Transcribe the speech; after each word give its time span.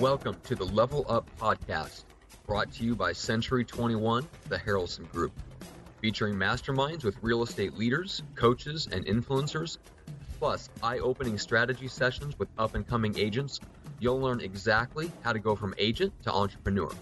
Welcome 0.00 0.36
to 0.44 0.54
the 0.54 0.64
Level 0.64 1.04
Up 1.08 1.28
Podcast, 1.40 2.04
brought 2.46 2.70
to 2.74 2.84
you 2.84 2.94
by 2.94 3.12
Century 3.12 3.64
21, 3.64 4.28
the 4.48 4.56
Harrelson 4.56 5.10
Group, 5.10 5.32
featuring 6.00 6.36
masterminds 6.36 7.02
with 7.02 7.16
real 7.20 7.42
estate 7.42 7.76
leaders, 7.76 8.22
coaches, 8.36 8.88
and 8.92 9.04
influencers, 9.06 9.78
plus 10.38 10.68
eye 10.84 10.98
opening 10.98 11.36
strategy 11.36 11.88
sessions 11.88 12.38
with 12.38 12.48
up 12.58 12.76
and 12.76 12.86
coming 12.86 13.18
agents. 13.18 13.58
You'll 13.98 14.20
learn 14.20 14.40
exactly 14.40 15.10
how 15.22 15.32
to 15.32 15.40
go 15.40 15.56
from 15.56 15.74
agent 15.78 16.12
to 16.22 16.32
entrepreneur. 16.32 16.92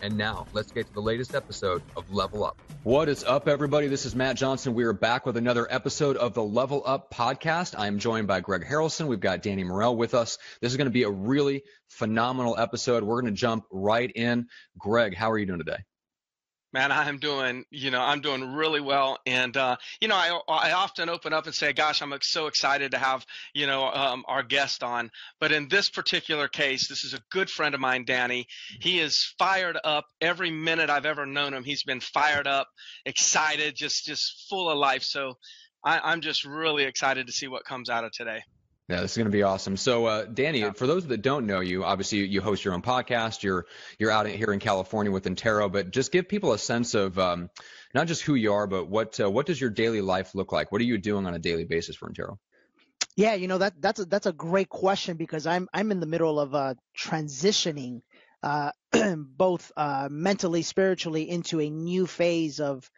And 0.00 0.16
now, 0.16 0.46
let's 0.52 0.70
get 0.70 0.86
to 0.86 0.92
the 0.92 1.02
latest 1.02 1.34
episode 1.34 1.82
of 1.96 2.12
Level 2.12 2.44
Up. 2.44 2.60
What 2.84 3.08
is 3.08 3.24
up, 3.24 3.48
everybody? 3.48 3.88
This 3.88 4.06
is 4.06 4.14
Matt 4.14 4.36
Johnson. 4.36 4.74
We 4.74 4.84
are 4.84 4.92
back 4.92 5.26
with 5.26 5.36
another 5.36 5.66
episode 5.68 6.16
of 6.16 6.34
the 6.34 6.42
Level 6.42 6.84
Up 6.86 7.12
podcast. 7.12 7.74
I 7.76 7.88
am 7.88 7.98
joined 7.98 8.28
by 8.28 8.38
Greg 8.40 8.64
Harrelson. 8.64 9.08
We've 9.08 9.18
got 9.18 9.42
Danny 9.42 9.64
Morell 9.64 9.96
with 9.96 10.14
us. 10.14 10.38
This 10.60 10.70
is 10.70 10.76
going 10.76 10.86
to 10.86 10.92
be 10.92 11.02
a 11.02 11.10
really 11.10 11.64
phenomenal 11.88 12.56
episode. 12.56 13.02
We're 13.02 13.20
going 13.20 13.34
to 13.34 13.38
jump 13.38 13.64
right 13.72 14.10
in. 14.14 14.46
Greg, 14.78 15.16
how 15.16 15.32
are 15.32 15.38
you 15.38 15.46
doing 15.46 15.58
today? 15.58 15.78
Man, 16.72 16.92
I'm 16.92 17.18
doing, 17.18 17.64
you 17.70 17.90
know, 17.90 18.02
I'm 18.02 18.20
doing 18.20 18.52
really 18.52 18.82
well. 18.82 19.18
And, 19.24 19.56
uh, 19.56 19.76
you 20.00 20.08
know, 20.08 20.16
I, 20.16 20.38
I 20.48 20.72
often 20.72 21.08
open 21.08 21.32
up 21.32 21.46
and 21.46 21.54
say, 21.54 21.72
gosh, 21.72 22.02
I'm 22.02 22.12
so 22.20 22.46
excited 22.46 22.90
to 22.90 22.98
have, 22.98 23.24
you 23.54 23.66
know, 23.66 23.86
um, 23.86 24.24
our 24.28 24.42
guest 24.42 24.82
on. 24.82 25.10
But 25.40 25.50
in 25.50 25.68
this 25.68 25.88
particular 25.88 26.46
case, 26.46 26.86
this 26.86 27.04
is 27.04 27.14
a 27.14 27.20
good 27.30 27.48
friend 27.48 27.74
of 27.74 27.80
mine, 27.80 28.04
Danny. 28.04 28.46
He 28.80 29.00
is 29.00 29.34
fired 29.38 29.78
up 29.82 30.04
every 30.20 30.50
minute 30.50 30.90
I've 30.90 31.06
ever 31.06 31.24
known 31.24 31.54
him. 31.54 31.64
He's 31.64 31.84
been 31.84 32.00
fired 32.00 32.46
up, 32.46 32.68
excited, 33.06 33.74
just, 33.74 34.04
just 34.04 34.46
full 34.50 34.68
of 34.68 34.76
life. 34.76 35.02
So 35.02 35.38
I, 35.82 36.00
I'm 36.00 36.20
just 36.20 36.44
really 36.44 36.84
excited 36.84 37.28
to 37.28 37.32
see 37.32 37.48
what 37.48 37.64
comes 37.64 37.88
out 37.88 38.04
of 38.04 38.12
today. 38.12 38.42
Yeah, 38.88 39.02
this 39.02 39.12
is 39.12 39.16
going 39.18 39.26
to 39.26 39.30
be 39.30 39.42
awesome. 39.42 39.76
So, 39.76 40.06
uh, 40.06 40.24
Danny, 40.24 40.60
yeah. 40.60 40.72
for 40.72 40.86
those 40.86 41.06
that 41.08 41.20
don't 41.20 41.46
know 41.46 41.60
you, 41.60 41.84
obviously 41.84 42.24
you 42.26 42.40
host 42.40 42.64
your 42.64 42.72
own 42.72 42.80
podcast. 42.80 43.42
You're 43.42 43.66
you're 43.98 44.10
out 44.10 44.26
here 44.26 44.50
in 44.50 44.60
California 44.60 45.12
with 45.12 45.24
Intero, 45.24 45.70
but 45.70 45.90
just 45.90 46.10
give 46.10 46.26
people 46.26 46.54
a 46.54 46.58
sense 46.58 46.94
of 46.94 47.18
um, 47.18 47.50
not 47.94 48.06
just 48.06 48.22
who 48.22 48.34
you 48.34 48.54
are, 48.54 48.66
but 48.66 48.88
what 48.88 49.20
uh, 49.20 49.30
what 49.30 49.44
does 49.44 49.60
your 49.60 49.68
daily 49.68 50.00
life 50.00 50.34
look 50.34 50.52
like? 50.52 50.72
What 50.72 50.80
are 50.80 50.84
you 50.84 50.96
doing 50.96 51.26
on 51.26 51.34
a 51.34 51.38
daily 51.38 51.64
basis 51.64 51.96
for 51.96 52.08
Intero? 52.08 52.38
Yeah, 53.14 53.34
you 53.34 53.46
know 53.46 53.58
that 53.58 53.74
that's 53.78 54.00
a, 54.00 54.04
that's 54.06 54.26
a 54.26 54.32
great 54.32 54.70
question 54.70 55.18
because 55.18 55.46
I'm 55.46 55.68
I'm 55.74 55.92
in 55.92 56.00
the 56.00 56.06
middle 56.06 56.40
of 56.40 56.54
uh, 56.54 56.74
transitioning 56.98 58.00
uh, 58.42 58.70
both 59.16 59.70
uh, 59.76 60.08
mentally, 60.10 60.62
spiritually 60.62 61.28
into 61.28 61.60
a 61.60 61.68
new 61.68 62.06
phase 62.06 62.58
of 62.58 62.90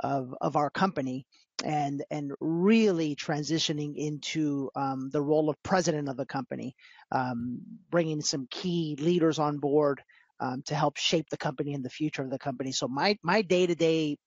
of 0.00 0.34
of 0.40 0.56
our 0.56 0.70
company 0.70 1.26
and 1.64 2.04
and 2.10 2.32
really 2.40 3.16
transitioning 3.16 3.96
into 3.96 4.70
um, 4.76 5.10
the 5.10 5.20
role 5.20 5.50
of 5.50 5.62
president 5.62 6.08
of 6.08 6.16
the 6.16 6.26
company, 6.26 6.74
um, 7.10 7.60
bringing 7.90 8.20
some 8.20 8.46
key 8.50 8.96
leaders 9.00 9.38
on 9.38 9.58
board 9.58 10.02
um, 10.40 10.62
to 10.66 10.74
help 10.74 10.96
shape 10.96 11.26
the 11.30 11.36
company 11.36 11.74
and 11.74 11.84
the 11.84 11.90
future 11.90 12.22
of 12.22 12.30
the 12.30 12.38
company. 12.38 12.72
So 12.72 12.86
my 12.86 13.16
my 13.22 13.42
day 13.42 13.66
to 13.66 13.74
day 13.74 14.18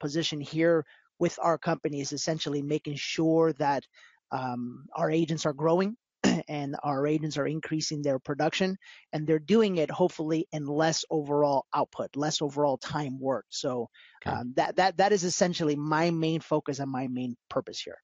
position 0.00 0.40
here 0.40 0.84
with 1.18 1.38
our 1.42 1.58
company 1.58 2.00
is 2.00 2.12
essentially 2.12 2.62
making 2.62 2.96
sure 2.96 3.52
that 3.54 3.84
um, 4.30 4.86
our 4.96 5.10
agents 5.10 5.46
are 5.46 5.52
growing 5.52 5.96
and 6.48 6.76
our 6.82 7.06
agents 7.06 7.36
are 7.36 7.46
increasing 7.46 8.02
their 8.02 8.18
production 8.18 8.76
and 9.12 9.26
they're 9.26 9.38
doing 9.38 9.76
it 9.76 9.90
hopefully 9.90 10.46
in 10.52 10.66
less 10.66 11.04
overall 11.10 11.66
output, 11.74 12.16
less 12.16 12.42
overall 12.42 12.78
time 12.78 13.18
worked. 13.20 13.54
So 13.54 13.88
okay. 14.26 14.36
um, 14.36 14.52
that 14.56 14.76
that 14.76 14.96
that 14.98 15.12
is 15.12 15.24
essentially 15.24 15.76
my 15.76 16.10
main 16.10 16.40
focus 16.40 16.78
and 16.78 16.90
my 16.90 17.08
main 17.08 17.36
purpose 17.48 17.80
here. 17.80 17.98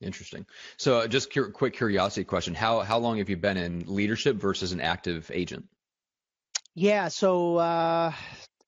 Interesting. 0.00 0.44
So 0.76 1.00
uh, 1.00 1.06
just 1.06 1.32
cu- 1.32 1.50
quick 1.52 1.74
curiosity 1.74 2.24
question: 2.24 2.54
How 2.54 2.80
how 2.80 2.98
long 2.98 3.18
have 3.18 3.30
you 3.30 3.36
been 3.36 3.56
in 3.56 3.84
leadership 3.86 4.36
versus 4.36 4.72
an 4.72 4.80
active 4.80 5.30
agent? 5.32 5.66
Yeah, 6.74 7.08
so 7.08 7.56
uh, 7.56 8.12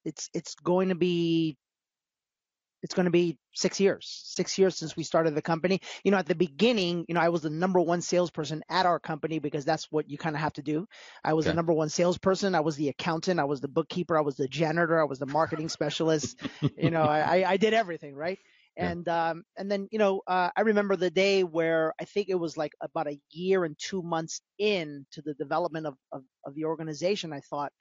it's 0.04 0.30
it's 0.32 0.54
going 0.54 0.88
to 0.88 0.94
be 0.94 1.58
it's 2.82 2.94
going 2.94 3.04
to 3.04 3.10
be 3.10 3.36
six 3.54 3.80
years, 3.80 4.22
six 4.24 4.56
years 4.56 4.76
since 4.76 4.96
we 4.96 5.02
started 5.02 5.34
the 5.34 5.42
company. 5.42 5.80
You 6.04 6.10
know, 6.10 6.18
at 6.18 6.26
the 6.26 6.34
beginning, 6.34 7.04
you 7.08 7.14
know, 7.14 7.20
I 7.20 7.28
was 7.28 7.42
the 7.42 7.50
number 7.50 7.80
one 7.80 8.00
salesperson 8.00 8.62
at 8.68 8.86
our 8.86 9.00
company 9.00 9.38
because 9.38 9.64
that's 9.64 9.90
what 9.90 10.08
you 10.08 10.16
kind 10.16 10.36
of 10.36 10.40
have 10.40 10.52
to 10.54 10.62
do. 10.62 10.86
I 11.24 11.32
was 11.32 11.46
okay. 11.46 11.52
the 11.52 11.56
number 11.56 11.72
one 11.72 11.88
salesperson. 11.88 12.54
I 12.54 12.60
was 12.60 12.76
the 12.76 12.88
accountant. 12.88 13.40
I 13.40 13.44
was 13.44 13.60
the 13.60 13.68
bookkeeper. 13.68 14.16
I 14.16 14.20
was 14.20 14.36
the 14.36 14.48
janitor. 14.48 15.00
I 15.00 15.04
was 15.04 15.18
the 15.18 15.26
marketing 15.26 15.68
specialist. 15.68 16.40
you 16.76 16.90
know, 16.90 17.02
I, 17.02 17.52
I 17.52 17.56
did 17.56 17.74
everything, 17.74 18.14
right? 18.14 18.38
Yeah. 18.76 18.90
And 18.90 19.08
um, 19.08 19.44
and 19.56 19.68
then 19.68 19.88
you 19.90 19.98
know 19.98 20.22
uh, 20.28 20.50
I 20.56 20.60
remember 20.60 20.94
the 20.94 21.10
day 21.10 21.42
where 21.42 21.92
I 22.00 22.04
think 22.04 22.28
it 22.28 22.36
was 22.36 22.56
like 22.56 22.74
about 22.80 23.08
a 23.08 23.18
year 23.32 23.64
and 23.64 23.76
two 23.76 24.02
months 24.02 24.40
in 24.56 25.04
to 25.10 25.22
the 25.22 25.34
development 25.34 25.86
of, 25.86 25.96
of, 26.12 26.22
of 26.46 26.54
the 26.54 26.66
organization. 26.66 27.32
I 27.32 27.40
thought, 27.40 27.72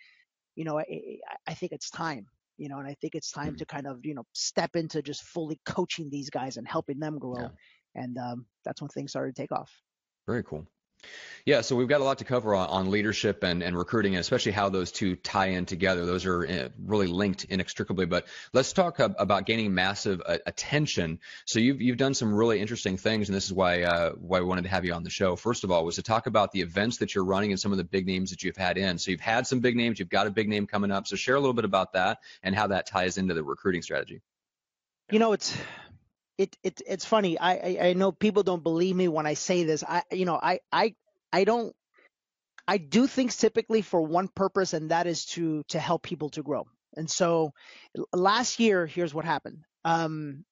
you 0.55 0.63
know, 0.63 0.79
I, 0.79 1.19
I 1.45 1.53
think 1.53 1.71
it's 1.71 1.91
time 1.91 2.25
you 2.57 2.69
know, 2.69 2.79
and 2.79 2.87
I 2.87 2.95
think 3.01 3.15
it's 3.15 3.31
time 3.31 3.47
mm-hmm. 3.47 3.57
to 3.57 3.65
kind 3.65 3.87
of, 3.87 4.05
you 4.05 4.13
know, 4.15 4.23
step 4.33 4.75
into 4.75 5.01
just 5.01 5.23
fully 5.23 5.59
coaching 5.65 6.09
these 6.09 6.29
guys 6.29 6.57
and 6.57 6.67
helping 6.67 6.99
them 6.99 7.19
grow. 7.19 7.43
Yeah. 7.43 7.49
And 8.03 8.17
um, 8.17 8.45
that's 8.65 8.81
when 8.81 8.89
things 8.89 9.11
started 9.11 9.35
to 9.35 9.41
take 9.41 9.51
off. 9.51 9.71
Very 10.27 10.43
cool. 10.43 10.65
Yeah, 11.47 11.61
so 11.61 11.77
we've 11.77 11.87
got 11.87 12.01
a 12.01 12.03
lot 12.03 12.17
to 12.17 12.25
cover 12.25 12.53
on, 12.53 12.67
on 12.67 12.91
leadership 12.91 13.41
and, 13.41 13.63
and 13.63 13.77
recruiting, 13.77 14.15
and 14.15 14.19
especially 14.19 14.51
how 14.51 14.67
those 14.67 14.91
two 14.91 15.15
tie 15.15 15.51
in 15.51 15.65
together. 15.65 16.05
Those 16.05 16.25
are 16.25 16.45
uh, 16.45 16.69
really 16.77 17.07
linked 17.07 17.45
inextricably. 17.45 18.05
But 18.05 18.27
let's 18.51 18.73
talk 18.73 18.99
about 18.99 19.45
gaining 19.45 19.73
massive 19.73 20.21
uh, 20.25 20.39
attention. 20.45 21.19
So 21.45 21.59
you've 21.59 21.81
you've 21.81 21.95
done 21.95 22.15
some 22.15 22.33
really 22.33 22.59
interesting 22.59 22.97
things, 22.97 23.29
and 23.29 23.35
this 23.35 23.45
is 23.45 23.53
why 23.53 23.83
uh, 23.83 24.11
why 24.15 24.41
we 24.41 24.45
wanted 24.45 24.63
to 24.63 24.69
have 24.69 24.83
you 24.83 24.91
on 24.93 25.03
the 25.03 25.09
show. 25.09 25.37
First 25.37 25.63
of 25.63 25.71
all, 25.71 25.85
was 25.85 25.95
to 25.95 26.03
talk 26.03 26.27
about 26.27 26.51
the 26.51 26.59
events 26.59 26.97
that 26.97 27.15
you're 27.15 27.23
running 27.23 27.51
and 27.51 27.59
some 27.59 27.71
of 27.71 27.77
the 27.77 27.85
big 27.85 28.05
names 28.07 28.31
that 28.31 28.43
you've 28.43 28.57
had 28.57 28.77
in. 28.77 28.97
So 28.97 29.11
you've 29.11 29.21
had 29.21 29.47
some 29.47 29.61
big 29.61 29.77
names, 29.77 29.99
you've 29.99 30.09
got 30.09 30.27
a 30.27 30.31
big 30.31 30.49
name 30.49 30.67
coming 30.67 30.91
up. 30.91 31.07
So 31.07 31.15
share 31.15 31.35
a 31.35 31.39
little 31.39 31.53
bit 31.53 31.63
about 31.63 31.93
that 31.93 32.19
and 32.43 32.53
how 32.53 32.67
that 32.67 32.87
ties 32.87 33.17
into 33.17 33.33
the 33.33 33.43
recruiting 33.43 33.83
strategy. 33.83 34.21
You 35.09 35.19
know, 35.19 35.31
it's 35.31 35.57
it, 36.37 36.55
it 36.63 36.81
it's 36.85 37.05
funny. 37.05 37.37
I, 37.39 37.53
I, 37.53 37.77
I 37.89 37.93
know 37.93 38.11
people 38.11 38.43
don't 38.43 38.63
believe 38.63 38.95
me 38.95 39.07
when 39.07 39.25
I 39.25 39.33
say 39.33 39.63
this. 39.63 39.83
I 39.83 40.03
you 40.11 40.25
know 40.25 40.39
I 40.41 40.59
I 40.71 40.95
I 41.33 41.43
don't 41.43 41.75
I 42.67 42.77
do 42.77 43.07
things 43.07 43.37
typically 43.37 43.81
for 43.81 44.01
one 44.01 44.27
purpose, 44.27 44.73
and 44.73 44.91
that 44.91 45.07
is 45.07 45.25
to 45.27 45.63
to 45.69 45.79
help 45.79 46.03
people 46.03 46.29
to 46.31 46.43
grow. 46.43 46.67
And 46.95 47.09
so 47.09 47.53
last 48.13 48.59
year, 48.59 48.85
here's 48.85 49.13
what 49.13 49.25
happened. 49.25 49.63
Um, 49.85 50.43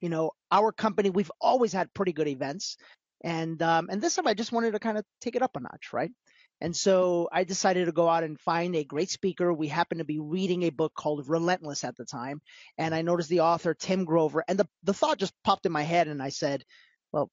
you 0.00 0.08
know, 0.08 0.32
our 0.50 0.72
company 0.72 1.10
we've 1.10 1.32
always 1.40 1.72
had 1.72 1.92
pretty 1.94 2.12
good 2.12 2.28
events, 2.28 2.76
and 3.22 3.60
um, 3.62 3.88
and 3.90 4.00
this 4.02 4.16
time 4.16 4.26
I 4.26 4.34
just 4.34 4.52
wanted 4.52 4.72
to 4.72 4.78
kind 4.80 4.98
of 4.98 5.04
take 5.20 5.36
it 5.36 5.42
up 5.42 5.56
a 5.56 5.60
notch, 5.60 5.92
right? 5.92 6.10
And 6.60 6.76
so 6.76 7.28
I 7.32 7.44
decided 7.44 7.86
to 7.86 7.92
go 7.92 8.08
out 8.08 8.22
and 8.22 8.38
find 8.38 8.76
a 8.76 8.84
great 8.84 9.10
speaker. 9.10 9.52
We 9.52 9.68
happened 9.68 10.00
to 10.00 10.04
be 10.04 10.18
reading 10.18 10.64
a 10.64 10.70
book 10.70 10.92
called 10.94 11.28
Relentless 11.28 11.84
at 11.84 11.96
the 11.96 12.04
time. 12.04 12.42
And 12.76 12.94
I 12.94 13.02
noticed 13.02 13.30
the 13.30 13.40
author, 13.40 13.72
Tim 13.74 14.04
Grover. 14.04 14.44
And 14.46 14.58
the, 14.58 14.68
the 14.82 14.92
thought 14.92 15.18
just 15.18 15.32
popped 15.42 15.64
in 15.64 15.72
my 15.72 15.82
head. 15.82 16.06
And 16.06 16.22
I 16.22 16.28
said, 16.28 16.62
well, 17.12 17.30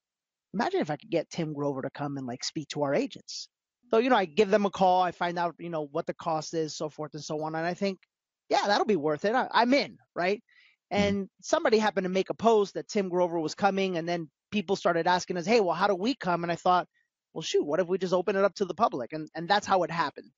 imagine 0.53 0.79
if 0.79 0.89
I 0.89 0.95
could 0.95 1.09
get 1.09 1.29
Tim 1.29 1.53
Grover 1.53 1.81
to 1.81 1.89
come 1.89 2.17
and 2.17 2.25
like 2.25 2.43
speak 2.43 2.69
to 2.69 2.83
our 2.83 2.95
agents. 2.95 3.49
So, 3.91 3.97
you 3.97 4.09
know, 4.09 4.15
I 4.15 4.25
give 4.25 4.49
them 4.49 4.65
a 4.65 4.69
call. 4.69 5.01
I 5.01 5.11
find 5.11 5.37
out, 5.37 5.55
you 5.59 5.69
know, 5.69 5.87
what 5.91 6.05
the 6.05 6.13
cost 6.13 6.53
is, 6.53 6.75
so 6.75 6.89
forth 6.89 7.13
and 7.13 7.23
so 7.23 7.41
on. 7.43 7.55
And 7.55 7.65
I 7.65 7.73
think, 7.73 7.99
yeah, 8.49 8.63
that'll 8.67 8.85
be 8.85 8.95
worth 8.95 9.25
it. 9.25 9.35
I, 9.35 9.47
I'm 9.51 9.73
in, 9.73 9.97
right? 10.15 10.41
Mm-hmm. 10.91 11.03
And 11.03 11.29
somebody 11.41 11.79
happened 11.79 12.05
to 12.05 12.09
make 12.09 12.29
a 12.29 12.33
post 12.33 12.75
that 12.75 12.87
Tim 12.87 13.09
Grover 13.09 13.39
was 13.39 13.55
coming. 13.55 13.97
And 13.97 14.07
then 14.07 14.29
people 14.51 14.77
started 14.77 15.05
asking 15.05 15.35
us, 15.35 15.45
hey, 15.45 15.59
well, 15.59 15.75
how 15.75 15.87
do 15.87 15.95
we 15.95 16.15
come? 16.15 16.43
And 16.43 16.51
I 16.51 16.55
thought, 16.55 16.87
well, 17.37 17.43
shoot, 17.43 17.63
what 17.63 17.79
if 17.79 17.87
we 17.87 17.99
just 17.99 18.15
open 18.15 18.35
it 18.35 18.43
up 18.43 18.55
to 18.55 18.65
the 18.65 18.73
public? 18.73 19.13
And 19.13 19.29
and 19.35 19.47
that's 19.47 19.67
how 19.67 19.83
it 19.83 19.91
happened. 19.91 20.31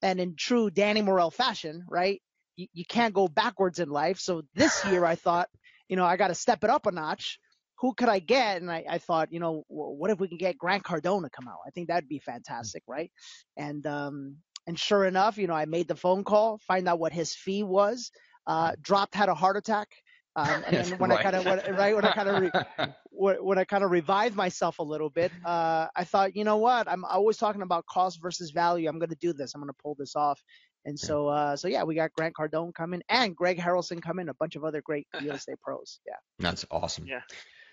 And 0.00 0.20
in 0.20 0.36
true 0.36 0.70
Danny 0.70 1.02
Morell 1.02 1.32
fashion, 1.32 1.84
right? 1.88 2.22
You, 2.54 2.68
you 2.72 2.84
can't 2.88 3.12
go 3.12 3.26
backwards 3.26 3.80
in 3.80 3.88
life. 3.88 4.20
So 4.20 4.42
this 4.54 4.84
year 4.84 5.04
I 5.04 5.16
thought, 5.16 5.48
you 5.88 5.96
know, 5.96 6.04
I 6.04 6.16
got 6.16 6.28
to 6.28 6.36
step 6.36 6.62
it 6.62 6.70
up 6.70 6.86
a 6.86 6.92
notch. 6.92 7.40
Who 7.80 7.94
could 7.94 8.08
I 8.08 8.20
get? 8.20 8.62
And 8.62 8.70
I, 8.70 8.84
I 8.88 8.98
thought, 8.98 9.32
you 9.32 9.40
know, 9.40 9.64
what 9.66 10.12
if 10.12 10.20
we 10.20 10.28
can 10.28 10.38
get 10.38 10.56
Grant 10.56 10.84
Cardone 10.84 11.24
to 11.24 11.30
come 11.30 11.48
out? 11.48 11.58
I 11.66 11.70
think 11.70 11.88
that'd 11.88 12.08
be 12.08 12.20
fantastic, 12.20 12.84
right? 12.86 13.10
And 13.56 13.84
um, 13.84 14.36
and 14.68 14.78
sure 14.78 15.04
enough, 15.04 15.38
you 15.38 15.48
know, 15.48 15.54
I 15.54 15.64
made 15.64 15.88
the 15.88 15.96
phone 15.96 16.22
call, 16.22 16.60
find 16.68 16.86
out 16.88 17.00
what 17.00 17.12
his 17.12 17.34
fee 17.34 17.64
was. 17.64 18.12
Uh, 18.46 18.70
dropped, 18.80 19.16
had 19.16 19.28
a 19.28 19.34
heart 19.34 19.56
attack. 19.56 19.88
Um, 20.36 20.62
and 20.66 20.76
then 20.76 20.98
when 20.98 21.10
right. 21.10 21.20
I 21.20 21.22
kind 21.22 21.36
of 21.36 21.76
right 21.76 21.94
when 21.94 22.04
I 22.04 22.12
kind 22.12 22.28
of 22.28 22.42
re, 22.42 22.86
when 23.40 23.58
I 23.58 23.64
kind 23.64 23.82
of 23.82 23.90
revived 23.90 24.36
myself 24.36 24.78
a 24.78 24.84
little 24.84 25.10
bit, 25.10 25.32
uh, 25.44 25.88
I 25.96 26.04
thought, 26.04 26.36
you 26.36 26.44
know 26.44 26.58
what? 26.58 26.88
I'm 26.88 27.04
always 27.04 27.38
talking 27.38 27.62
about 27.62 27.86
cost 27.86 28.20
versus 28.22 28.50
value. 28.50 28.88
I'm 28.88 28.98
going 28.98 29.10
to 29.10 29.16
do 29.16 29.32
this. 29.32 29.54
I'm 29.54 29.60
going 29.60 29.72
to 29.72 29.82
pull 29.82 29.96
this 29.98 30.14
off. 30.14 30.40
And 30.84 30.98
so, 30.98 31.26
uh, 31.26 31.56
so 31.56 31.66
yeah, 31.66 31.82
we 31.82 31.96
got 31.96 32.12
Grant 32.12 32.34
Cardone 32.38 32.72
coming 32.72 33.02
and 33.08 33.34
Greg 33.34 33.58
Harrelson 33.58 34.00
coming, 34.00 34.28
a 34.28 34.34
bunch 34.34 34.54
of 34.54 34.62
other 34.62 34.80
great 34.80 35.08
real 35.20 35.34
estate 35.34 35.60
pros. 35.60 35.98
Yeah. 36.06 36.14
That's 36.38 36.64
awesome. 36.70 37.06
Yeah. 37.06 37.22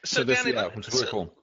So, 0.04 0.22
so 0.22 0.24
this, 0.24 0.44
Danny, 0.44 0.56
yeah, 0.56 0.70
it's 0.76 0.92
really 0.92 1.08
cool. 1.08 1.34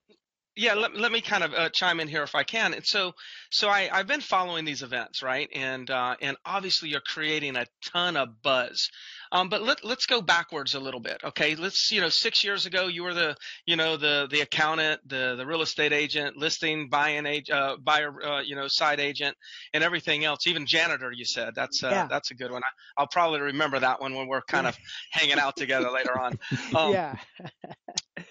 yeah, 0.56 0.74
let, 0.74 0.96
let 0.96 1.12
me 1.12 1.20
kind 1.20 1.44
of 1.44 1.54
uh, 1.54 1.68
chime 1.70 2.00
in 2.00 2.08
here 2.08 2.24
if 2.24 2.34
I 2.34 2.42
can. 2.42 2.74
And 2.74 2.84
so, 2.84 3.12
so 3.50 3.68
I, 3.68 3.88
I've 3.90 4.08
been 4.08 4.20
following 4.20 4.64
these 4.64 4.82
events, 4.82 5.22
right? 5.22 5.48
And 5.54 5.88
uh, 5.88 6.16
and 6.20 6.36
obviously 6.44 6.88
you're 6.88 7.00
creating 7.00 7.54
a 7.56 7.66
ton 7.84 8.16
of 8.16 8.42
buzz. 8.42 8.90
Um, 9.32 9.48
but 9.48 9.62
let, 9.62 9.84
let's 9.84 10.06
go 10.06 10.20
backwards 10.20 10.74
a 10.74 10.80
little 10.80 11.00
bit, 11.00 11.20
okay? 11.24 11.54
Let's, 11.54 11.90
you 11.92 12.00
know, 12.00 12.08
six 12.08 12.42
years 12.42 12.66
ago 12.66 12.88
you 12.88 13.04
were 13.04 13.14
the, 13.14 13.36
you 13.66 13.76
know, 13.76 13.96
the 13.96 14.26
the 14.30 14.40
accountant, 14.40 15.00
the 15.08 15.36
the 15.36 15.46
real 15.46 15.62
estate 15.62 15.92
agent, 15.92 16.36
listing, 16.36 16.88
buying 16.88 17.26
agent, 17.26 17.56
uh, 17.56 17.76
buyer, 17.80 18.12
uh, 18.24 18.40
you 18.40 18.56
know, 18.56 18.66
side 18.68 18.98
agent, 19.00 19.36
and 19.72 19.84
everything 19.84 20.24
else. 20.24 20.46
Even 20.46 20.66
janitor, 20.66 21.12
you 21.12 21.24
said 21.24 21.54
that's 21.54 21.82
uh, 21.84 21.90
Yeah. 21.90 22.06
that's 22.08 22.30
a 22.30 22.34
good 22.34 22.50
one. 22.50 22.62
I, 22.64 22.68
I'll 22.96 23.06
probably 23.06 23.40
remember 23.40 23.78
that 23.78 24.00
one 24.00 24.14
when 24.14 24.26
we're 24.26 24.42
kind 24.42 24.66
of 24.66 24.76
hanging 25.10 25.38
out 25.38 25.56
together 25.56 25.90
later 25.90 26.18
on. 26.18 26.38
Um, 26.74 26.92
yeah. 26.92 27.16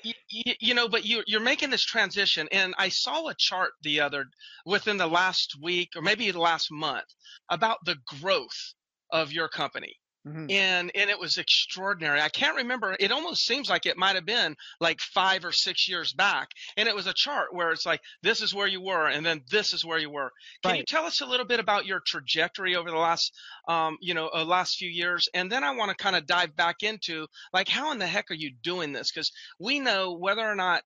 you, 0.03 0.53
you 0.59 0.73
know, 0.73 0.87
but 0.87 1.05
you, 1.05 1.23
you're 1.27 1.39
making 1.41 1.69
this 1.69 1.83
transition, 1.83 2.47
and 2.51 2.73
I 2.77 2.89
saw 2.89 3.27
a 3.27 3.35
chart 3.37 3.71
the 3.83 4.01
other 4.01 4.25
within 4.65 4.97
the 4.97 5.07
last 5.07 5.55
week 5.61 5.89
or 5.95 6.01
maybe 6.01 6.29
the 6.31 6.39
last 6.39 6.69
month 6.71 7.05
about 7.49 7.77
the 7.85 7.95
growth 8.21 8.73
of 9.11 9.31
your 9.31 9.47
company. 9.49 9.93
Mhm. 10.29 10.51
And 10.51 10.91
and 10.93 11.09
it 11.09 11.19
was 11.19 11.37
extraordinary. 11.37 12.21
I 12.21 12.29
can't 12.29 12.57
remember. 12.57 12.95
It 12.99 13.11
almost 13.11 13.45
seems 13.45 13.69
like 13.69 13.85
it 13.85 13.97
might 13.97 14.15
have 14.15 14.25
been 14.25 14.55
like 14.79 15.01
five 15.01 15.43
or 15.43 15.51
six 15.51 15.87
years 15.87 16.13
back, 16.13 16.49
and 16.77 16.87
it 16.87 16.95
was 16.95 17.07
a 17.07 17.13
chart 17.13 17.53
where 17.53 17.71
it's 17.71 17.85
like 17.85 18.01
this 18.21 18.41
is 18.41 18.53
where 18.53 18.67
you 18.67 18.81
were, 18.81 19.07
and 19.07 19.25
then 19.25 19.43
this 19.49 19.73
is 19.73 19.83
where 19.83 19.97
you 19.97 20.09
were. 20.09 20.31
Can 20.63 20.75
you 20.75 20.83
tell 20.83 21.05
us 21.05 21.21
a 21.21 21.25
little 21.25 21.45
bit 21.45 21.59
about 21.59 21.85
your 21.85 21.99
trajectory 22.05 22.75
over 22.75 22.91
the 22.91 22.97
last, 22.97 23.33
um, 23.67 23.97
you 24.01 24.13
know, 24.13 24.29
uh, 24.33 24.45
last 24.45 24.77
few 24.77 24.89
years, 24.89 25.27
and 25.33 25.51
then 25.51 25.63
I 25.63 25.71
want 25.71 25.89
to 25.89 25.95
kind 25.95 26.15
of 26.15 26.25
dive 26.27 26.55
back 26.55 26.83
into 26.83 27.27
like 27.53 27.67
how 27.67 27.91
in 27.91 27.99
the 27.99 28.07
heck 28.07 28.29
are 28.29 28.35
you 28.35 28.51
doing 28.61 28.91
this? 28.93 29.11
Because 29.11 29.31
we 29.59 29.79
know 29.79 30.13
whether 30.13 30.47
or 30.47 30.55
not 30.55 30.83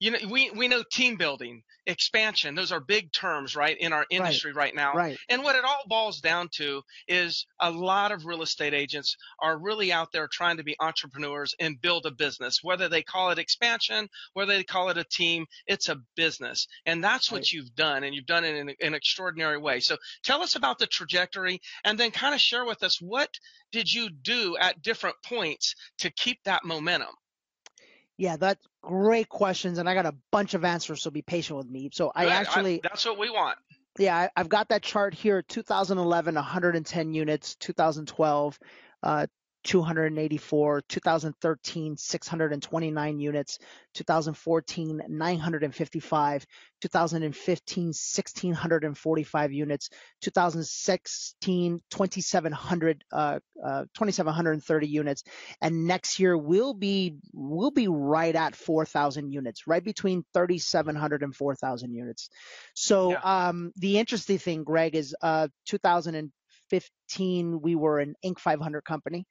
you 0.00 0.10
know 0.10 0.18
we 0.30 0.50
we 0.50 0.68
know 0.68 0.82
team 0.92 1.16
building 1.16 1.62
expansion 1.86 2.54
those 2.54 2.70
are 2.70 2.80
big 2.80 3.10
terms 3.12 3.56
right 3.56 3.76
in 3.78 3.92
our 3.92 4.04
industry 4.10 4.52
right, 4.52 4.74
now. 4.74 4.92
Right. 4.94 5.18
and 5.28 5.42
what 5.42 5.56
it 5.56 5.64
all 5.64 5.82
boils 5.86 6.20
down 6.20 6.48
to 6.56 6.82
is 7.06 7.46
a 7.60 7.70
lot 7.70 8.12
of 8.12 8.26
real 8.26 8.42
estate 8.42 8.74
agents 8.74 9.16
are 9.40 9.58
really 9.58 9.90
out 9.90 10.12
there 10.12 10.28
trying 10.30 10.58
to 10.58 10.62
be 10.62 10.76
entrepreneurs 10.80 11.54
and 11.58 11.80
build 11.80 12.04
a 12.06 12.10
business. 12.10 12.60
Whether 12.62 12.88
they 12.88 13.02
call 13.02 13.30
it 13.30 13.38
expansion 13.38 14.08
whether 14.34 14.54
they 14.54 14.64
call 14.64 14.90
it 14.90 14.98
a 14.98 15.04
team 15.04 15.46
it's 15.66 15.88
a 15.88 16.00
business. 16.14 16.66
And 16.86 17.02
that's 17.02 17.30
what 17.30 17.38
Right. 17.38 17.52
you've 17.52 17.74
done 17.74 18.04
and 18.04 18.14
you've 18.14 18.26
done 18.26 18.44
it 18.44 18.54
in 18.56 18.74
an 18.80 18.94
extraordinary 18.94 19.58
way. 19.58 19.80
So 19.80 19.96
tell 20.22 20.42
us 20.42 20.56
about 20.56 20.78
the 20.78 20.86
trajectory 20.86 21.60
and 21.84 21.98
then 21.98 22.10
kind 22.10 22.34
of 22.34 22.40
share 22.40 22.64
with 22.64 22.82
us 22.82 23.00
what 23.00 23.30
did 23.72 23.92
you 23.92 24.10
do 24.10 24.56
at 24.58 24.82
different 24.82 25.16
points 25.24 25.74
to 25.98 26.10
keep 26.10 26.42
that 26.44 26.64
momentum 26.64 27.14
Yeah, 28.18 28.36
that's 28.36 28.66
great 28.82 29.28
questions, 29.28 29.78
and 29.78 29.88
I 29.88 29.94
got 29.94 30.06
a 30.06 30.14
bunch 30.30 30.54
of 30.54 30.64
answers, 30.64 31.02
so 31.02 31.10
be 31.10 31.22
patient 31.22 31.56
with 31.56 31.70
me. 31.70 31.88
So 31.92 32.12
I 32.14 32.24
Good. 32.24 32.32
actually, 32.32 32.80
that's 32.82 33.06
what 33.06 33.18
we 33.18 33.30
want 33.30 33.56
yeah, 33.98 34.16
I, 34.16 34.30
I've 34.36 34.48
got 34.48 34.68
that 34.68 34.82
chart 34.82 35.12
here. 35.12 35.42
2011, 35.42 36.34
110 36.34 37.14
units. 37.14 37.56
2012, 37.56 38.58
uh, 39.02 39.26
284. 39.68 40.82
2013, 40.88 41.96
629 41.98 43.20
units. 43.20 43.58
2014, 43.92 45.02
955. 45.06 46.46
2015, 46.80 47.84
1645 47.84 49.52
units. 49.52 49.90
2016, 50.22 51.80
2700, 51.90 53.04
uh, 53.12 53.38
uh, 53.62 53.84
2730 53.92 54.86
units. 54.86 55.22
And 55.60 55.86
next 55.86 56.18
year 56.18 56.38
we'll 56.38 56.72
be 56.72 57.16
we'll 57.34 57.70
be 57.70 57.88
right 57.88 58.34
at 58.34 58.56
4,000 58.56 59.30
units, 59.30 59.66
right 59.66 59.84
between 59.84 60.24
3,700 60.32 61.22
and 61.22 61.36
4,000 61.36 61.92
units. 61.92 62.30
So 62.72 63.14
um, 63.22 63.72
the 63.76 63.98
interesting 63.98 64.38
thing, 64.38 64.64
Greg, 64.64 64.94
is 64.94 65.14
uh, 65.20 65.48
2015 66.70 67.60
we 67.60 67.74
were 67.74 67.98
an 67.98 68.14
Inc. 68.24 68.38
500 68.38 68.84
company, 68.84 69.26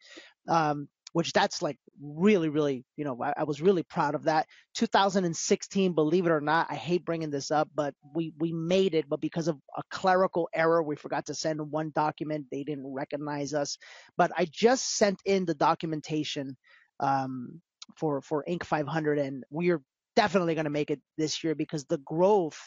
um, 0.48 0.88
which 1.14 1.32
that's 1.32 1.62
like 1.62 1.78
really, 2.02 2.50
really, 2.50 2.86
you 2.96 3.06
know, 3.06 3.18
I, 3.22 3.34
I 3.38 3.44
was 3.44 3.62
really 3.62 3.84
proud 3.84 4.16
of 4.16 4.24
that. 4.24 4.48
2016, 4.76 5.94
believe 5.94 6.26
it 6.26 6.32
or 6.32 6.42
not, 6.42 6.68
I 6.70 6.76
hate 6.76 7.06
bringing 7.06 7.30
this 7.30 7.52
up, 7.52 7.70
but 7.74 7.94
we 8.14 8.34
we 8.40 8.52
made 8.52 8.94
it, 8.94 9.08
but 9.10 9.22
because 9.22 9.48
of 9.48 9.58
a 9.78 9.84
clerical 9.90 10.50
error, 10.54 10.84
we 10.84 10.96
forgot 10.96 11.26
to 11.28 11.34
send 11.34 11.72
one 11.72 11.92
document. 11.96 12.48
They 12.52 12.64
didn't 12.64 12.92
recognize 12.94 13.54
us, 13.54 13.78
but 14.18 14.32
I 14.38 14.48
just 14.52 14.98
sent 14.98 15.20
in 15.26 15.46
the 15.46 15.56
documentation 15.56 16.58
um, 17.00 17.62
for 17.98 18.22
for 18.22 18.44
Inc. 18.48 18.64
500, 18.64 19.20
and 19.20 19.44
we're 19.50 19.82
definitely 20.16 20.56
going 20.56 20.66
to 20.66 20.72
make 20.72 20.90
it 20.90 21.00
this 21.18 21.44
year 21.44 21.54
because 21.56 21.86
the 21.86 22.00
growth 22.00 22.60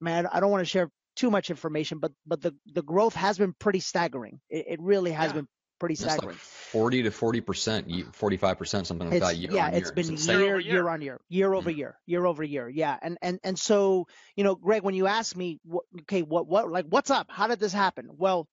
man, 0.00 0.26
I 0.26 0.40
don't 0.40 0.50
want 0.50 0.62
to 0.62 0.68
share 0.68 0.90
too 1.16 1.30
much 1.30 1.50
information, 1.50 1.98
but 1.98 2.12
but 2.26 2.40
the 2.40 2.54
the 2.74 2.82
growth 2.82 3.14
has 3.14 3.38
been 3.38 3.52
pretty 3.58 3.80
staggering. 3.80 4.40
It, 4.48 4.66
it 4.68 4.80
really 4.80 5.12
has 5.12 5.30
Yeah. 5.30 5.36
been 5.36 5.48
pretty 5.78 5.96
staggering. 5.96 6.36
like 6.36 6.38
40 6.38 7.02
to 7.02 7.10
40 7.10 7.40
percent, 7.40 8.14
45 8.14 8.58
percent, 8.58 8.86
something 8.86 9.08
like 9.10 9.16
It's 9.16 9.26
that. 9.26 9.36
Year 9.36 9.50
yeah, 9.52 9.66
on 9.66 9.74
it's 9.74 9.88
year. 9.88 9.94
been 9.94 10.16
year 10.16 10.38
Year 10.38 10.58
year 10.60 10.88
on 10.88 11.02
year, 11.02 11.20
year 11.28 11.52
over 11.52 11.70
mm-hmm. 11.70 11.78
year, 11.78 11.98
year 12.06 12.24
over 12.24 12.44
year. 12.44 12.68
Yeah, 12.68 12.96
and 13.02 13.18
and 13.20 13.40
and 13.42 13.58
so 13.58 14.06
you 14.36 14.44
know, 14.44 14.54
Greg, 14.54 14.82
when 14.82 14.94
you 14.94 15.06
ask 15.06 15.36
me, 15.36 15.58
what, 15.64 15.84
okay, 16.02 16.22
what 16.22 16.46
what 16.46 16.70
like 16.70 16.86
what's 16.88 17.10
up? 17.10 17.26
How 17.30 17.48
did 17.48 17.60
this 17.60 17.72
happen? 17.72 18.08
Well, 18.12 18.46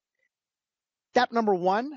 step 1.14 1.32
number 1.32 1.54
one, 1.54 1.92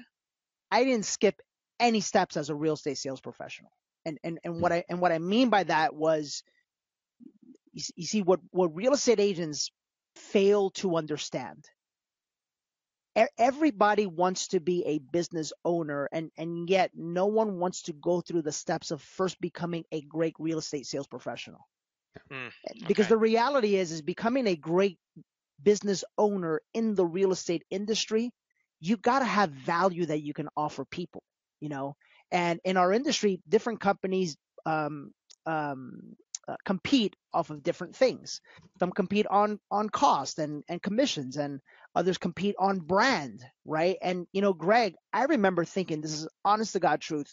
I 0.70 0.84
didn't 0.84 1.06
skip 1.06 1.40
any 1.80 2.00
steps 2.00 2.36
as 2.36 2.50
a 2.50 2.54
real 2.54 2.74
estate 2.74 2.98
sales 2.98 3.20
professional, 3.20 3.70
and 4.04 4.18
and 4.22 4.38
and 4.44 4.60
what 4.60 4.70
mm-hmm. 4.70 4.80
I 4.80 4.84
and 4.90 5.00
what 5.00 5.12
I 5.12 5.18
mean 5.18 5.48
by 5.48 5.64
that 5.64 5.94
was, 5.94 6.42
you, 7.72 7.82
you 7.96 8.06
see, 8.06 8.22
what 8.22 8.40
what 8.50 8.76
real 8.76 8.92
estate 8.92 9.18
agents 9.18 9.70
fail 10.16 10.70
to 10.70 10.96
understand. 10.96 11.64
E- 13.18 13.24
everybody 13.38 14.06
wants 14.06 14.48
to 14.48 14.60
be 14.60 14.84
a 14.84 14.98
business 14.98 15.52
owner 15.64 16.08
and 16.12 16.30
and 16.36 16.68
yet 16.68 16.90
no 16.94 17.26
one 17.26 17.58
wants 17.58 17.82
to 17.82 17.92
go 17.92 18.20
through 18.20 18.42
the 18.42 18.52
steps 18.52 18.90
of 18.90 19.02
first 19.02 19.40
becoming 19.40 19.84
a 19.92 20.00
great 20.02 20.34
real 20.38 20.58
estate 20.58 20.86
sales 20.86 21.06
professional. 21.06 21.66
Because 22.86 23.06
okay. 23.06 23.10
the 23.10 23.18
reality 23.18 23.76
is 23.76 23.92
is 23.92 24.02
becoming 24.02 24.46
a 24.46 24.56
great 24.56 24.98
business 25.62 26.04
owner 26.18 26.60
in 26.74 26.94
the 26.94 27.06
real 27.06 27.32
estate 27.32 27.64
industry 27.70 28.32
you 28.80 28.96
got 28.96 29.20
to 29.20 29.24
have 29.24 29.50
value 29.50 30.06
that 30.06 30.22
you 30.22 30.34
can 30.34 30.48
offer 30.56 30.84
people 30.84 31.22
you 31.62 31.68
know? 31.68 31.96
And 32.30 32.60
in 32.64 32.76
our 32.76 32.92
industry 32.92 33.40
different 33.48 33.80
companies 33.80 34.36
um, 34.66 35.12
um, 35.46 36.16
uh, 36.48 36.56
compete 36.64 37.16
off 37.32 37.50
of 37.50 37.62
different 37.62 37.96
things. 37.96 38.40
Some 38.78 38.92
compete 38.92 39.26
on 39.28 39.58
on 39.70 39.88
cost 39.88 40.38
and 40.38 40.62
and 40.68 40.82
commissions 40.82 41.36
and 41.36 41.60
others 41.94 42.18
compete 42.18 42.56
on 42.58 42.78
brand 42.80 43.42
right? 43.64 43.96
And 44.02 44.26
you 44.32 44.40
know 44.42 44.52
greg 44.52 44.94
i 45.12 45.24
remember 45.24 45.64
thinking 45.64 46.00
this 46.00 46.12
is 46.12 46.28
honest 46.44 46.72
to 46.72 46.80
god 46.80 47.00
truth 47.00 47.32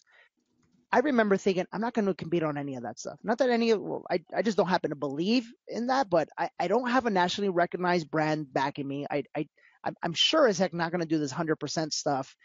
i 0.91 0.99
remember 0.99 1.37
thinking 1.37 1.65
i'm 1.71 1.81
not 1.81 1.93
going 1.93 2.05
to 2.05 2.13
compete 2.13 2.43
on 2.43 2.57
any 2.57 2.75
of 2.75 2.83
that 2.83 2.99
stuff. 2.99 3.19
Not 3.23 3.37
that 3.39 3.49
any 3.49 3.71
of 3.71 3.81
well, 3.81 4.05
I, 4.09 4.21
I 4.35 4.41
just 4.41 4.57
don't 4.57 4.67
happen 4.67 4.91
to 4.91 4.95
believe 4.95 5.51
in 5.67 5.87
that 5.87 6.09
but 6.09 6.29
i, 6.37 6.49
I 6.59 6.67
don't 6.67 6.89
have 6.89 7.05
a 7.05 7.09
nationally 7.11 7.49
recognized 7.49 8.11
brand 8.11 8.51
backing 8.53 8.87
me. 8.87 9.05
I, 9.09 9.23
I 9.35 9.47
I'm- 9.83 10.13
sure 10.13 10.47
as 10.47 10.57
heck 10.57 10.73
not 10.73 10.91
going 10.91 11.01
to 11.01 11.07
do 11.07 11.19
this 11.19 11.33
100% 11.33 11.93
stuff 11.93 12.35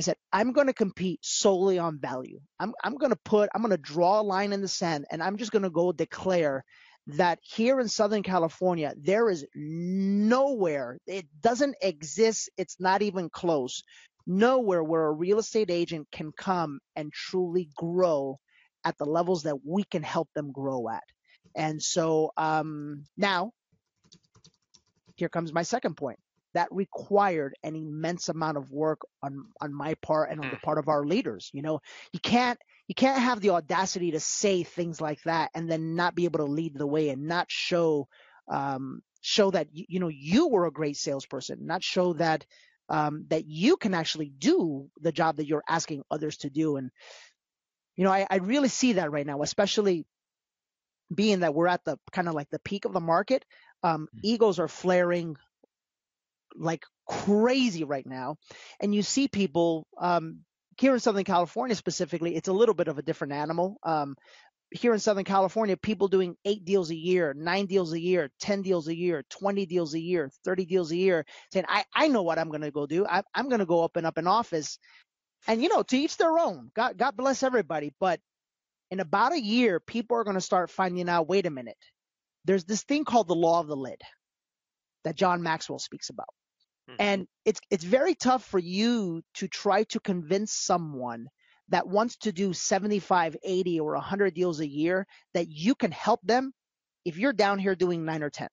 I 0.00 0.02
said, 0.02 0.16
I'm 0.32 0.52
going 0.52 0.66
to 0.66 0.72
compete 0.72 1.20
solely 1.22 1.78
on 1.78 1.98
value. 1.98 2.40
I'm, 2.58 2.72
I'm 2.82 2.96
going 2.96 3.10
to 3.10 3.18
put, 3.24 3.50
I'm 3.54 3.62
going 3.62 3.70
to 3.70 3.76
draw 3.76 4.20
a 4.20 4.22
line 4.22 4.52
in 4.52 4.60
the 4.62 4.68
sand 4.68 5.04
and 5.10 5.22
I'm 5.22 5.36
just 5.36 5.52
going 5.52 5.62
to 5.62 5.70
go 5.70 5.92
declare 5.92 6.64
that 7.08 7.38
here 7.42 7.80
in 7.80 7.88
Southern 7.88 8.22
California, 8.22 8.94
there 8.96 9.28
is 9.28 9.44
nowhere, 9.54 10.98
it 11.06 11.26
doesn't 11.40 11.76
exist. 11.82 12.48
It's 12.56 12.76
not 12.80 13.02
even 13.02 13.28
close. 13.28 13.82
Nowhere 14.26 14.84
where 14.84 15.06
a 15.06 15.12
real 15.12 15.38
estate 15.38 15.70
agent 15.70 16.08
can 16.12 16.32
come 16.36 16.78
and 16.94 17.12
truly 17.12 17.68
grow 17.76 18.38
at 18.84 18.96
the 18.98 19.04
levels 19.04 19.42
that 19.44 19.56
we 19.64 19.84
can 19.84 20.02
help 20.02 20.28
them 20.34 20.52
grow 20.52 20.88
at. 20.88 21.02
And 21.54 21.82
so, 21.82 22.30
um, 22.36 23.04
now 23.16 23.52
here 25.16 25.28
comes 25.28 25.52
my 25.52 25.62
second 25.62 25.96
point. 25.96 26.18
That 26.54 26.68
required 26.70 27.54
an 27.62 27.76
immense 27.76 28.28
amount 28.28 28.58
of 28.58 28.70
work 28.70 29.00
on 29.22 29.46
on 29.60 29.72
my 29.72 29.94
part 29.94 30.30
and 30.30 30.40
on 30.40 30.50
the 30.50 30.58
part 30.58 30.78
of 30.78 30.88
our 30.88 31.04
leaders. 31.04 31.50
You 31.52 31.62
know, 31.62 31.80
you 32.12 32.20
can't 32.20 32.58
you 32.88 32.94
can't 32.94 33.20
have 33.20 33.40
the 33.40 33.50
audacity 33.50 34.10
to 34.12 34.20
say 34.20 34.62
things 34.62 35.00
like 35.00 35.22
that 35.22 35.50
and 35.54 35.70
then 35.70 35.94
not 35.94 36.14
be 36.14 36.24
able 36.24 36.40
to 36.40 36.44
lead 36.44 36.76
the 36.76 36.86
way 36.86 37.08
and 37.08 37.26
not 37.26 37.50
show 37.50 38.08
um, 38.48 39.02
show 39.22 39.50
that 39.50 39.68
you, 39.72 40.00
know 40.00 40.08
you 40.08 40.48
were 40.48 40.66
a 40.66 40.72
great 40.72 40.96
salesperson, 40.96 41.66
not 41.66 41.82
show 41.82 42.12
that 42.14 42.44
um, 42.88 43.24
that 43.28 43.46
you 43.46 43.76
can 43.76 43.94
actually 43.94 44.28
do 44.28 44.90
the 45.00 45.12
job 45.12 45.36
that 45.36 45.46
you're 45.46 45.64
asking 45.68 46.02
others 46.10 46.36
to 46.38 46.50
do. 46.50 46.76
And 46.76 46.90
you 47.96 48.04
know, 48.04 48.10
I, 48.10 48.26
I 48.28 48.36
really 48.36 48.68
see 48.68 48.94
that 48.94 49.12
right 49.12 49.26
now, 49.26 49.42
especially 49.42 50.04
being 51.14 51.40
that 51.40 51.54
we're 51.54 51.68
at 51.68 51.84
the 51.84 51.98
kind 52.10 52.28
of 52.28 52.34
like 52.34 52.50
the 52.50 52.58
peak 52.58 52.84
of 52.84 52.92
the 52.92 53.00
market. 53.00 53.44
Um, 53.82 54.08
egos 54.22 54.58
are 54.58 54.68
flaring 54.68 55.36
like 56.56 56.84
crazy 57.06 57.84
right 57.84 58.06
now, 58.06 58.36
and 58.80 58.94
you 58.94 59.02
see 59.02 59.28
people 59.28 59.86
um, 59.98 60.40
here 60.78 60.94
in 60.94 61.00
Southern 61.00 61.24
California 61.24 61.76
specifically. 61.76 62.36
It's 62.36 62.48
a 62.48 62.52
little 62.52 62.74
bit 62.74 62.88
of 62.88 62.98
a 62.98 63.02
different 63.02 63.32
animal. 63.32 63.76
Um, 63.82 64.16
here 64.72 64.92
in 64.92 64.98
Southern 64.98 65.24
California, 65.24 65.76
people 65.76 66.08
doing 66.08 66.36
eight 66.44 66.64
deals 66.64 66.90
a 66.90 66.96
year, 66.96 67.34
nine 67.36 67.66
deals 67.66 67.92
a 67.92 68.00
year, 68.00 68.30
10 68.40 68.62
deals 68.62 68.88
a 68.88 68.96
year, 68.96 69.22
20 69.28 69.66
deals 69.66 69.94
a 69.94 70.00
year, 70.00 70.30
30 70.44 70.64
deals 70.64 70.90
a 70.90 70.96
year, 70.96 71.26
saying, 71.52 71.66
I, 71.68 71.84
I 71.94 72.08
know 72.08 72.22
what 72.22 72.38
I'm 72.38 72.48
going 72.48 72.62
to 72.62 72.70
go 72.70 72.86
do. 72.86 73.06
I, 73.06 73.22
I'm 73.34 73.48
going 73.48 73.60
to 73.60 73.66
go 73.66 73.82
open 73.82 74.04
up 74.04 74.16
an 74.16 74.26
office. 74.26 74.78
And, 75.46 75.62
you 75.62 75.68
know, 75.68 75.82
to 75.82 75.96
each 75.96 76.16
their 76.16 76.38
own. 76.38 76.70
God, 76.74 76.96
God 76.96 77.16
bless 77.16 77.42
everybody. 77.42 77.92
But 78.00 78.20
in 78.90 79.00
about 79.00 79.32
a 79.32 79.40
year, 79.40 79.80
people 79.80 80.16
are 80.16 80.24
going 80.24 80.34
to 80.34 80.40
start 80.40 80.70
finding 80.70 81.08
out 81.08 81.28
wait 81.28 81.46
a 81.46 81.50
minute, 81.50 81.78
there's 82.44 82.64
this 82.64 82.82
thing 82.82 83.04
called 83.04 83.28
the 83.28 83.34
law 83.34 83.60
of 83.60 83.66
the 83.66 83.76
lid 83.76 84.00
that 85.04 85.16
John 85.16 85.42
Maxwell 85.42 85.78
speaks 85.78 86.08
about. 86.08 86.28
Mm-hmm. 86.90 86.96
And 87.00 87.26
it's 87.44 87.60
it's 87.70 87.84
very 87.84 88.14
tough 88.14 88.44
for 88.44 88.58
you 88.58 89.22
to 89.34 89.48
try 89.48 89.84
to 89.84 90.00
convince 90.00 90.52
someone 90.52 91.28
that 91.68 91.86
wants 91.86 92.16
to 92.18 92.32
do 92.32 92.52
75, 92.52 93.36
80 93.42 93.80
or 93.80 93.94
100 93.94 94.34
deals 94.34 94.60
a 94.60 94.68
year 94.68 95.06
that 95.34 95.48
you 95.48 95.74
can 95.74 95.92
help 95.92 96.20
them 96.22 96.52
if 97.04 97.16
you're 97.16 97.32
down 97.32 97.58
here 97.58 97.74
doing 97.74 98.04
9 98.04 98.22
or 98.22 98.30
10. 98.30 98.48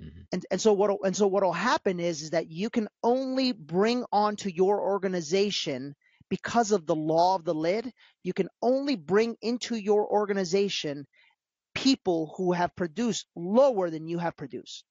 Mm-hmm. 0.00 0.20
And 0.32 0.46
and 0.50 0.60
so 0.60 0.72
what 0.72 0.98
and 1.04 1.16
so 1.16 1.26
what'll 1.26 1.52
happen 1.52 2.00
is 2.00 2.22
is 2.22 2.30
that 2.30 2.50
you 2.50 2.70
can 2.70 2.88
only 3.02 3.52
bring 3.52 4.04
onto 4.12 4.48
your 4.48 4.80
organization 4.80 5.94
because 6.30 6.70
of 6.70 6.86
the 6.86 6.94
law 6.94 7.34
of 7.34 7.44
the 7.44 7.54
lid, 7.54 7.92
you 8.22 8.32
can 8.32 8.48
only 8.62 8.96
bring 8.96 9.36
into 9.42 9.74
your 9.74 10.06
organization 10.06 11.06
people 11.74 12.32
who 12.36 12.52
have 12.52 12.74
produced 12.76 13.26
lower 13.36 13.90
than 13.90 14.06
you 14.06 14.18
have 14.18 14.36
produced. 14.36 14.84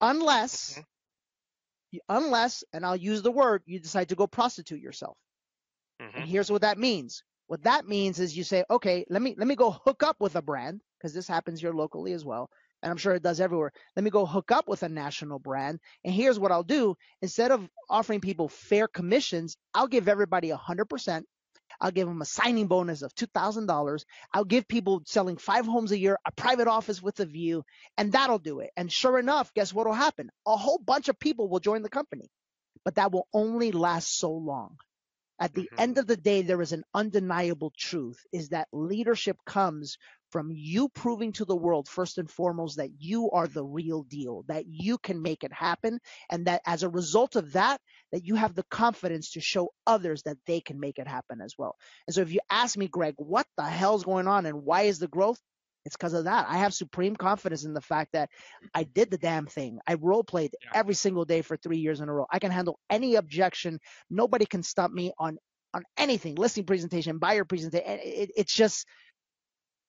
Unless, 0.00 0.78
mm-hmm. 0.78 1.98
unless, 2.08 2.64
and 2.72 2.84
I'll 2.84 2.96
use 2.96 3.22
the 3.22 3.32
word, 3.32 3.62
you 3.66 3.80
decide 3.80 4.10
to 4.10 4.14
go 4.14 4.26
prostitute 4.26 4.80
yourself. 4.80 5.16
Mm-hmm. 6.00 6.18
And 6.18 6.28
here's 6.28 6.50
what 6.50 6.62
that 6.62 6.78
means. 6.78 7.22
What 7.46 7.62
that 7.62 7.86
means 7.86 8.18
is 8.18 8.36
you 8.36 8.44
say, 8.44 8.64
okay, 8.70 9.04
let 9.08 9.22
me, 9.22 9.34
let 9.38 9.46
me 9.46 9.54
go 9.54 9.70
hook 9.70 10.02
up 10.02 10.16
with 10.20 10.36
a 10.36 10.42
brand 10.42 10.80
because 10.98 11.14
this 11.14 11.28
happens 11.28 11.60
here 11.60 11.72
locally 11.72 12.12
as 12.12 12.24
well. 12.24 12.50
And 12.82 12.90
I'm 12.90 12.98
sure 12.98 13.14
it 13.14 13.22
does 13.22 13.40
everywhere. 13.40 13.72
Let 13.94 14.04
me 14.04 14.10
go 14.10 14.26
hook 14.26 14.52
up 14.52 14.68
with 14.68 14.82
a 14.82 14.88
national 14.88 15.38
brand. 15.38 15.80
And 16.04 16.12
here's 16.12 16.38
what 16.38 16.52
I'll 16.52 16.62
do. 16.62 16.94
Instead 17.22 17.50
of 17.50 17.68
offering 17.88 18.20
people 18.20 18.48
fair 18.48 18.86
commissions, 18.86 19.56
I'll 19.74 19.86
give 19.86 20.08
everybody 20.08 20.50
a 20.50 20.56
hundred 20.56 20.86
percent 20.86 21.26
I'll 21.80 21.90
give 21.90 22.08
them 22.08 22.22
a 22.22 22.26
signing 22.26 22.66
bonus 22.66 23.02
of 23.02 23.14
$2,000. 23.14 24.04
I'll 24.32 24.44
give 24.44 24.68
people 24.68 25.02
selling 25.06 25.36
five 25.36 25.66
homes 25.66 25.92
a 25.92 25.98
year 25.98 26.18
a 26.26 26.32
private 26.32 26.68
office 26.68 27.02
with 27.02 27.20
a 27.20 27.26
view, 27.26 27.64
and 27.96 28.12
that'll 28.12 28.38
do 28.38 28.60
it. 28.60 28.70
And 28.76 28.92
sure 28.92 29.18
enough, 29.18 29.52
guess 29.54 29.72
what 29.72 29.86
will 29.86 29.94
happen? 29.94 30.30
A 30.46 30.56
whole 30.56 30.78
bunch 30.78 31.08
of 31.08 31.18
people 31.18 31.48
will 31.48 31.60
join 31.60 31.82
the 31.82 31.88
company, 31.88 32.28
but 32.84 32.96
that 32.96 33.12
will 33.12 33.28
only 33.32 33.72
last 33.72 34.18
so 34.18 34.32
long. 34.32 34.76
At 35.38 35.52
the 35.52 35.62
mm-hmm. 35.62 35.80
end 35.80 35.98
of 35.98 36.06
the 36.06 36.16
day, 36.16 36.42
there 36.42 36.62
is 36.62 36.72
an 36.72 36.84
undeniable 36.94 37.72
truth 37.76 38.18
is 38.32 38.50
that 38.50 38.68
leadership 38.72 39.36
comes 39.44 39.98
from 40.30 40.50
you 40.52 40.88
proving 40.88 41.32
to 41.32 41.44
the 41.44 41.56
world, 41.56 41.88
first 41.88 42.18
and 42.18 42.30
foremost, 42.30 42.76
that 42.76 42.90
you 42.98 43.30
are 43.30 43.46
the 43.46 43.64
real 43.64 44.02
deal, 44.02 44.44
that 44.48 44.64
you 44.66 44.98
can 44.98 45.22
make 45.22 45.44
it 45.44 45.52
happen. 45.52 45.98
And 46.30 46.46
that 46.46 46.62
as 46.66 46.82
a 46.82 46.88
result 46.88 47.36
of 47.36 47.52
that, 47.52 47.80
that 48.12 48.24
you 48.24 48.34
have 48.34 48.54
the 48.54 48.64
confidence 48.70 49.32
to 49.32 49.40
show 49.40 49.70
others 49.86 50.22
that 50.22 50.38
they 50.46 50.60
can 50.60 50.80
make 50.80 50.98
it 50.98 51.08
happen 51.08 51.40
as 51.40 51.54
well. 51.56 51.76
And 52.06 52.14
so 52.14 52.20
if 52.20 52.32
you 52.32 52.40
ask 52.50 52.76
me, 52.76 52.88
Greg, 52.88 53.14
what 53.18 53.46
the 53.56 53.64
hell's 53.64 54.04
going 54.04 54.28
on 54.28 54.46
and 54.46 54.64
why 54.64 54.82
is 54.82 54.98
the 54.98 55.08
growth? 55.08 55.40
It's 55.84 55.96
because 55.96 56.14
of 56.14 56.24
that. 56.24 56.46
I 56.48 56.58
have 56.58 56.74
supreme 56.74 57.14
confidence 57.14 57.64
in 57.64 57.72
the 57.72 57.80
fact 57.80 58.10
that 58.12 58.28
I 58.74 58.82
did 58.82 59.08
the 59.08 59.18
damn 59.18 59.46
thing. 59.46 59.78
I 59.86 59.94
role 59.94 60.24
played 60.24 60.50
yeah. 60.60 60.70
every 60.74 60.94
single 60.94 61.24
day 61.24 61.42
for 61.42 61.56
three 61.56 61.78
years 61.78 62.00
in 62.00 62.08
a 62.08 62.12
row. 62.12 62.26
I 62.28 62.40
can 62.40 62.50
handle 62.50 62.80
any 62.90 63.14
objection. 63.14 63.78
Nobody 64.10 64.46
can 64.46 64.64
stop 64.64 64.90
me 64.90 65.12
on 65.16 65.38
on 65.74 65.84
anything, 65.98 66.34
listing 66.36 66.64
presentation, 66.64 67.18
buyer 67.18 67.44
presentation. 67.44 67.86
It, 68.02 68.30
it's 68.34 68.54
just 68.54 68.86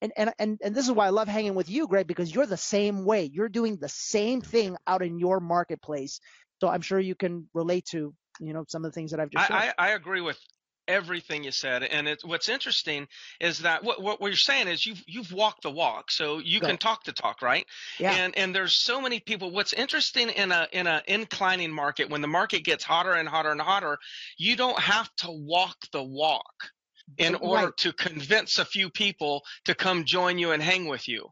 and, 0.01 0.11
and 0.15 0.33
and 0.39 0.59
and 0.63 0.75
this 0.75 0.85
is 0.85 0.91
why 0.91 1.07
I 1.07 1.09
love 1.09 1.27
hanging 1.27 1.55
with 1.55 1.69
you, 1.69 1.87
Greg, 1.87 2.07
because 2.07 2.33
you're 2.33 2.45
the 2.45 2.57
same 2.57 3.05
way. 3.05 3.29
You're 3.31 3.49
doing 3.49 3.77
the 3.77 3.89
same 3.89 4.41
thing 4.41 4.77
out 4.85 5.01
in 5.01 5.19
your 5.19 5.39
marketplace. 5.39 6.19
So 6.61 6.67
I'm 6.67 6.81
sure 6.81 6.99
you 6.99 7.15
can 7.15 7.49
relate 7.53 7.85
to 7.91 8.13
you 8.39 8.53
know 8.53 8.65
some 8.67 8.85
of 8.85 8.91
the 8.91 8.95
things 8.95 9.11
that 9.11 9.19
I've 9.19 9.29
just. 9.29 9.51
I, 9.51 9.73
I, 9.77 9.89
I 9.89 9.89
agree 9.91 10.21
with 10.21 10.39
everything 10.87 11.43
you 11.43 11.51
said. 11.51 11.83
And 11.83 12.07
it, 12.07 12.19
what's 12.23 12.49
interesting 12.49 13.07
is 13.39 13.59
that 13.59 13.83
what, 13.83 14.01
what 14.01 14.21
you're 14.21 14.35
saying 14.35 14.67
is 14.67 14.85
you've, 14.85 15.03
you've 15.05 15.31
walked 15.31 15.63
the 15.63 15.71
walk. 15.71 16.11
So 16.11 16.39
you 16.39 16.59
can 16.59 16.77
talk 16.77 17.03
the 17.03 17.11
talk, 17.11 17.41
right? 17.41 17.65
Yeah. 17.99 18.13
And, 18.13 18.37
and 18.37 18.55
there's 18.55 18.75
so 18.75 19.01
many 19.01 19.19
people. 19.19 19.51
What's 19.51 19.73
interesting 19.73 20.29
in 20.29 20.51
a, 20.51 20.67
in 20.71 20.87
an 20.87 21.01
inclining 21.07 21.71
market, 21.71 22.09
when 22.09 22.21
the 22.21 22.27
market 22.27 22.63
gets 22.63 22.83
hotter 22.83 23.13
and 23.13 23.27
hotter 23.27 23.51
and 23.51 23.61
hotter, 23.61 23.97
you 24.37 24.55
don't 24.55 24.79
have 24.79 25.09
to 25.17 25.27
walk 25.29 25.75
the 25.91 26.03
walk 26.03 26.71
in 27.17 27.35
order 27.35 27.67
right. 27.67 27.77
to 27.77 27.93
convince 27.93 28.59
a 28.59 28.65
few 28.65 28.89
people 28.89 29.43
to 29.65 29.75
come 29.75 30.05
join 30.05 30.37
you 30.37 30.51
and 30.51 30.61
hang 30.61 30.87
with 30.87 31.07
you. 31.07 31.27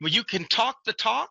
Well, 0.00 0.12
you 0.12 0.24
can 0.24 0.44
talk 0.44 0.84
the 0.84 0.92
talk 0.92 1.30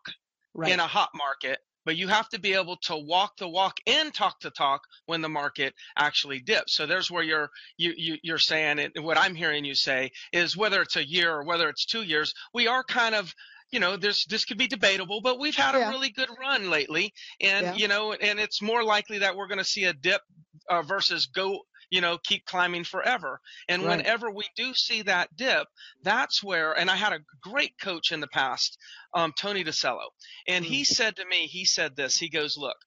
right. 0.54 0.72
in 0.72 0.80
a 0.80 0.88
hot 0.88 1.10
market, 1.16 1.60
but 1.86 1.96
you 1.96 2.08
have 2.08 2.28
to 2.30 2.40
be 2.40 2.54
able 2.54 2.78
to 2.84 2.98
walk 2.98 3.38
the 3.38 3.48
walk 3.48 3.78
and 3.88 4.14
talk 4.14 4.40
the 4.42 4.52
talk 4.52 4.82
when 5.06 5.22
the 5.22 5.30
market 5.30 5.74
actually 5.98 6.40
dips. 6.40 6.76
So 6.76 6.86
there's 6.86 7.10
where 7.10 7.24
you're 7.24 7.50
you, 7.78 7.94
you 7.96 8.18
you're 8.24 8.38
saying 8.38 8.80
it. 8.80 8.92
What 9.02 9.18
I'm 9.18 9.36
hearing 9.36 9.64
you 9.66 9.76
say 9.76 10.12
is 10.34 10.58
whether 10.58 10.82
it's 10.82 10.98
a 10.98 11.08
year 11.08 11.34
or 11.34 11.44
whether 11.44 11.70
it's 11.70 11.86
two 11.86 12.04
years, 12.04 12.34
we 12.54 12.68
are 12.68 12.84
kind 12.84 13.16
of 13.16 13.34
you 13.72 13.80
know, 13.80 13.98
this 13.98 14.26
this 14.26 14.46
could 14.46 14.58
be 14.58 14.68
debatable, 14.68 15.20
but 15.22 15.40
we've 15.40 15.56
had 15.56 15.76
yeah. 15.76 15.88
a 15.88 15.92
really 15.92 16.10
good 16.10 16.30
run 16.40 16.70
lately, 16.70 17.14
and 17.42 17.66
yeah. 17.66 17.76
you 17.76 17.88
know, 17.88 18.14
and 18.14 18.40
it's 18.40 18.62
more 18.62 18.84
likely 18.84 19.20
that 19.20 19.36
we're 19.36 19.48
going 19.48 19.58
to 19.58 19.66
see 19.66 19.84
a 19.84 19.94
dip 19.94 20.22
uh, 20.70 20.82
versus 20.84 21.28
go 21.28 21.60
you 21.90 22.02
know, 22.02 22.18
keep 22.24 22.46
climbing 22.46 22.84
forever. 22.84 23.40
And 23.68 23.84
right. 23.84 23.98
whenever 23.98 24.30
we 24.30 24.46
do 24.56 24.74
see 24.74 25.04
that 25.04 25.36
dip, 25.36 25.68
that's 26.04 26.44
where, 26.44 26.74
and 26.74 26.90
I 26.90 26.96
had 26.96 27.14
a 27.14 27.24
great 27.42 27.74
coach 27.82 28.12
in 28.12 28.20
the 28.20 28.28
past, 28.28 28.78
um, 29.14 29.34
Tony 29.40 29.64
DeCello, 29.64 30.10
and 30.48 30.66
he 30.66 30.84
said 30.84 31.16
to 31.16 31.26
me, 31.26 31.48
he 31.48 31.66
said 31.66 31.96
this, 31.96 32.18
he 32.18 32.30
goes, 32.30 32.58
look, 32.58 32.78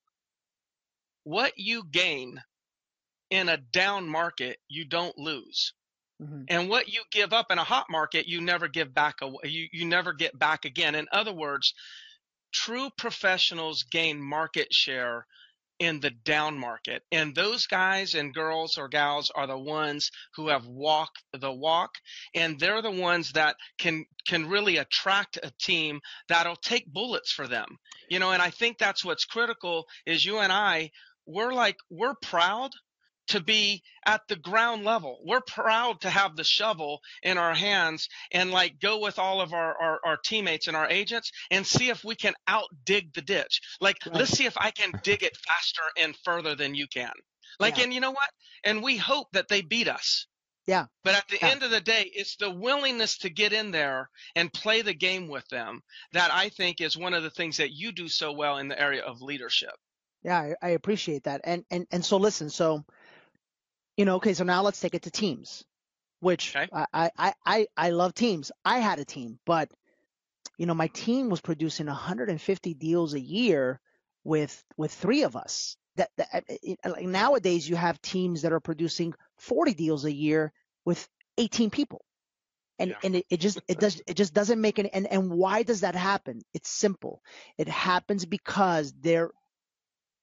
what 1.24 1.52
you 1.56 1.82
gain 1.90 2.40
in 3.30 3.48
a 3.48 3.56
down 3.56 4.08
market, 4.08 4.58
you 4.68 4.84
don't 4.84 5.16
lose. 5.16 5.72
Mm-hmm. 6.20 6.42
And 6.48 6.68
what 6.68 6.88
you 6.88 7.02
give 7.10 7.32
up 7.32 7.46
in 7.50 7.58
a 7.58 7.64
hot 7.64 7.86
market, 7.88 8.26
you 8.26 8.40
never 8.40 8.68
give 8.68 8.92
back. 8.92 9.16
You, 9.44 9.68
you 9.72 9.86
never 9.86 10.12
get 10.12 10.38
back 10.38 10.64
again. 10.64 10.94
In 10.94 11.06
other 11.12 11.32
words, 11.32 11.72
true 12.52 12.90
professionals 12.98 13.84
gain 13.84 14.20
market 14.20 14.72
share 14.72 15.26
in 15.80 15.98
the 16.00 16.10
down 16.10 16.58
market. 16.58 17.02
And 17.10 17.34
those 17.34 17.66
guys 17.66 18.14
and 18.14 18.34
girls 18.34 18.76
or 18.78 18.86
gals 18.86 19.32
are 19.34 19.46
the 19.46 19.58
ones 19.58 20.10
who 20.36 20.48
have 20.48 20.66
walked 20.66 21.22
the 21.32 21.52
walk 21.52 21.90
and 22.34 22.60
they're 22.60 22.82
the 22.82 22.90
ones 22.90 23.32
that 23.32 23.56
can 23.78 24.04
can 24.28 24.48
really 24.48 24.76
attract 24.76 25.38
a 25.42 25.50
team 25.58 26.00
that'll 26.28 26.56
take 26.56 26.86
bullets 26.86 27.32
for 27.32 27.48
them. 27.48 27.78
You 28.10 28.18
know, 28.18 28.30
and 28.30 28.42
I 28.42 28.50
think 28.50 28.78
that's 28.78 29.04
what's 29.04 29.24
critical 29.24 29.86
is 30.06 30.24
you 30.24 30.38
and 30.38 30.52
I 30.52 30.90
we're 31.26 31.52
like 31.52 31.76
we're 31.90 32.14
proud 32.22 32.70
to 33.30 33.40
be 33.40 33.82
at 34.04 34.20
the 34.28 34.36
ground 34.36 34.84
level. 34.84 35.20
We're 35.24 35.40
proud 35.40 36.00
to 36.02 36.10
have 36.10 36.36
the 36.36 36.44
shovel 36.44 37.00
in 37.22 37.38
our 37.38 37.54
hands 37.54 38.08
and 38.32 38.50
like 38.50 38.80
go 38.80 38.98
with 38.98 39.18
all 39.18 39.40
of 39.40 39.52
our, 39.52 39.74
our, 39.80 40.00
our 40.04 40.16
teammates 40.24 40.66
and 40.68 40.76
our 40.76 40.88
agents 40.88 41.30
and 41.50 41.66
see 41.66 41.90
if 41.90 42.04
we 42.04 42.14
can 42.14 42.34
out 42.46 42.68
dig 42.84 43.12
the 43.14 43.22
ditch. 43.22 43.60
Like, 43.80 43.96
right. 44.06 44.16
let's 44.16 44.32
see 44.32 44.46
if 44.46 44.56
I 44.58 44.70
can 44.72 44.92
dig 45.02 45.22
it 45.22 45.36
faster 45.36 45.82
and 45.96 46.16
further 46.24 46.54
than 46.54 46.74
you 46.74 46.86
can. 46.86 47.12
Like, 47.58 47.78
yeah. 47.78 47.84
and 47.84 47.94
you 47.94 48.00
know 48.00 48.10
what? 48.10 48.30
And 48.64 48.82
we 48.82 48.96
hope 48.96 49.28
that 49.32 49.48
they 49.48 49.62
beat 49.62 49.88
us. 49.88 50.26
Yeah. 50.66 50.86
But 51.04 51.14
at 51.14 51.28
the 51.28 51.38
yeah. 51.40 51.48
end 51.48 51.62
of 51.62 51.70
the 51.70 51.80
day, 51.80 52.10
it's 52.12 52.36
the 52.36 52.50
willingness 52.50 53.18
to 53.18 53.30
get 53.30 53.52
in 53.52 53.70
there 53.70 54.10
and 54.34 54.52
play 54.52 54.82
the 54.82 54.94
game 54.94 55.28
with 55.28 55.46
them 55.48 55.82
that 56.12 56.32
I 56.32 56.48
think 56.48 56.80
is 56.80 56.96
one 56.96 57.14
of 57.14 57.22
the 57.22 57.30
things 57.30 57.56
that 57.56 57.72
you 57.72 57.92
do 57.92 58.08
so 58.08 58.32
well 58.32 58.58
in 58.58 58.68
the 58.68 58.80
area 58.80 59.02
of 59.02 59.22
leadership. 59.22 59.74
Yeah, 60.22 60.38
I, 60.38 60.54
I 60.62 60.68
appreciate 60.70 61.24
that. 61.24 61.40
And 61.44 61.64
and 61.70 61.86
and 61.90 62.04
so 62.04 62.18
listen, 62.18 62.50
so 62.50 62.84
you 64.00 64.06
know, 64.06 64.16
okay, 64.16 64.32
so 64.32 64.44
now 64.44 64.62
let's 64.62 64.80
take 64.80 64.94
it 64.94 65.02
to 65.02 65.10
teams, 65.10 65.62
which 66.20 66.56
okay. 66.56 66.66
I, 66.72 67.10
I, 67.18 67.34
I, 67.44 67.66
I 67.76 67.90
love 67.90 68.14
teams. 68.14 68.50
I 68.64 68.78
had 68.78 68.98
a 68.98 69.04
team, 69.04 69.38
but 69.44 69.70
you 70.56 70.64
know, 70.64 70.72
my 70.72 70.86
team 70.86 71.28
was 71.28 71.42
producing 71.42 71.84
150 71.84 72.74
deals 72.74 73.12
a 73.12 73.20
year 73.20 73.78
with, 74.24 74.64
with 74.78 74.90
three 74.90 75.24
of 75.24 75.36
us. 75.36 75.76
That, 75.96 76.08
that 76.16 76.44
like 76.82 77.04
nowadays 77.04 77.68
you 77.68 77.76
have 77.76 78.00
teams 78.00 78.40
that 78.40 78.54
are 78.54 78.60
producing 78.60 79.12
40 79.36 79.74
deals 79.74 80.06
a 80.06 80.12
year 80.12 80.50
with 80.86 81.06
18 81.36 81.68
people. 81.68 82.02
And, 82.78 82.92
yeah. 82.92 82.96
and 83.04 83.16
it, 83.16 83.26
it 83.28 83.40
just 83.40 83.60
it 83.68 83.78
does 83.78 84.00
it 84.06 84.14
just 84.14 84.32
doesn't 84.32 84.58
make 84.58 84.78
any 84.78 84.88
and, 84.90 85.06
and 85.08 85.30
why 85.30 85.62
does 85.62 85.82
that 85.82 85.94
happen? 85.94 86.40
It's 86.54 86.70
simple. 86.70 87.20
It 87.58 87.68
happens 87.68 88.24
because 88.24 88.94
there 88.98 89.32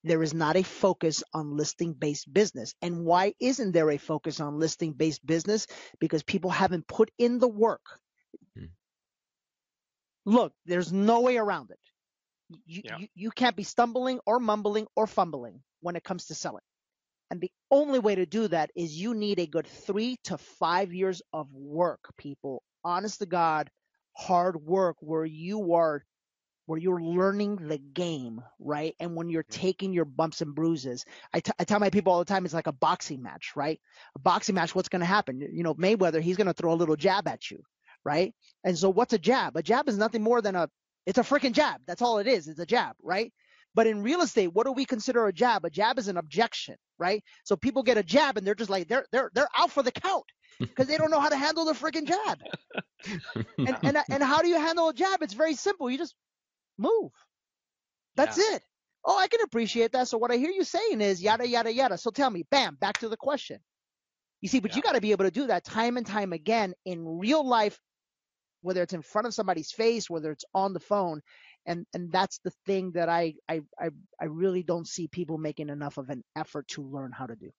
there 0.08 0.24
is 0.24 0.34
not 0.34 0.56
a 0.56 0.64
focus 0.64 1.24
on 1.34 1.56
listing 1.56 1.94
based 1.94 2.32
business. 2.32 2.74
And 2.82 3.06
why 3.06 3.34
isn't 3.40 3.72
there 3.72 3.92
a 3.92 3.98
focus 3.98 4.40
on 4.40 4.60
listing 4.60 4.94
based 4.94 5.26
business? 5.26 5.68
Because 6.00 6.24
people 6.24 6.50
haven't 6.50 6.88
put 6.88 7.12
in 7.18 7.40
the 7.40 7.48
work. 7.48 7.86
Hmm. 8.58 8.66
Look, 10.26 10.54
there's 10.66 10.92
no 10.92 11.22
way 11.22 11.38
around 11.38 11.72
it. 11.72 11.80
You, 12.66 12.82
yeah. 12.84 12.98
you, 12.98 13.08
you 13.16 13.32
can't 13.32 13.56
be 13.56 13.64
stumbling 13.64 14.20
or 14.26 14.40
mumbling 14.40 14.88
or 14.96 15.08
fumbling 15.08 15.62
when 15.82 15.96
it 15.96 16.04
comes 16.04 16.26
to 16.28 16.36
selling. 16.36 16.64
And 17.30 17.42
the 17.42 17.52
only 17.72 18.00
way 18.00 18.16
to 18.16 18.26
do 18.26 18.48
that 18.48 18.72
is 18.76 19.00
you 19.00 19.14
need 19.14 19.40
a 19.40 19.48
good 19.48 19.68
three 19.68 20.18
to 20.26 20.38
five 20.38 20.94
years 20.94 21.22
of 21.34 21.54
work, 21.54 22.14
people. 22.18 22.64
Honest 22.84 23.20
to 23.20 23.26
God, 23.26 23.70
hard 24.16 24.56
work 24.66 24.96
where 25.02 25.26
you 25.26 25.74
are 25.74 26.04
where 26.68 26.80
you're 26.80 27.02
learning 27.02 27.58
the 27.68 27.80
game, 27.80 28.44
right? 28.60 28.96
And 29.00 29.16
when 29.16 29.30
you're 29.30 29.44
Mm-hmm. 29.50 29.66
taking 29.66 29.94
your 29.94 30.06
bumps 30.06 30.42
and 30.42 30.56
bruises, 30.56 31.06
I, 31.34 31.42
t- 31.42 31.52
I 31.60 31.66
tell 31.66 31.80
my 31.80 31.90
people 31.92 32.14
all 32.14 32.20
the 32.20 32.26
time, 32.26 32.46
it's 32.46 32.54
like 32.54 32.68
a 32.68 32.74
boxing 32.74 33.24
match, 33.24 33.54
right? 33.56 33.82
A 34.16 34.20
boxing 34.20 34.56
match, 34.56 34.76
what's 34.76 34.90
going 34.90 35.02
to 35.02 35.06
happen? 35.08 35.42
You 35.42 35.64
know, 35.64 35.76
Mayweather, 35.76 36.22
he's 36.22 36.38
going 36.38 36.48
to 36.48 36.54
throw 36.54 36.74
a 36.74 36.76
little 36.76 36.98
jab 36.98 37.28
at 37.28 37.52
you, 37.52 37.64
right? 38.06 38.34
And 38.64 38.78
so 38.78 38.90
what's 38.90 39.14
a 39.14 39.20
jab? 39.20 39.58
A 39.58 39.64
jab 39.64 39.90
is 39.90 39.98
nothing 39.98 40.24
more 40.24 40.42
than 40.42 40.56
a, 40.56 40.70
it's 41.06 41.20
a 41.20 41.24
freaking 41.24 41.54
jab. 41.54 41.82
That's 41.88 42.02
all 42.02 42.20
it 42.20 42.28
is. 42.28 42.48
It's 42.48 42.60
a 42.60 42.66
jab, 42.66 42.96
right? 43.04 43.34
But 43.76 43.88
in 43.88 44.04
real 44.04 44.22
estate, 44.22 44.48
what 44.54 44.66
do 44.66 44.74
we 44.74 44.86
consider 44.86 45.28
a 45.28 45.34
jab? 45.34 45.66
A 45.66 45.72
jab 45.72 46.00
is 46.00 46.08
an 46.10 46.18
objection, 46.18 46.76
right? 47.00 47.24
So 47.46 47.56
people 47.58 47.84
get 47.84 47.98
a 47.98 48.04
jab 48.04 48.38
and 48.38 48.48
they're 48.48 48.56
just 48.56 48.70
like, 48.72 48.88
they're, 48.88 49.06
they're, 49.12 49.32
they're 49.34 49.50
out 49.58 49.72
for 49.72 49.84
the 49.84 49.92
count 49.92 50.26
because 50.76 50.88
they 50.88 50.98
don't 50.98 51.12
know 51.12 51.20
how 51.20 51.30
to 51.30 51.38
handle 51.38 51.66
the 51.66 51.74
freaking 51.74 52.06
jab. 52.08 52.40
And, 53.66 53.78
and, 53.86 53.98
and 54.10 54.24
how 54.24 54.42
do 54.42 54.48
you 54.48 54.60
handle 54.60 54.90
a 54.90 54.94
jab? 54.94 55.22
It's 55.22 55.34
very 55.34 55.54
simple. 55.56 55.90
You 55.90 55.98
just 55.98 56.16
move. 56.78 57.12
That's 58.16 58.38
it. 58.38 58.64
Oh, 59.06 59.18
I 59.18 59.28
can 59.28 59.42
appreciate 59.42 59.94
that. 59.94 60.08
So 60.08 60.18
what 60.18 60.32
I 60.32 60.38
hear 60.38 60.50
you 60.50 60.64
saying 60.64 61.02
is 61.02 61.22
yada 61.22 61.48
yada 61.48 61.72
yada. 61.72 61.98
So 61.98 62.12
tell 62.12 62.30
me, 62.30 62.44
bam, 62.50 62.76
back 62.76 63.00
to 63.00 63.10
the 63.10 63.18
question. 63.18 63.60
You 64.42 64.50
see, 64.50 64.60
but 64.60 64.76
you 64.76 64.82
got 64.82 64.96
to 64.96 65.02
be 65.02 65.12
able 65.12 65.26
to 65.26 65.32
do 65.32 65.48
that 65.48 65.64
time 65.64 65.98
and 65.98 66.06
time 66.06 66.34
again 66.34 66.74
in 66.86 67.20
real 67.20 67.48
life, 67.48 67.80
whether 68.62 68.84
it's 68.84 68.94
in 68.94 69.02
front 69.02 69.28
of 69.28 69.34
somebody's 69.34 69.72
face, 69.72 70.10
whether 70.10 70.32
it's 70.32 70.46
on 70.54 70.74
the 70.74 70.80
phone, 70.80 71.22
and 71.66 71.86
and 71.94 72.12
that's 72.12 72.40
the 72.44 72.52
thing 72.66 72.92
that 72.94 73.10
I 73.10 73.36
I 73.48 73.62
I, 73.80 73.90
I 74.22 74.26
really 74.26 74.64
don't 74.64 74.88
see 74.88 75.08
people 75.08 75.38
making 75.38 75.70
enough 75.70 75.98
of 75.98 76.10
an 76.10 76.24
effort 76.36 76.68
to 76.70 76.84
learn 76.84 77.12
how 77.12 77.26
to 77.26 77.36
do. 77.36 77.52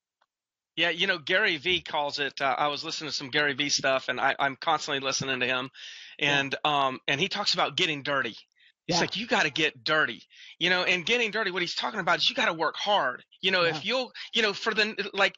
Yeah, 0.76 0.90
you 0.90 1.08
know, 1.08 1.18
Gary 1.18 1.56
Vee 1.56 1.80
calls 1.80 2.20
it. 2.20 2.40
Uh, 2.40 2.54
I 2.56 2.68
was 2.68 2.84
listening 2.84 3.10
to 3.10 3.16
some 3.16 3.30
Gary 3.30 3.54
Vee 3.54 3.68
stuff, 3.68 4.08
and 4.08 4.20
I, 4.20 4.36
I'm 4.38 4.54
constantly 4.54 5.00
listening 5.00 5.40
to 5.40 5.46
him, 5.46 5.70
and 6.20 6.54
um, 6.64 7.00
and 7.08 7.20
he 7.20 7.28
talks 7.28 7.54
about 7.54 7.76
getting 7.76 8.04
dirty. 8.04 8.36
He's 8.88 8.96
Yeah. 8.96 9.00
like, 9.02 9.16
you 9.18 9.26
got 9.26 9.42
to 9.44 9.50
get 9.50 9.84
dirty, 9.84 10.22
you 10.58 10.70
know, 10.70 10.82
and 10.82 11.04
getting 11.04 11.30
dirty. 11.30 11.50
What 11.50 11.60
he's 11.62 11.74
talking 11.74 12.00
about 12.00 12.18
is 12.18 12.28
you 12.28 12.34
got 12.34 12.46
to 12.46 12.54
work 12.54 12.74
hard. 12.74 13.22
You 13.42 13.50
know, 13.50 13.62
Yeah. 13.62 13.76
if 13.76 13.84
you'll, 13.84 14.12
you 14.34 14.40
know, 14.42 14.54
for 14.54 14.72
the 14.74 15.08
like, 15.12 15.34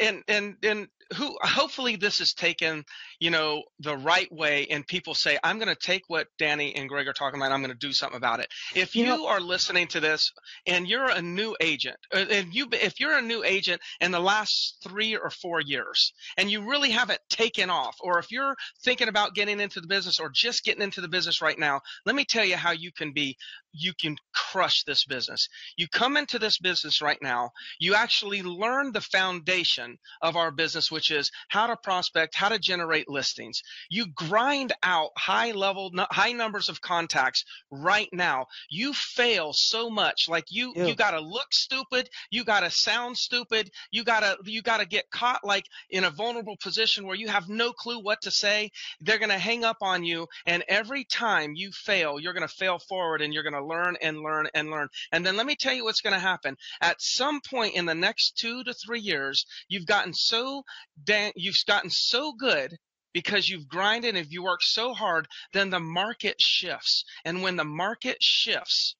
and 0.00 0.22
and 0.28 0.54
and 0.62 0.86
who 1.16 1.36
hopefully 1.42 1.96
this 1.96 2.20
is 2.20 2.32
taken 2.32 2.84
you 3.20 3.30
know 3.30 3.62
the 3.80 3.96
right 3.96 4.30
way 4.32 4.66
and 4.70 4.86
people 4.86 5.14
say 5.14 5.38
i'm 5.44 5.58
going 5.58 5.68
to 5.68 5.74
take 5.80 6.02
what 6.08 6.28
danny 6.38 6.74
and 6.76 6.88
greg 6.88 7.08
are 7.08 7.12
talking 7.12 7.40
about 7.40 7.52
i'm 7.52 7.60
going 7.62 7.72
to 7.72 7.86
do 7.86 7.92
something 7.92 8.16
about 8.16 8.40
it. 8.40 8.48
If 8.74 8.94
You 8.94 9.04
you, 9.04 9.08
know- 9.10 9.26
are 9.28 9.40
listening 9.40 9.88
to 9.88 10.00
this 10.00 10.32
and 10.66 10.88
you're 10.88 11.10
a 11.10 11.22
new 11.22 11.56
agent 11.60 11.96
uh, 12.14 12.24
and 12.30 12.54
you 12.54 12.68
if 12.72 13.00
you're 13.00 13.16
a 13.18 13.22
new 13.22 13.44
agent 13.44 13.80
in 14.00 14.10
the 14.12 14.20
last 14.20 14.78
three 14.82 15.16
or 15.16 15.30
four 15.30 15.60
years 15.60 16.12
and 16.36 16.50
you 16.50 16.68
really 16.68 16.90
haven't 16.90 17.20
taken 17.30 17.70
off 17.70 17.96
or 18.00 18.18
if 18.18 18.30
you're 18.30 18.56
thinking 18.84 19.08
about 19.08 19.34
getting 19.34 19.60
into 19.60 19.80
the 19.80 19.86
business 19.88 20.20
or 20.20 20.30
just 20.32 20.64
getting 20.64 20.82
into 20.82 21.00
the 21.00 21.08
business 21.08 21.42
right 21.42 21.58
now 21.58 21.80
let 22.06 22.14
me 22.14 22.24
tell 22.24 22.44
you 22.44 22.56
how 22.56 22.72
you 22.72 22.92
can 22.92 23.12
be 23.12 23.36
you 23.78 23.92
can 24.00 24.16
crush 24.34 24.84
this 24.84 25.04
business. 25.04 25.48
You 25.76 25.86
come 25.88 26.16
into 26.16 26.38
this 26.38 26.58
business 26.58 27.02
right 27.02 27.18
now 27.22 27.44
you 27.80 27.96
actually 27.96 28.42
learn 28.42 28.92
the 28.92 29.02
foundation 29.02 29.98
of 30.22 30.36
our 30.36 30.52
business, 30.52 30.92
which 30.92 31.12
is 31.12 31.32
how 31.50 31.68
to 31.68 31.76
prospect, 31.76 32.36
how 32.36 32.50
to 32.50 32.60
generate 32.60 33.05
listings. 33.06 33.62
You 33.90 34.06
grind 34.14 34.72
out 34.82 35.10
high 35.16 35.52
level, 35.52 35.90
high 36.10 36.32
numbers 36.32 36.68
of 36.68 36.80
contacts 36.80 37.44
right 37.70 38.08
now. 38.12 38.46
You 38.70 38.92
fail 38.92 39.52
so 39.52 39.90
much. 39.90 40.28
Like 40.28 40.44
you, 40.50 40.72
Yeah. 40.76 40.86
you 40.86 40.94
got 40.94 41.12
to 41.12 41.20
look 41.20 41.48
stupid. 41.52 42.08
You 42.30 42.44
got 42.44 42.60
to 42.60 42.70
sound 42.70 43.16
stupid. 43.16 43.70
You 43.90 44.04
got 44.04 44.20
to, 44.20 44.36
you 44.44 44.62
got 44.62 44.78
to 44.80 44.86
get 44.86 45.10
caught 45.10 45.44
like 45.44 45.64
in 45.90 46.04
a 46.04 46.10
vulnerable 46.10 46.56
position 46.62 47.06
where 47.06 47.16
you 47.16 47.28
have 47.28 47.48
no 47.48 47.72
clue 47.72 48.00
what 48.00 48.20
to 48.22 48.30
say. 48.30 48.70
They're 49.00 49.18
going 49.18 49.30
to 49.30 49.38
hang 49.38 49.64
up 49.64 49.78
on 49.80 50.04
you. 50.04 50.26
And 50.46 50.64
every 50.68 51.04
time 51.04 51.52
you 51.54 51.70
fail, 51.72 52.18
you're 52.20 52.32
going 52.32 52.46
to 52.46 52.54
fail 52.54 52.78
forward 52.78 53.22
and 53.22 53.32
you're 53.32 53.42
going 53.42 53.52
to 53.54 53.64
learn 53.64 53.96
and 54.00 54.20
learn 54.20 54.48
and 54.54 54.70
learn. 54.70 54.88
And 55.12 55.24
then 55.24 55.36
let 55.36 55.46
me 55.46 55.56
tell 55.56 55.74
you 55.74 55.84
what's 55.84 56.00
going 56.00 56.14
to 56.14 56.20
happen 56.20 56.56
at 56.80 57.00
some 57.00 57.40
point 57.40 57.74
in 57.74 57.86
the 57.86 57.94
next 57.94 58.36
two 58.38 58.62
to 58.64 58.74
three 58.74 59.00
years, 59.00 59.46
you've 59.68 59.86
gotten 59.86 60.12
so 60.12 60.62
dang, 61.04 61.32
you've 61.36 61.56
gotten 61.66 61.90
so 61.90 62.32
good 62.32 62.76
because 63.16 63.48
you've 63.48 63.66
grinded 63.66 64.14
and 64.14 64.30
you 64.30 64.42
work 64.42 64.62
so 64.62 64.92
hard, 64.92 65.26
then 65.54 65.70
the 65.70 65.80
market 65.80 66.36
shifts. 66.38 67.02
And 67.24 67.40
when 67.40 67.56
the 67.56 67.64
market 67.64 68.18
shifts, 68.20 68.94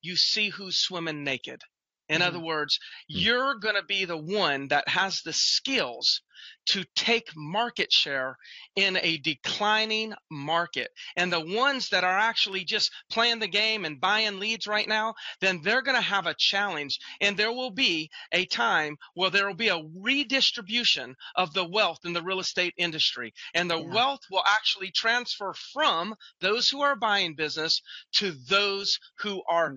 you 0.00 0.14
see 0.14 0.50
who's 0.50 0.78
swimming 0.78 1.24
naked. 1.24 1.60
In 2.08 2.22
Mhm. 2.22 2.22
other 2.22 2.40
words, 2.40 2.78
you're 3.08 3.56
going 3.56 3.76
to 3.76 3.84
be 3.84 4.04
the 4.04 4.16
one 4.18 4.68
that 4.68 4.88
has 4.88 5.22
the 5.22 5.32
skills 5.32 6.22
to 6.66 6.84
take 6.94 7.28
market 7.36 7.92
share 7.92 8.36
in 8.76 8.96
a 9.02 9.18
declining 9.18 10.14
market. 10.30 10.88
And 11.16 11.32
the 11.32 11.40
ones 11.40 11.88
that 11.88 12.04
are 12.04 12.18
actually 12.18 12.64
just 12.64 12.92
playing 13.10 13.40
the 13.40 13.48
game 13.48 13.84
and 13.84 14.00
buying 14.00 14.38
leads 14.38 14.66
right 14.66 14.86
now, 14.86 15.14
then 15.40 15.60
they're 15.62 15.82
going 15.82 15.96
to 15.96 16.02
have 16.02 16.26
a 16.26 16.36
challenge. 16.38 16.98
And 17.20 17.36
there 17.36 17.52
will 17.52 17.70
be 17.72 18.10
a 18.32 18.44
time 18.46 18.96
where 19.14 19.30
there 19.30 19.46
will 19.46 19.54
be 19.54 19.68
a 19.68 19.82
redistribution 19.96 21.16
of 21.34 21.52
the 21.54 21.64
wealth 21.68 21.98
in 22.04 22.12
the 22.12 22.22
real 22.22 22.40
estate 22.40 22.74
industry. 22.76 23.32
And 23.54 23.70
the 23.70 23.80
Yeah. 23.80 23.84
wealth 23.84 24.20
will 24.30 24.44
actually 24.46 24.92
transfer 24.92 25.54
from 25.72 26.14
those 26.40 26.68
who 26.68 26.82
are 26.82 26.96
buying 26.96 27.34
business 27.34 27.80
to 28.16 28.32
those 28.48 28.98
who 29.18 29.42
are 29.48 29.74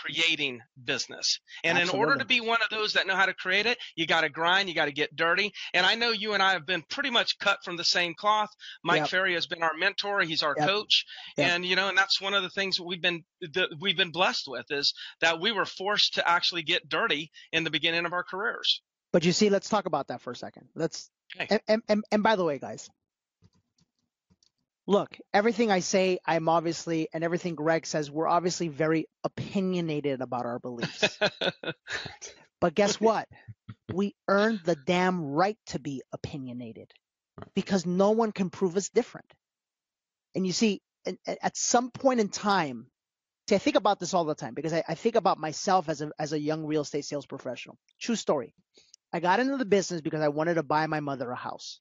creating 0.00 0.60
business. 0.84 1.38
And 1.64 1.78
in 1.78 1.88
order 1.90 2.16
to 2.16 2.24
be 2.24 2.40
one 2.40 2.58
of 2.62 2.70
those 2.70 2.94
that 2.94 3.06
know 3.06 3.14
how 3.16 3.26
to 3.26 3.34
create 3.34 3.66
it, 3.66 3.78
you 3.96 4.06
got 4.06 4.22
to 4.22 4.28
grind, 4.28 4.68
you 4.68 4.74
got 4.74 4.86
to 4.86 4.92
get 4.92 5.14
dirty. 5.14 5.52
And 5.74 5.84
I 5.84 5.94
know 5.94 6.10
you 6.10 6.32
and 6.34 6.42
I 6.42 6.52
have 6.52 6.66
been 6.66 6.82
pretty 6.88 7.10
much 7.10 7.38
cut 7.38 7.58
from 7.64 7.76
the 7.76 7.84
same 7.84 8.14
cloth. 8.14 8.50
Mike 8.82 9.00
Yep. 9.02 9.08
Ferry 9.08 9.34
has 9.34 9.46
been 9.46 9.62
our 9.62 9.74
mentor, 9.78 10.20
he's 10.22 10.42
our 10.42 10.54
Yep. 10.58 10.68
coach. 10.68 11.04
Yep. 11.36 11.48
And 11.50 11.66
you 11.66 11.76
know, 11.76 11.88
and 11.88 11.98
that's 11.98 12.20
one 12.20 12.34
of 12.34 12.42
the 12.42 12.50
things 12.50 12.76
that 12.76 12.84
we've 12.84 13.02
been 13.02 13.22
that 13.52 13.68
we've 13.80 13.96
been 13.96 14.12
blessed 14.12 14.44
with 14.46 14.66
is 14.70 14.94
that 15.20 15.40
we 15.40 15.52
were 15.52 15.66
forced 15.66 16.14
to 16.14 16.28
actually 16.28 16.62
get 16.62 16.88
dirty 16.88 17.30
in 17.52 17.64
the 17.64 17.70
beginning 17.70 18.06
of 18.06 18.12
our 18.12 18.24
careers. 18.24 18.82
But 19.12 19.24
you 19.24 19.32
see, 19.32 19.50
let's 19.50 19.68
talk 19.68 19.86
about 19.86 20.08
that 20.08 20.20
for 20.22 20.30
a 20.32 20.36
second. 20.36 20.68
Let's 20.74 21.10
Okay. 21.40 21.58
and, 21.66 21.82
and, 21.88 22.04
and 22.12 22.22
by 22.22 22.36
the 22.36 22.44
way, 22.44 22.58
guys, 22.58 22.90
look, 24.86 25.16
everything 25.32 25.70
I 25.70 25.80
say, 25.80 26.18
I'm 26.26 26.48
obviously, 26.48 27.08
and 27.12 27.22
everything 27.24 27.54
Greg 27.54 27.86
says, 27.86 28.10
we're 28.10 28.28
obviously 28.28 28.68
very 28.68 29.06
opinionated 29.24 30.20
about 30.20 30.46
our 30.46 30.58
beliefs. 30.58 31.18
but 32.60 32.74
guess 32.74 33.00
what? 33.00 33.28
We 33.92 34.14
earned 34.28 34.60
the 34.64 34.76
damn 34.76 35.22
right 35.24 35.58
to 35.66 35.78
be 35.78 36.02
opinionated 36.12 36.90
because 37.54 37.86
no 37.86 38.10
one 38.10 38.32
can 38.32 38.50
prove 38.50 38.76
us 38.76 38.88
different. 38.88 39.32
And 40.34 40.46
you 40.46 40.52
see, 40.52 40.80
at 41.26 41.56
some 41.56 41.90
point 41.90 42.20
in 42.20 42.28
time, 42.28 42.86
see, 43.48 43.54
I 43.54 43.58
think 43.58 43.76
about 43.76 44.00
this 44.00 44.14
all 44.14 44.24
the 44.24 44.34
time 44.34 44.54
because 44.54 44.72
I, 44.72 44.82
I 44.88 44.94
think 44.94 45.16
about 45.16 45.38
myself 45.38 45.88
as 45.88 46.00
a 46.00 46.10
as 46.18 46.32
a 46.32 46.38
young 46.38 46.64
real 46.64 46.82
estate 46.82 47.04
sales 47.04 47.26
professional. 47.26 47.76
True 48.00 48.16
story. 48.16 48.54
I 49.12 49.20
got 49.20 49.40
into 49.40 49.58
the 49.58 49.66
business 49.66 50.00
because 50.00 50.22
I 50.22 50.28
wanted 50.28 50.54
to 50.54 50.62
buy 50.62 50.86
my 50.86 51.00
mother 51.00 51.30
a 51.30 51.36
house. 51.36 51.80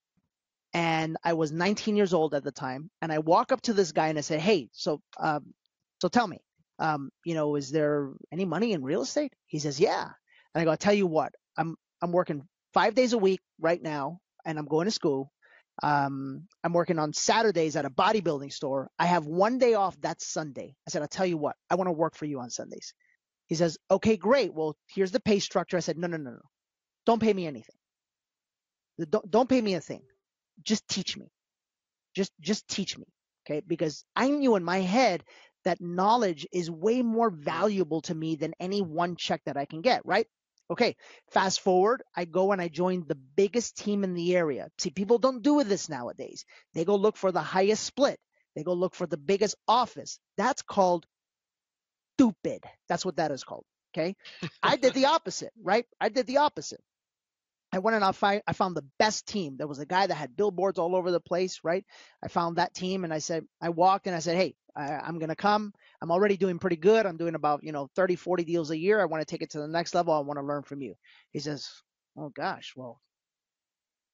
And 0.73 1.17
I 1.23 1.33
was 1.33 1.51
19 1.51 1.95
years 1.95 2.13
old 2.13 2.33
at 2.33 2.43
the 2.43 2.51
time. 2.51 2.89
And 3.01 3.11
I 3.11 3.19
walk 3.19 3.51
up 3.51 3.61
to 3.63 3.73
this 3.73 3.91
guy 3.91 4.07
and 4.07 4.17
I 4.17 4.21
said, 4.21 4.39
Hey, 4.39 4.69
so, 4.71 5.01
um, 5.19 5.53
so 6.01 6.07
tell 6.07 6.27
me, 6.27 6.39
um, 6.79 7.09
you 7.25 7.33
know, 7.33 7.55
is 7.55 7.71
there 7.71 8.09
any 8.31 8.45
money 8.45 8.73
in 8.73 8.83
real 8.83 9.01
estate? 9.01 9.33
He 9.47 9.59
says, 9.59 9.79
Yeah. 9.79 10.09
And 10.53 10.61
I 10.61 10.65
go, 10.65 10.71
I'll 10.71 10.77
tell 10.77 10.93
you 10.93 11.07
what, 11.07 11.33
I'm, 11.57 11.75
I'm 12.01 12.11
working 12.11 12.43
five 12.73 12.95
days 12.95 13.13
a 13.13 13.17
week 13.17 13.41
right 13.59 13.81
now 13.81 14.19
and 14.45 14.57
I'm 14.57 14.65
going 14.65 14.85
to 14.85 14.91
school. 14.91 15.31
Um, 15.83 16.47
I'm 16.63 16.73
working 16.73 16.99
on 16.99 17.13
Saturdays 17.13 17.75
at 17.75 17.85
a 17.85 17.89
bodybuilding 17.89 18.51
store. 18.53 18.89
I 18.99 19.05
have 19.05 19.25
one 19.25 19.57
day 19.57 19.73
off. 19.73 19.99
That's 19.99 20.27
Sunday. 20.27 20.75
I 20.87 20.91
said, 20.91 21.01
I'll 21.01 21.07
tell 21.07 21.25
you 21.25 21.37
what, 21.37 21.55
I 21.69 21.75
want 21.75 21.87
to 21.87 21.93
work 21.93 22.15
for 22.15 22.25
you 22.25 22.39
on 22.39 22.49
Sundays. 22.49 22.93
He 23.47 23.55
says, 23.55 23.77
okay, 23.89 24.15
great. 24.15 24.53
Well, 24.53 24.77
here's 24.93 25.11
the 25.11 25.19
pay 25.19 25.39
structure. 25.39 25.77
I 25.77 25.81
said, 25.81 25.97
no, 25.97 26.07
no, 26.07 26.17
no, 26.17 26.31
no. 26.31 26.41
Don't 27.05 27.21
pay 27.21 27.33
me 27.33 27.47
anything. 27.47 27.75
Don't, 29.09 29.29
don't 29.29 29.49
pay 29.49 29.61
me 29.61 29.73
a 29.73 29.81
thing. 29.81 30.03
Just 30.63 30.87
teach 30.87 31.17
me. 31.17 31.27
Just, 32.15 32.31
just 32.39 32.67
teach 32.67 32.97
me. 32.97 33.05
Okay. 33.45 33.61
Because 33.65 34.03
I 34.15 34.29
knew 34.29 34.55
in 34.55 34.63
my 34.63 34.79
head 34.79 35.23
that 35.65 35.81
knowledge 35.81 36.47
is 36.51 36.69
way 36.69 37.01
more 37.01 37.29
valuable 37.29 38.01
to 38.01 38.15
me 38.15 38.35
than 38.35 38.53
any 38.59 38.81
one 38.81 39.15
check 39.15 39.41
that 39.45 39.57
I 39.57 39.65
can 39.65 39.81
get. 39.81 40.01
Right. 40.05 40.27
Okay. 40.69 40.95
Fast 41.31 41.61
forward. 41.61 42.03
I 42.15 42.25
go 42.25 42.51
and 42.51 42.61
I 42.61 42.67
join 42.67 43.05
the 43.07 43.15
biggest 43.15 43.77
team 43.77 44.03
in 44.03 44.13
the 44.13 44.35
area. 44.35 44.69
See, 44.77 44.89
people 44.89 45.17
don't 45.17 45.43
do 45.43 45.63
this 45.63 45.89
nowadays. 45.89 46.45
They 46.73 46.85
go 46.85 46.95
look 46.95 47.17
for 47.17 47.31
the 47.31 47.41
highest 47.41 47.83
split. 47.83 48.19
They 48.55 48.63
go 48.63 48.73
look 48.73 48.95
for 48.95 49.07
the 49.07 49.17
biggest 49.17 49.55
office. 49.67 50.19
That's 50.37 50.61
called 50.61 51.05
stupid. 52.15 52.63
That's 52.87 53.05
what 53.05 53.17
that 53.17 53.31
is 53.31 53.43
called. 53.43 53.65
Okay. 53.93 54.15
I 54.63 54.77
did 54.77 54.93
the 54.93 55.05
opposite, 55.05 55.51
right? 55.61 55.85
I 55.99 56.09
did 56.09 56.27
the 56.27 56.37
opposite. 56.37 56.81
I 57.73 57.79
went 57.79 57.95
and 57.95 58.03
I, 58.03 58.11
find, 58.11 58.41
I 58.45 58.53
found 58.53 58.75
the 58.75 58.85
best 58.99 59.27
team. 59.27 59.55
There 59.57 59.67
was 59.67 59.79
a 59.79 59.85
guy 59.85 60.05
that 60.05 60.13
had 60.13 60.35
billboards 60.35 60.77
all 60.77 60.95
over 60.95 61.09
the 61.09 61.21
place, 61.21 61.59
right? 61.63 61.85
I 62.23 62.27
found 62.27 62.57
that 62.57 62.73
team 62.73 63.03
and 63.03 63.13
I 63.13 63.19
said, 63.19 63.45
I 63.61 63.69
walked 63.69 64.07
and 64.07 64.15
I 64.15 64.19
said, 64.19 64.35
Hey, 64.35 64.55
I, 64.75 64.91
I'm 64.91 65.19
going 65.19 65.29
to 65.29 65.35
come. 65.35 65.73
I'm 66.01 66.11
already 66.11 66.37
doing 66.37 66.59
pretty 66.59 66.75
good. 66.75 67.05
I'm 67.05 67.17
doing 67.17 67.35
about, 67.35 67.63
you 67.63 67.71
know, 67.71 67.89
30, 67.95 68.15
40 68.15 68.43
deals 68.43 68.71
a 68.71 68.77
year. 68.77 68.99
I 69.01 69.05
want 69.05 69.21
to 69.21 69.25
take 69.25 69.41
it 69.41 69.51
to 69.51 69.59
the 69.59 69.67
next 69.67 69.95
level. 69.95 70.13
I 70.13 70.19
want 70.19 70.37
to 70.37 70.45
learn 70.45 70.63
from 70.63 70.81
you. 70.81 70.95
He 71.31 71.39
says, 71.39 71.69
Oh 72.17 72.29
gosh, 72.29 72.73
well, 72.75 73.01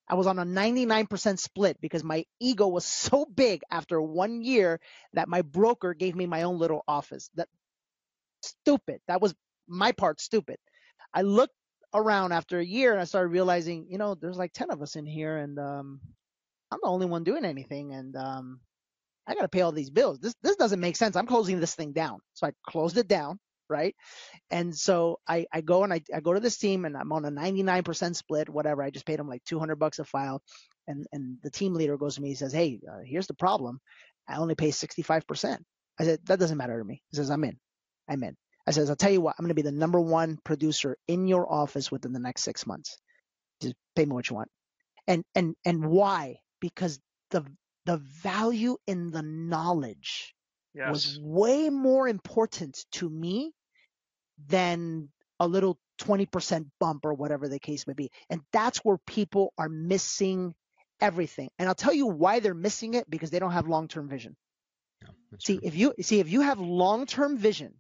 I 0.08 0.16
was 0.16 0.28
on 0.28 0.40
a 0.40 0.46
99% 0.46 1.40
split 1.40 1.82
because 1.82 2.04
my 2.04 2.26
ego 2.40 2.68
was 2.68 2.86
so 2.86 3.26
big 3.26 3.62
after 3.72 4.02
one 4.02 4.42
year 4.42 4.80
that 5.14 5.30
my 5.30 5.42
broker 5.42 5.94
gave 5.96 6.16
me 6.16 6.28
my 6.28 6.44
own 6.44 6.60
little 6.60 6.84
office. 6.88 7.30
That 7.36 7.48
stupid. 8.44 9.02
That 9.08 9.22
was 9.22 9.34
my 9.68 9.92
part 9.92 10.22
stupid. 10.22 10.58
I 11.14 11.24
looked 11.24 11.56
around 11.98 12.32
after 12.34 12.60
a 12.60 12.66
year 12.66 12.92
and 12.92 13.02
I 13.02 13.06
started 13.06 13.30
realizing, 13.30 13.88
you 13.90 13.98
know, 13.98 14.16
there's 14.16 14.38
like 14.38 14.54
10 14.54 14.72
of 14.72 14.82
us 14.82 14.96
in 14.96 15.06
here 15.06 15.38
and 15.38 15.60
um 15.60 16.02
I'm 16.72 16.80
the 16.84 16.90
only 16.90 17.06
one 17.08 17.24
doing 17.24 17.46
anything 17.46 17.94
and 17.94 18.16
um 18.16 18.60
I 19.28 19.36
got 19.36 19.42
to 19.42 19.50
pay 19.50 19.62
all 19.62 19.72
these 19.74 19.90
bills. 19.90 20.20
This 20.20 20.36
this 20.42 20.56
doesn't 20.58 20.80
make 20.80 20.96
sense. 20.96 21.16
I'm 21.16 21.28
closing 21.28 21.60
this 21.60 21.76
thing 21.76 21.94
down. 21.94 22.20
So 22.34 22.48
I 22.48 22.52
closed 22.68 22.98
it 22.98 23.08
down, 23.08 23.40
right? 23.70 23.96
And 24.52 24.76
so 24.76 25.20
I 25.28 25.48
I 25.54 25.62
go 25.62 25.84
and 25.84 25.94
I 25.94 26.02
I 26.14 26.22
go 26.22 26.34
to 26.34 26.40
this 26.40 26.58
team 26.58 26.86
and 26.86 26.98
I'm 26.98 27.12
on 27.14 27.26
a 27.26 27.32
99% 27.32 28.16
split, 28.16 28.50
whatever. 28.50 28.84
I 28.84 28.90
just 28.92 29.06
paid 29.06 29.20
them 29.20 29.30
like 29.30 29.44
200 29.46 29.78
bucks 29.78 30.00
a 30.00 30.06
file 30.06 30.42
and 30.88 31.08
and 31.12 31.38
the 31.44 31.52
team 31.52 31.74
leader 31.74 31.98
goes 31.98 32.16
to 32.16 32.22
me 32.22 32.30
he 32.30 32.36
says, 32.36 32.54
"Hey, 32.54 32.80
uh, 32.90 33.00
here's 33.06 33.28
the 33.28 33.34
problem. 33.36 33.80
I 34.28 34.38
only 34.38 34.56
pay 34.56 34.72
65%." 34.72 35.60
I 36.00 36.04
said, 36.06 36.20
"That 36.26 36.40
doesn't 36.40 36.58
matter 36.58 36.80
to 36.80 36.86
me." 36.86 37.02
He 37.10 37.18
says, 37.18 37.30
"I'm 37.32 37.44
in. 37.44 37.58
I'm 38.10 38.24
in." 38.24 38.36
I 38.68 38.72
says, 38.72 38.90
I'll 38.90 38.96
tell 38.98 39.12
you 39.12 39.22
what, 39.22 39.36
I'm 39.38 39.44
going 39.44 39.50
to 39.50 39.56
be 39.56 39.62
the 39.62 39.72
number 39.72 40.00
one 40.00 40.38
producer 40.44 40.98
in 41.08 41.28
your 41.28 41.52
office 41.52 41.90
within 41.90 42.12
the 42.12 42.20
next 42.20 42.44
six 42.44 42.68
months. 42.68 42.98
Just 43.62 43.76
pay 43.96 44.06
me 44.06 44.12
what 44.12 44.30
you 44.30 44.36
want. 44.36 44.50
And, 45.08 45.24
and, 45.34 45.56
and 45.66 45.86
why? 45.86 46.38
Because 46.60 47.00
the, 47.32 47.46
the 47.86 47.98
value 47.98 48.78
in 48.86 49.12
the 49.12 49.22
knowledge 49.22 50.34
Yes. 50.74 50.90
was 50.92 51.20
way 51.22 51.70
more 51.70 52.08
important 52.08 52.86
to 52.92 53.10
me 53.10 53.54
than 54.48 55.10
a 55.40 55.48
little 55.48 55.80
20% 56.02 56.66
bump 56.80 57.06
or 57.06 57.14
whatever 57.14 57.48
the 57.48 57.60
case 57.60 57.88
may 57.88 57.94
be. 57.94 58.12
And 58.30 58.42
that's 58.52 58.80
where 58.80 58.98
people 59.08 59.54
are 59.58 59.70
missing 59.70 60.54
everything. 61.00 61.50
And 61.58 61.68
I'll 61.68 61.76
tell 61.76 61.94
you 61.94 62.08
why 62.08 62.40
they're 62.40 62.54
missing 62.54 62.94
it 62.94 63.10
because 63.10 63.30
they 63.30 63.40
don't 63.40 63.52
have 63.52 63.68
long-term 63.68 64.10
vision. 64.10 64.36
Yeah, 65.02 65.10
See, 65.40 65.54
true. 65.56 65.62
if 65.64 65.76
you 65.76 65.94
see 66.02 66.20
if 66.20 66.30
you 66.30 66.42
have 66.42 66.60
long-term 66.60 67.38
vision, 67.38 67.76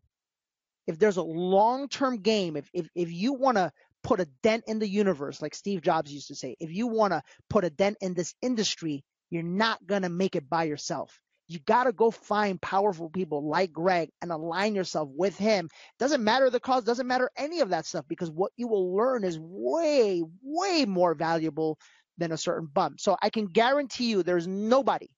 if 0.88 0.98
there's 0.98 1.18
a 1.18 1.24
long-term 1.24 2.22
game, 2.22 2.56
if 2.56 2.70
if 2.74 2.90
if 2.96 3.12
you 3.12 3.34
want 3.34 3.58
to 3.58 3.72
put 4.04 4.20
a 4.20 4.28
dent 4.42 4.64
in 4.68 4.80
the 4.80 4.88
universe, 4.88 5.42
like 5.42 5.54
Steve 5.54 5.82
Jobs 5.82 6.12
used 6.12 6.30
to 6.30 6.36
say, 6.36 6.56
if 6.60 6.72
you 6.72 6.88
want 6.88 7.14
to 7.14 7.22
put 7.50 7.66
a 7.66 7.70
dent 7.70 7.98
in 8.02 8.14
this 8.14 8.34
industry, 8.42 9.04
you're 9.30 9.44
not 9.44 9.86
gonna 9.86 10.10
make 10.10 10.36
it 10.36 10.50
by 10.50 10.64
yourself. 10.64 11.20
You 11.50 11.60
gotta 11.60 11.92
go 11.92 12.12
find 12.12 12.62
powerful 12.62 13.10
people 13.10 13.48
like 13.48 13.72
Greg 13.72 14.10
and 14.22 14.32
align 14.32 14.76
yourself 14.76 15.10
with 15.14 15.38
him. 15.38 15.70
Doesn't 16.00 16.24
matter 16.24 16.50
the 16.50 16.60
cause, 16.60 16.84
doesn't 16.84 17.08
matter 17.08 17.30
any 17.38 17.60
of 17.60 17.70
that 17.70 17.86
stuff 17.86 18.06
because 18.08 18.32
what 18.32 18.52
you 18.56 18.68
will 18.68 18.96
learn 18.96 19.24
is 19.24 19.38
way, 19.40 20.24
way 20.42 20.86
more 20.86 21.14
valuable 21.14 21.78
than 22.18 22.32
a 22.32 22.38
certain 22.38 22.68
bump. 22.68 23.00
So 23.00 23.18
I 23.22 23.30
can 23.30 23.46
guarantee 23.46 24.10
you 24.10 24.24
there's 24.24 24.48
nobody 24.48 25.10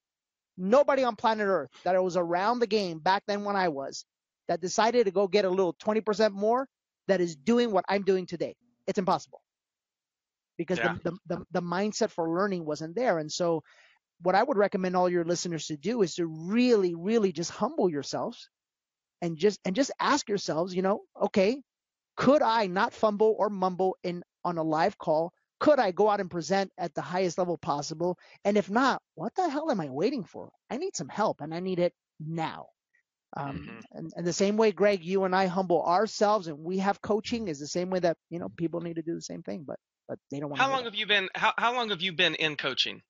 nobody 0.60 1.03
on 1.03 1.15
planet 1.15 1.47
Earth 1.47 1.69
that 1.86 2.03
was 2.03 2.17
around 2.17 2.60
the 2.60 2.67
game 2.67 2.99
back 2.99 3.23
then 3.27 3.45
when 3.45 3.55
I 3.55 3.69
was 3.69 4.05
that 4.50 4.62
decided 4.62 5.06
to 5.06 5.12
go 5.12 5.28
get 5.30 5.46
a 5.46 5.50
little 5.50 5.74
20% 5.76 6.34
more 6.34 6.68
that 7.08 7.22
is 7.22 7.38
doing 7.38 7.72
what 7.72 7.86
I'm 7.90 8.04
doing 8.04 8.28
today. 8.28 8.56
It's 8.88 9.00
impossible 9.00 9.42
because 10.58 10.80
Yeah. 10.80 10.96
the, 11.04 11.12
the, 11.12 11.38
the, 11.38 11.46
the 11.52 11.62
mindset 11.64 12.12
for 12.12 12.30
learning 12.30 12.66
wasn't 12.66 12.96
there. 12.96 13.20
And 13.20 13.32
so 13.32 13.64
what 14.22 14.36
I 14.36 14.44
would 14.44 14.58
recommend 14.58 14.96
all 14.96 15.10
your 15.10 15.26
listeners 15.26 15.68
to 15.68 15.78
do 15.78 16.02
is 16.04 16.16
to 16.16 16.26
really, 16.28 16.96
really 16.96 17.32
just 17.34 17.52
humble 17.52 17.90
yourselves 17.90 18.50
and 19.22 19.38
just, 19.38 19.60
and 19.66 19.76
just 19.76 19.92
ask 20.00 20.30
yourselves, 20.30 20.76
you 20.76 20.82
know, 20.84 21.02
okay, 21.22 21.62
could 22.18 22.42
I 22.42 22.68
not 22.68 22.94
fumble 22.94 23.36
or 23.40 23.50
mumble 23.50 23.98
in 24.04 24.24
on 24.46 24.58
a 24.58 24.64
live 24.64 24.98
call? 24.98 25.34
Could 25.60 25.80
I 25.80 25.92
go 25.92 26.10
out 26.10 26.22
and 26.22 26.32
present 26.32 26.72
at 26.78 26.94
the 26.96 27.02
highest 27.02 27.38
level 27.38 27.58
possible? 27.58 28.18
And 28.46 28.58
if 28.58 28.70
not, 28.70 29.02
what 29.16 29.36
the 29.36 29.50
hell 29.50 29.72
am 29.72 29.82
I 29.82 29.90
waiting 29.90 30.26
for? 30.26 30.52
I 30.70 30.78
need 30.78 30.96
some 30.96 31.10
help 31.10 31.42
and 31.42 31.54
I 31.54 31.62
need 31.62 31.80
it 31.80 31.94
now. 32.20 32.68
Um, 33.38 33.56
Mhm. 33.56 33.84
and, 33.92 34.13
and 34.15 34.28
the 34.28 34.34
same 34.34 34.58
way, 34.58 34.72
Greg, 34.72 35.04
you 35.04 35.24
and 35.24 35.36
I 35.36 35.46
humble 35.46 35.84
ourselves 35.84 36.48
and 36.48 36.60
we 36.60 36.80
have 36.80 37.02
coaching 37.02 37.48
is 37.48 37.60
the 37.60 37.68
same 37.68 37.89
way 37.89 38.00
that, 38.00 38.18
you 38.30 38.39
know, 38.39 38.50
people 38.50 38.82
need 38.82 38.96
to 38.96 39.04
do 39.04 39.13
the 39.15 39.22
same 39.22 39.44
thing, 39.44 39.63
but, 39.68 39.80
but 40.08 40.18
they 40.32 40.39
don't 40.39 40.50
want 40.50 40.60
to. 40.60 40.65
How 40.65 40.72
long 40.72 40.86
have 40.86 40.96
you 40.96 41.06
been? 41.06 41.30
How, 41.36 41.54
how 41.58 41.74
long 41.74 41.89
have 41.89 42.02
you 42.02 42.12
been 42.12 42.36
in 42.36 42.56
coaching? 42.56 43.04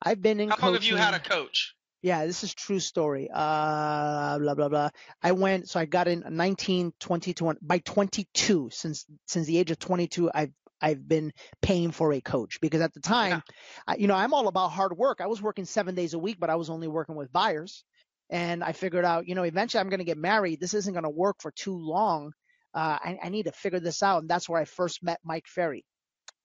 I've 0.00 0.20
been 0.22 0.40
in 0.40 0.48
How 0.48 0.56
coaching. 0.56 0.66
long 0.66 0.74
have 0.74 0.84
you 0.84 0.96
had 0.96 1.14
a 1.14 1.20
coach? 1.20 1.74
Yeah, 2.02 2.26
this 2.26 2.42
is 2.42 2.52
true 2.52 2.80
story. 2.80 3.30
Uh, 3.32 4.38
blah 4.40 4.54
blah 4.54 4.68
blah. 4.68 4.90
I 5.22 5.32
went, 5.32 5.68
so 5.68 5.78
I 5.78 5.84
got 5.84 6.08
in 6.08 6.24
19, 6.28 6.92
22. 6.98 7.54
By 7.62 7.78
22, 7.78 8.70
since 8.72 9.06
since 9.26 9.46
the 9.46 9.58
age 9.58 9.70
of 9.70 9.78
22, 9.78 10.28
I've 10.34 10.52
I've 10.80 11.06
been 11.06 11.32
paying 11.60 11.92
for 11.92 12.12
a 12.12 12.20
coach 12.20 12.60
because 12.60 12.80
at 12.80 12.92
the 12.92 12.98
time, 13.00 13.40
I, 13.86 13.94
you 13.96 14.08
know, 14.08 14.16
I'm 14.16 14.34
all 14.34 14.48
about 14.48 14.70
hard 14.70 14.96
work. 14.96 15.20
I 15.20 15.28
was 15.28 15.40
working 15.40 15.64
seven 15.64 15.94
days 15.94 16.14
a 16.14 16.18
week, 16.18 16.38
but 16.40 16.50
I 16.50 16.56
was 16.56 16.70
only 16.70 16.88
working 16.88 17.14
with 17.14 17.32
buyers, 17.32 17.84
and 18.32 18.64
I 18.64 18.72
figured 18.72 19.04
out, 19.04 19.28
you 19.28 19.34
know, 19.34 19.42
eventually 19.42 19.80
I'm 19.80 19.90
going 19.90 19.98
to 20.00 20.04
get 20.04 20.16
married. 20.16 20.58
This 20.58 20.72
isn't 20.72 20.94
going 20.94 21.04
to 21.04 21.10
work 21.10 21.36
for 21.40 21.50
too 21.52 21.76
long. 21.76 22.32
Uh, 22.74 22.96
I, 23.04 23.18
I 23.24 23.28
need 23.28 23.44
to 23.44 23.52
figure 23.52 23.78
this 23.78 24.02
out, 24.02 24.22
and 24.22 24.30
that's 24.30 24.48
where 24.48 24.60
I 24.60 24.64
first 24.64 25.02
met 25.02 25.20
Mike 25.22 25.46
Ferry, 25.46 25.84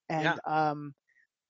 and 0.09 0.37
um, 0.45 0.93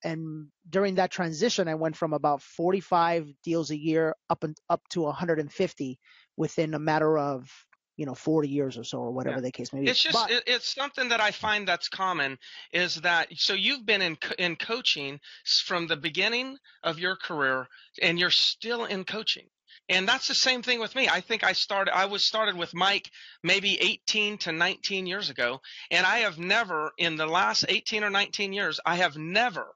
and 0.04 0.46
during 0.70 0.94
that 0.94 1.10
transition, 1.10 1.66
I 1.66 1.74
went 1.74 1.96
from 1.96 2.12
about 2.12 2.40
45 2.42 3.26
deals 3.42 3.72
a 3.72 3.76
year 3.76 4.14
up 4.30 4.44
and 4.44 4.56
up 4.70 4.80
to 4.90 5.00
150 5.02 5.98
within 6.36 6.74
a 6.74 6.78
matter 6.78 7.18
of 7.18 7.50
you 7.96 8.06
know 8.06 8.14
40 8.14 8.48
years 8.48 8.78
or 8.78 8.84
so, 8.84 8.98
or 8.98 9.10
whatever 9.10 9.38
Yeah. 9.38 9.42
the 9.42 9.50
case 9.50 9.72
may 9.72 9.80
be. 9.80 9.90
It's 9.90 10.00
just 10.00 10.14
But- 10.14 10.44
it's 10.46 10.72
something 10.72 11.08
that 11.08 11.20
I 11.20 11.32
find 11.32 11.66
that's 11.66 11.88
common 11.88 12.38
is 12.72 12.94
that 13.00 13.26
so 13.36 13.54
you've 13.54 13.84
been 13.84 14.00
in 14.02 14.16
in 14.38 14.54
coaching 14.54 15.18
from 15.64 15.88
the 15.88 15.96
beginning 15.96 16.56
of 16.84 17.00
your 17.00 17.16
career 17.16 17.66
and 18.00 18.16
you're 18.16 18.30
still 18.30 18.84
in 18.84 19.04
coaching. 19.04 19.48
And 19.88 20.06
that's 20.06 20.28
the 20.28 20.34
same 20.34 20.62
thing 20.62 20.80
with 20.80 20.94
me. 20.94 21.08
I 21.08 21.20
think 21.20 21.44
I 21.44 21.52
started 21.52 21.96
I 21.96 22.06
was 22.06 22.26
started 22.26 22.56
with 22.56 22.74
Mike 22.74 23.10
maybe 23.42 23.80
18 23.80 24.38
to 24.38 24.52
19 24.52 25.06
years 25.06 25.30
ago 25.30 25.60
and 25.90 26.06
I 26.06 26.18
have 26.18 26.38
never 26.38 26.92
in 26.98 27.16
the 27.16 27.26
last 27.26 27.64
18 27.68 28.04
or 28.04 28.10
19 28.10 28.52
years 28.52 28.80
I 28.84 28.96
have 28.96 29.16
never 29.16 29.74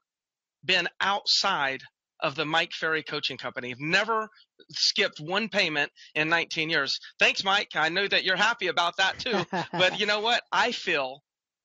been 0.63 0.87
outside 1.01 1.81
of 2.19 2.35
the 2.35 2.45
Mike 2.45 2.71
Ferry 2.71 3.03
coaching 3.03 3.37
company. 3.37 3.71
I've 3.71 3.79
Never 3.79 4.29
skipped 4.71 5.19
one 5.19 5.49
payment 5.49 5.91
in 6.15 6.29
19 6.29 6.69
years. 6.69 6.97
Thanks 7.19 7.43
Mike. 7.43 7.69
I 7.75 7.89
know 7.89 8.07
that 8.07 8.23
you're 8.23 8.37
happy 8.37 8.67
about 8.67 8.97
that 8.97 9.19
too 9.19 9.45
but 9.71 9.99
you 9.99 10.05
know 10.05 10.21
what? 10.21 10.41
I 10.51 10.71
feel 10.71 11.21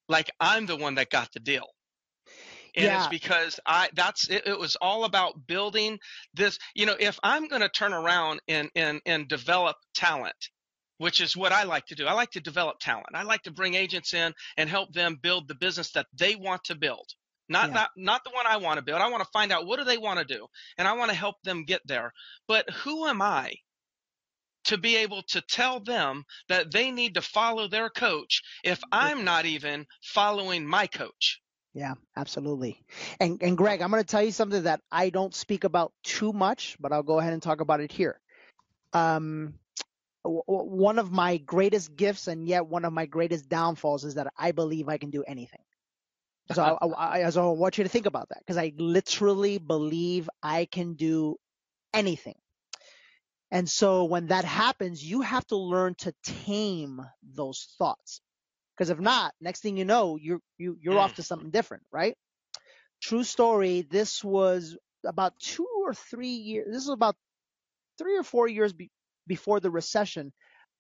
like 0.09 0.31
I'm 0.41 0.67
the 0.67 0.77
one 0.77 0.97
that 0.97 1.11
got 1.11 1.29
the 1.33 1.41
deal. 1.41 1.67
And 2.77 2.87
Yeah. 2.87 2.95
it's 2.95 3.09
because 3.09 3.59
I 3.67 3.91
that's 3.95 4.29
it, 4.31 4.47
it 4.47 4.59
was 4.59 4.77
all 4.77 5.05
about 5.05 5.47
building 5.47 5.99
this, 6.35 6.59
you 6.75 6.87
know, 6.87 6.97
if 6.99 7.19
I'm 7.23 7.49
going 7.49 7.63
to 7.63 7.69
turn 7.69 7.93
around 7.93 8.41
and 8.49 8.71
and 8.75 9.01
and 9.07 9.29
develop 9.29 9.77
talent, 9.95 10.51
which 10.99 11.21
is 11.21 11.37
what 11.37 11.53
I 11.53 11.65
like 11.65 11.87
to 11.87 11.95
do. 11.95 12.07
I 12.07 12.13
like 12.13 12.33
to 12.33 12.41
develop 12.41 12.79
talent. 12.81 13.09
I 13.15 13.23
like 13.23 13.43
to 13.43 13.53
bring 13.53 13.75
agents 13.75 14.15
in 14.15 14.35
and 14.57 14.69
help 14.71 14.93
them 14.93 15.19
build 15.21 15.49
the 15.49 15.55
business 15.55 15.93
that 15.93 16.07
they 16.19 16.37
want 16.37 16.65
to 16.65 16.75
build. 16.75 17.09
Not 17.49 17.69
Yeah. 17.69 17.75
not 17.75 17.91
not 17.97 18.25
the 18.25 18.31
one 18.31 18.47
I 18.47 18.59
want 18.59 18.79
to 18.79 18.83
build. 18.85 19.01
I 19.01 19.11
want 19.11 19.23
to 19.23 19.31
find 19.33 19.53
out 19.53 19.67
what 19.67 19.79
do 19.79 19.85
they 19.85 19.99
want 19.99 20.19
to 20.19 20.25
do 20.25 20.47
and 20.77 20.87
I 20.87 20.93
want 20.95 21.11
to 21.11 21.17
help 21.17 21.37
them 21.45 21.65
get 21.65 21.83
there. 21.87 22.13
But 22.47 22.69
who 22.71 23.07
am 23.07 23.23
I 23.23 23.55
to 24.65 24.77
be 24.79 24.97
able 24.97 25.23
to 25.23 25.41
tell 25.41 25.81
them 25.81 26.25
that 26.49 26.71
they 26.73 26.91
need 26.91 27.15
to 27.15 27.23
follow 27.23 27.69
their 27.69 27.89
coach 27.89 28.43
if 28.63 28.81
I'm 28.93 29.25
not 29.25 29.47
even 29.47 29.87
following 30.03 30.67
my 30.67 30.87
coach. 30.87 31.41
Yeah, 31.75 31.95
absolutely. 32.17 32.83
And 33.21 33.43
and 33.43 33.57
Greg, 33.57 33.83
I'm 33.83 33.91
going 33.91 34.03
to 34.03 34.07
tell 34.07 34.23
you 34.23 34.33
something 34.33 34.65
that 34.65 34.81
I 34.91 35.11
don't 35.11 35.35
speak 35.35 35.65
about 35.65 35.93
too 36.03 36.33
much, 36.33 36.77
but 36.81 36.93
I'll 36.93 37.03
go 37.03 37.19
ahead 37.19 37.33
and 37.33 37.43
talk 37.43 37.61
about 37.61 37.81
it 37.81 37.93
here. 37.93 38.21
Um, 38.93 39.55
w- 40.25 40.43
one 40.47 40.99
of 40.99 41.13
my 41.13 41.39
greatest 41.39 41.97
gifts 41.97 42.29
and 42.29 42.47
yet 42.47 42.67
one 42.67 42.85
of 42.85 42.93
my 42.93 43.07
greatest 43.07 43.49
downfalls 43.49 44.05
is 44.05 44.15
that 44.15 44.33
I 44.39 44.53
believe 44.53 44.89
I 44.89 44.99
can 44.99 45.11
do 45.11 45.25
anything. 45.25 45.63
So 46.53 46.63
I, 46.63 46.87
I, 46.87 47.27
I, 47.27 47.31
so 47.31 47.51
I 47.51 47.53
want 47.55 47.79
you 47.79 47.85
to 47.85 47.91
think 47.91 48.07
about 48.07 48.29
that 48.31 48.39
because 48.41 48.57
I 48.59 48.73
literally 48.77 49.59
believe 49.59 50.29
I 50.43 50.67
can 50.67 50.95
do 50.95 51.37
anything. 51.95 52.37
And 53.51 53.69
so 53.69 54.05
when 54.05 54.29
that 54.29 54.45
happens, 54.45 55.05
you 55.05 55.21
have 55.23 55.47
to 55.49 55.57
learn 55.57 55.95
to 55.97 56.13
tame 56.23 57.01
those 57.23 57.75
thoughts. 57.79 58.21
Because 58.79 58.91
if 58.91 59.01
not, 59.01 59.35
next 59.41 59.61
thing 59.61 59.77
you 59.77 59.85
know, 59.85 60.17
you're 60.17 60.41
you, 60.57 60.79
you're 60.81 60.99
off 60.99 61.17
to 61.17 61.23
mm. 61.23 61.27
something 61.27 61.51
different, 61.51 61.83
right? 61.91 62.17
True 63.03 63.25
story. 63.25 63.83
This 63.83 64.23
was 64.23 64.77
about 65.05 65.37
two 65.41 65.67
or 65.85 65.95
three 65.95 66.29
years. 66.29 66.67
This 66.69 66.87
was 66.87 66.95
about 66.95 67.17
three 67.99 68.17
or 68.17 68.23
four 68.23 68.47
years 68.47 68.73
be, 68.73 68.91
before 69.27 69.59
the 69.59 69.71
recession. 69.71 70.33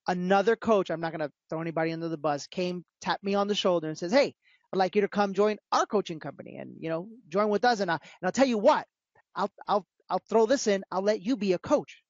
Another 0.07 0.55
coach, 0.57 0.91
I'm 0.91 1.01
not 1.01 1.13
going 1.13 1.29
to 1.29 1.33
throw 1.51 1.61
anybody 1.61 1.93
under 1.93 2.09
the 2.09 2.17
bus, 2.17 2.47
came, 2.47 2.85
tapped 3.01 3.25
me 3.25 3.35
on 3.35 3.49
the 3.49 3.55
shoulder 3.55 3.89
and 3.89 3.99
says, 3.99 4.13
"Hey, 4.13 4.35
I'd 4.73 4.79
like 4.79 4.95
you 4.97 5.03
to 5.03 5.09
come 5.09 5.33
join 5.33 5.57
our 5.73 5.87
coaching 5.87 6.21
company 6.21 6.57
and, 6.57 6.75
you 6.79 6.91
know, 6.91 7.09
join 7.29 7.49
with 7.49 7.65
us. 7.65 7.81
And, 7.81 7.91
I, 7.91 7.95
and 7.95 8.27
I'll 8.27 8.33
tell 8.33 8.47
you 8.47 8.59
what, 8.59 8.87
I'll, 9.35 9.51
I'll, 9.67 9.87
I'll 10.11 10.23
throw 10.29 10.47
this 10.47 10.67
in. 10.67 10.85
I'll 10.91 11.03
let 11.03 11.23
you 11.23 11.37
be 11.37 11.55
a 11.55 11.59
coach. 11.59 12.03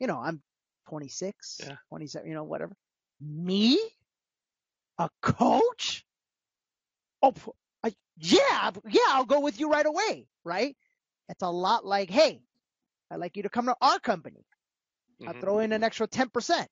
You 0.00 0.06
know, 0.06 0.18
I'm 0.18 0.42
26, 0.88 1.60
Yeah. 1.62 1.76
27, 1.90 2.28
you 2.28 2.34
know, 2.34 2.44
whatever. 2.44 2.74
Me? 3.20 3.78
A 4.98 5.10
coach? 5.22 6.04
Oh, 7.22 7.34
I, 7.82 7.94
yeah, 8.16 8.70
yeah, 8.88 9.00
I'll 9.08 9.24
go 9.24 9.40
with 9.40 9.58
you 9.58 9.70
right 9.70 9.86
away. 9.86 10.28
Right. 10.44 10.76
It's 11.28 11.42
a 11.42 11.50
lot 11.50 11.84
like, 11.84 12.10
Hey, 12.10 12.42
I'd 13.10 13.20
like 13.20 13.36
you 13.36 13.44
to 13.44 13.48
come 13.48 13.66
to 13.66 13.76
our 13.80 13.98
company. 14.00 14.44
I'll 15.26 15.34
Mhm. 15.34 15.40
throw 15.40 15.58
in 15.60 15.72
an 15.72 15.82
extra 15.84 16.06
10% 16.08 16.68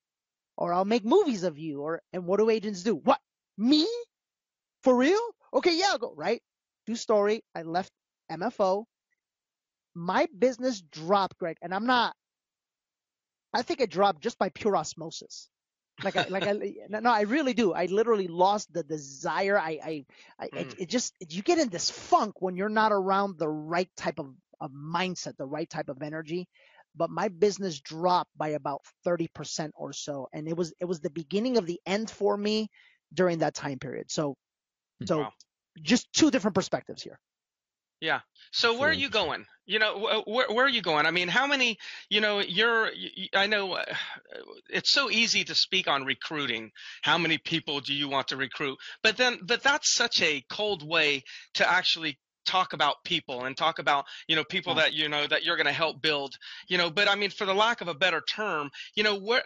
or 0.57 0.73
I'll 0.73 0.85
make 0.85 1.05
movies 1.05 1.43
of 1.43 1.57
you 1.57 1.81
or, 1.81 2.01
and 2.13 2.25
what 2.25 2.37
do 2.37 2.49
agents 2.49 2.83
do? 2.83 2.95
What? 2.95 3.21
Me? 3.57 3.87
For 4.81 4.95
real? 4.95 5.21
Okay. 5.53 5.77
Yeah, 5.77 5.89
I'll 5.91 5.97
go. 5.99 6.13
Right. 6.15 6.43
Do 6.85 6.95
story. 6.95 7.43
I 7.55 7.63
left 7.63 7.91
MFO. 8.29 8.85
My 9.95 10.27
business 10.37 10.81
dropped, 10.81 11.37
Greg, 11.37 11.57
and 11.61 11.73
I'm 11.73 11.85
not, 11.85 12.15
I 13.53 13.61
think 13.61 13.79
it 13.81 13.91
dropped 13.91 14.21
just 14.21 14.37
by 14.39 14.49
pure 14.49 14.75
osmosis. 14.75 15.49
Like 16.03 16.17
I, 16.17 16.25
like 16.29 16.45
I, 16.45 16.53
no, 16.89 17.11
I 17.11 17.21
really 17.21 17.53
do. 17.53 17.73
I 17.73 17.85
literally 17.85 18.27
lost 18.27 18.73
the 18.73 18.83
desire. 18.83 19.57
I, 19.57 19.79
I, 19.83 20.05
I 20.39 20.49
it, 20.55 20.73
Mm. 20.73 20.77
it 20.77 20.89
just, 20.89 21.15
you 21.29 21.41
get 21.43 21.59
in 21.59 21.69
this 21.69 21.89
funk 21.89 22.41
when 22.41 22.55
you're 22.55 22.69
not 22.69 22.91
around 22.91 23.37
the 23.39 23.49
right 23.49 23.89
type 23.97 24.19
of, 24.19 24.33
of 24.61 24.71
mindset, 24.71 25.37
the 25.37 25.45
right 25.47 25.69
type 25.69 25.89
of 25.89 26.01
energy. 26.01 26.47
But 26.95 27.09
my 27.09 27.29
business 27.29 27.79
dropped 27.81 28.31
by 28.37 28.49
about 28.49 28.81
30% 29.05 29.73
or 29.75 29.93
so. 29.93 30.27
And 30.33 30.47
it 30.47 30.55
was, 30.57 30.73
it 30.79 30.85
was 30.85 30.99
the 30.99 31.09
beginning 31.09 31.57
of 31.57 31.65
the 31.65 31.79
end 31.85 32.09
for 32.09 32.37
me 32.37 32.69
during 33.13 33.39
that 33.39 33.55
time 33.55 33.79
period. 33.79 34.11
So, 34.11 34.35
so 35.05 35.25
Wow. 35.25 35.33
just 35.81 36.11
two 36.13 36.31
different 36.31 36.55
perspectives 36.55 37.01
here. 37.03 37.19
So 38.51 38.77
where 38.77 38.89
are 38.89 38.93
you 38.93 39.09
going? 39.09 39.45
You 39.65 39.79
know, 39.79 40.23
where 40.25 40.47
where 40.49 40.65
are 40.65 40.69
you 40.69 40.81
going? 40.81 41.05
I 41.05 41.11
mean, 41.11 41.29
how 41.29 41.47
many? 41.47 41.77
You 42.09 42.19
know, 42.19 42.39
you're. 42.39 42.91
I 43.33 43.47
know 43.47 43.79
it's 44.69 44.91
so 44.91 45.09
easy 45.09 45.45
to 45.45 45.55
speak 45.55 45.87
on 45.87 46.03
recruiting. 46.03 46.71
How 47.01 47.17
many 47.17 47.37
people 47.37 47.79
do 47.79 47.93
you 47.93 48.09
want 48.09 48.27
to 48.27 48.37
recruit? 48.37 48.77
But 49.01 49.15
then, 49.15 49.39
but 49.41 49.63
that's 49.63 49.93
such 49.93 50.21
a 50.21 50.43
cold 50.49 50.87
way 50.87 51.23
to 51.55 51.69
actually 51.69 52.17
talk 52.45 52.73
about 52.73 53.03
people 53.03 53.45
and 53.45 53.55
talk 53.55 53.79
about 53.79 54.05
you 54.27 54.35
know 54.35 54.43
people 54.43 54.75
that 54.75 54.93
you 54.93 55.09
know 55.09 55.25
that 55.27 55.43
you're 55.43 55.55
going 55.55 55.65
to 55.65 55.71
help 55.71 56.01
build 56.01 56.35
you 56.67 56.77
know 56.77 56.89
but 56.89 57.07
i 57.07 57.15
mean 57.15 57.29
for 57.29 57.45
the 57.45 57.53
lack 57.53 57.81
of 57.81 57.87
a 57.87 57.93
better 57.93 58.21
term 58.21 58.69
you 58.95 59.03
know 59.03 59.17
where 59.17 59.43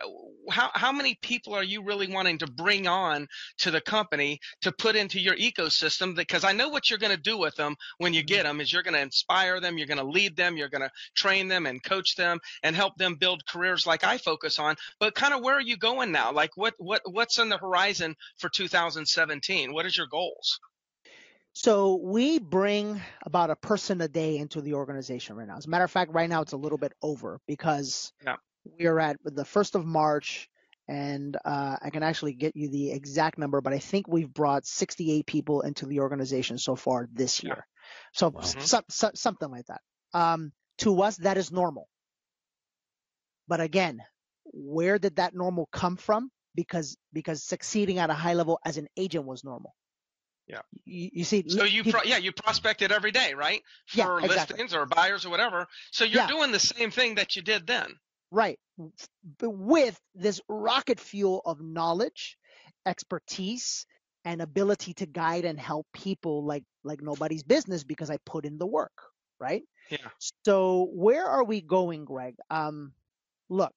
how 0.50 0.70
how 0.74 0.92
many 0.92 1.18
people 1.22 1.54
are 1.54 1.64
you 1.64 1.84
really 1.84 2.08
wanting 2.08 2.38
to 2.38 2.48
bring 2.48 2.88
on 2.88 3.28
to 3.58 3.72
the 3.72 3.82
company 3.82 4.40
to 4.62 4.72
put 4.72 4.96
into 4.96 5.20
your 5.20 5.36
ecosystem? 5.36 6.16
Because 6.16 6.44
i 6.44 6.52
know 6.52 6.70
what 6.70 6.90
you're 6.90 7.00
going 7.00 7.16
to 7.16 7.22
do 7.22 7.38
with 7.38 7.56
them 7.56 7.76
when 7.98 8.14
you 8.14 8.22
mm-hmm. 8.22 8.36
get 8.36 8.44
them 8.44 8.62
is 8.62 8.72
you're 8.72 8.84
going 8.84 8.94
to 8.94 9.02
inspire 9.02 9.60
them 9.60 9.78
you're 9.78 9.88
going 9.88 9.98
to 9.98 10.04
lead 10.04 10.36
them 10.36 10.58
you're 10.58 10.70
going 10.70 10.82
to 10.82 10.92
train 11.16 11.48
them 11.48 11.66
and 11.66 11.84
coach 11.84 12.16
them 12.16 12.40
and 12.64 12.76
help 12.76 12.98
them 12.98 13.16
build 13.16 13.46
careers 13.46 13.86
like 13.86 14.04
i 14.04 14.18
focus 14.18 14.60
on 14.60 14.76
but 15.00 15.16
kind 15.16 15.34
of 15.34 15.42
where 15.42 15.56
are 15.56 15.62
you 15.62 15.78
going 15.78 16.12
now? 16.12 16.32
Like 16.32 16.56
what 16.56 16.74
what 16.78 17.02
what's 17.06 17.40
on 17.40 17.50
the 17.50 17.58
horizon 17.58 18.16
for 18.38 18.50
2017 18.50 19.74
what 19.74 19.86
is 19.86 19.98
your 19.98 20.08
goals 20.08 20.60
So 21.58 21.96
we 21.96 22.38
bring 22.38 23.02
about 23.26 23.50
a 23.50 23.56
person 23.56 24.00
a 24.02 24.08
day 24.08 24.38
into 24.38 24.62
the 24.62 24.76
organization 24.76 25.36
right 25.36 25.48
now. 25.48 25.58
As 25.58 25.66
a 25.66 25.70
matter 25.72 25.84
of 25.86 25.90
fact, 25.90 26.12
right 26.14 26.30
now 26.30 26.44
it's 26.44 26.52
a 26.52 26.58
little 26.58 26.78
bit 26.78 26.94
over 27.02 27.42
because 27.48 28.14
Yeah. 28.24 28.36
we 28.78 28.86
are 28.86 29.00
at 29.00 29.18
the 29.24 29.44
first 29.44 29.74
of 29.74 29.84
March, 29.84 30.52
and 30.88 31.36
uh, 31.44 31.78
I 31.82 31.90
can 31.90 32.04
actually 32.04 32.34
get 32.34 32.56
you 32.56 32.70
the 32.70 32.92
exact 32.92 33.40
number, 33.40 33.60
but 33.60 33.74
I 33.74 33.80
think 33.80 34.08
we've 34.08 34.32
brought 34.32 34.68
68 34.68 35.26
people 35.26 35.62
into 35.62 35.88
the 35.88 36.02
organization 36.02 36.60
so 36.60 36.76
far 36.76 37.10
this 37.12 37.42
Yeah. 37.42 37.56
year. 37.56 37.68
So 38.14 38.30
Wow. 38.30 38.42
so- 38.42 38.84
so- 38.88 39.12
something 39.16 39.50
like 39.50 39.66
that. 39.66 39.82
Um, 40.14 40.54
to 40.78 41.02
us, 41.02 41.18
that 41.18 41.40
is 41.40 41.52
normal. 41.52 41.90
But 43.48 43.62
again, 43.62 44.06
where 44.44 45.00
did 45.00 45.16
that 45.16 45.34
normal 45.34 45.66
come 45.72 45.98
from? 45.98 46.30
Because 46.54 46.98
because 47.14 47.44
succeeding 47.44 47.98
at 47.98 48.12
a 48.12 48.14
high 48.14 48.36
level 48.36 48.60
as 48.64 48.78
an 48.78 48.88
agent 48.96 49.26
was 49.26 49.44
normal. 49.44 49.74
Yeah. 50.48 50.62
You, 50.86 51.10
you 51.14 51.24
see, 51.26 51.44
So 51.48 51.64
you, 51.66 51.84
pro- 51.84 52.04
yeah, 52.04 52.18
you 52.18 52.32
prospected 52.32 52.92
every 52.92 53.12
day, 53.12 53.34
right? 53.34 53.62
For 53.88 53.98
Yeah, 53.98 54.26
exactly. 54.26 54.54
listings 54.54 54.74
or 54.74 54.86
buyers 54.86 55.26
or 55.26 55.30
whatever. 55.30 55.68
So 55.92 56.06
you're 56.06 56.22
Yeah. 56.22 56.28
doing 56.28 56.52
the 56.52 56.60
same 56.60 56.90
thing 56.92 57.16
that 57.16 57.36
you 57.36 57.42
did 57.42 57.68
then. 57.68 57.94
Right. 58.32 58.60
But 59.40 59.50
with 59.50 60.00
this 60.16 60.40
rocket 60.48 61.00
fuel 61.00 61.42
of 61.46 61.62
knowledge, 61.62 62.38
expertise, 62.86 63.86
and 64.26 64.42
ability 64.42 64.94
to 64.96 65.06
guide 65.06 65.46
and 65.46 65.60
help 65.60 65.88
people 65.94 66.46
like 66.46 66.64
like 66.84 67.02
nobody's 67.02 67.44
business 67.44 67.84
because 67.84 68.10
I 68.10 68.18
put 68.26 68.46
in 68.46 68.58
the 68.58 68.66
work, 68.66 68.92
right? 69.40 69.64
Yeah. 69.90 69.98
So 70.44 70.90
where 70.92 71.26
are 71.26 71.44
we 71.44 71.62
going, 71.62 72.04
Greg? 72.06 72.36
Um, 72.50 72.94
look, 73.50 73.74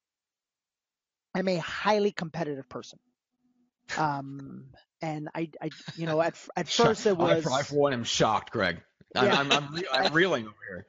I'm 1.33 1.47
a 1.47 1.57
highly 1.57 2.11
competitive 2.11 2.67
person. 2.67 2.99
Um, 3.97 4.65
and 5.01 5.29
I, 5.35 5.49
I, 5.61 5.69
you 5.95 6.05
know, 6.05 6.21
at 6.21 6.35
at 6.55 6.67
first 6.69 7.05
it 7.05 7.11
I, 7.11 7.13
was 7.13 7.43
for- 7.43 7.51
I, 7.51 7.63
for 7.63 7.75
one, 7.75 7.93
am 7.93 8.03
shocked, 8.03 8.51
Greg. 8.51 8.81
I'm, 9.15 9.25
Yeah. 9.25 9.39
I'm, 9.39 9.51
I'm, 9.51 9.81
I'm 9.91 10.13
reeling 10.13 10.45
over 10.45 10.55
here. 10.69 10.85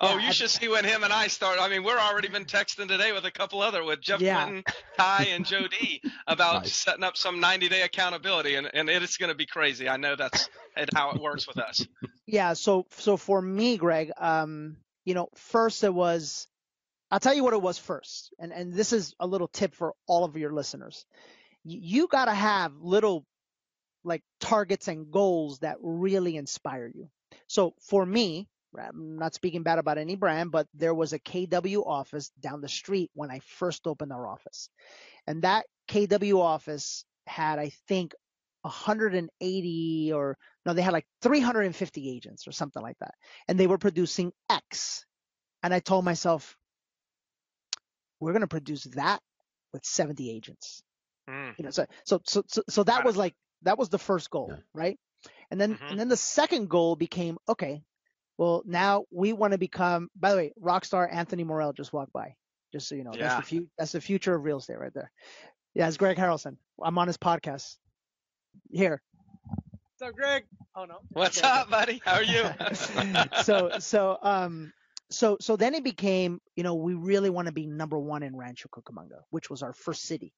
Oh, 0.00 0.10
Yeah, 0.16 0.22
you 0.22 0.28
I- 0.28 0.32
should 0.32 0.50
see 0.50 0.68
when 0.68 0.84
him 0.84 1.02
and 1.02 1.12
I 1.12 1.26
start. 1.26 1.58
I 1.60 1.68
mean, 1.68 1.82
we're 1.82 1.98
already 1.98 2.28
been 2.28 2.44
texting 2.44 2.86
today 2.88 3.12
with 3.12 3.24
a 3.24 3.30
couple 3.32 3.60
other 3.60 3.82
with 3.82 4.00
Jeff 4.00 4.20
Yeah. 4.20 4.44
Clinton, 4.44 4.64
Ty, 4.96 5.26
and 5.30 5.44
Joe 5.44 5.66
D 5.80 6.00
about 6.26 6.62
Nice. 6.62 6.72
setting 6.74 7.02
up 7.02 7.16
some 7.16 7.40
90 7.40 7.68
day 7.68 7.82
accountability, 7.82 8.54
and 8.54 8.70
and 8.72 8.88
it's 8.88 9.16
going 9.16 9.30
to 9.30 9.34
be 9.36 9.46
crazy. 9.46 9.88
I 9.88 9.96
know 9.96 10.14
that's 10.16 10.48
how 10.94 11.10
it 11.10 11.20
works 11.20 11.48
with 11.48 11.58
us. 11.58 11.84
Yeah, 12.26 12.52
so 12.52 12.86
so 12.96 13.16
for 13.16 13.40
me, 13.42 13.76
Greg, 13.76 14.12
um, 14.18 14.76
you 15.04 15.14
know, 15.14 15.28
first 15.34 15.82
it 15.82 15.92
was 15.92 16.46
I'll 17.10 17.18
tell 17.20 17.34
you 17.34 17.42
what 17.42 17.54
it 17.54 17.62
was 17.62 17.78
first. 17.78 18.32
And 18.38 18.52
and 18.52 18.72
this 18.72 18.92
is 18.92 19.14
a 19.18 19.26
little 19.26 19.48
tip 19.48 19.74
for 19.74 19.94
all 20.06 20.24
of 20.24 20.36
your 20.36 20.52
listeners. 20.52 21.04
You, 21.64 21.80
you 21.82 22.06
got 22.06 22.26
to 22.26 22.34
have 22.34 22.72
little 22.80 23.24
like 24.08 24.22
targets 24.40 24.88
and 24.88 25.10
goals 25.10 25.60
that 25.60 25.76
really 25.80 26.36
inspire 26.36 26.90
you. 26.92 27.08
So 27.46 27.74
for 27.80 28.04
me, 28.04 28.48
I'm 28.76 29.18
not 29.18 29.34
speaking 29.34 29.62
bad 29.62 29.78
about 29.78 29.98
any 29.98 30.16
brand, 30.16 30.50
but 30.50 30.66
there 30.74 30.94
was 30.94 31.12
a 31.12 31.18
KW 31.18 31.86
office 31.86 32.30
down 32.40 32.60
the 32.60 32.68
street 32.68 33.10
when 33.14 33.30
I 33.30 33.40
first 33.40 33.86
opened 33.86 34.12
our 34.12 34.26
office. 34.26 34.68
And 35.26 35.42
that 35.42 35.66
KW 35.88 36.38
office 36.38 37.04
had, 37.26 37.58
I 37.58 37.70
think, 37.88 38.14
180 38.62 40.12
or 40.12 40.36
no, 40.66 40.74
they 40.74 40.82
had 40.82 40.92
like 40.92 41.06
350 41.22 42.10
agents 42.10 42.46
or 42.46 42.52
something 42.52 42.82
like 42.82 42.98
that. 43.00 43.14
And 43.46 43.58
they 43.58 43.66
were 43.66 43.78
producing 43.78 44.32
X. 44.50 45.04
And 45.62 45.72
I 45.72 45.80
told 45.80 46.04
myself, 46.04 46.56
we're 48.20 48.32
going 48.32 48.40
to 48.40 48.48
produce 48.48 48.84
that 48.84 49.20
with 49.72 49.84
70 49.84 50.30
agents. 50.30 50.82
Mm. 51.28 51.54
You 51.58 51.64
know, 51.64 51.70
so, 51.70 51.86
so, 52.04 52.20
so, 52.24 52.42
so, 52.46 52.62
so 52.68 52.84
that 52.84 53.04
was 53.04 53.16
like, 53.16 53.34
that 53.62 53.78
was 53.78 53.88
the 53.88 53.98
first 53.98 54.30
goal, 54.30 54.48
Yeah. 54.50 54.60
right? 54.74 54.98
And 55.50 55.60
then, 55.60 55.76
Mhm. 55.76 55.90
and 55.90 56.00
then 56.00 56.08
the 56.08 56.16
second 56.16 56.68
goal 56.68 56.94
became, 56.96 57.38
okay, 57.48 57.82
well, 58.36 58.62
now 58.66 59.04
we 59.10 59.32
want 59.32 59.52
to 59.52 59.58
become, 59.58 60.10
by 60.14 60.30
the 60.30 60.36
way, 60.36 60.52
rock 60.60 60.84
star 60.84 61.08
Anthony 61.10 61.44
Morel 61.44 61.72
just 61.72 61.92
walked 61.92 62.12
by. 62.12 62.36
Just 62.72 62.86
so 62.88 62.94
you 62.94 63.02
know, 63.04 63.12
Yeah. 63.14 63.28
that's 63.36 63.48
the 63.50 63.56
fu- 63.60 63.70
that's 63.78 63.92
the 63.92 64.00
future 64.00 64.34
of 64.34 64.44
real 64.44 64.58
estate 64.58 64.78
right 64.78 64.92
there. 64.94 65.10
Yeah, 65.74 65.88
it's 65.88 65.96
Greg 65.96 66.16
Harrelson. 66.18 66.58
I'm 66.82 66.98
on 66.98 67.06
his 67.06 67.16
podcast. 67.16 67.78
Here. 68.70 69.02
What's 69.96 70.02
up, 70.10 70.14
Greg? 70.14 70.44
Oh 70.74 70.84
no. 70.84 70.98
What's 71.10 71.38
Okay, 71.38 71.48
okay. 71.48 71.58
up, 71.60 71.70
buddy? 71.70 72.02
How 72.04 72.14
are 72.14 72.22
you? 72.22 72.44
so 73.44 73.78
so 73.80 74.18
um 74.22 74.72
so 75.10 75.38
so 75.40 75.56
then 75.56 75.74
it 75.74 75.82
became 75.82 76.40
you 76.56 76.62
know 76.62 76.74
we 76.74 76.94
really 76.94 77.30
want 77.30 77.46
to 77.46 77.52
be 77.52 77.66
number 77.66 77.98
one 77.98 78.22
in 78.22 78.36
Rancho 78.36 78.68
Cucamonga, 78.68 79.22
which 79.30 79.48
was 79.50 79.62
our 79.62 79.72
first 79.72 80.02
city. 80.02 80.32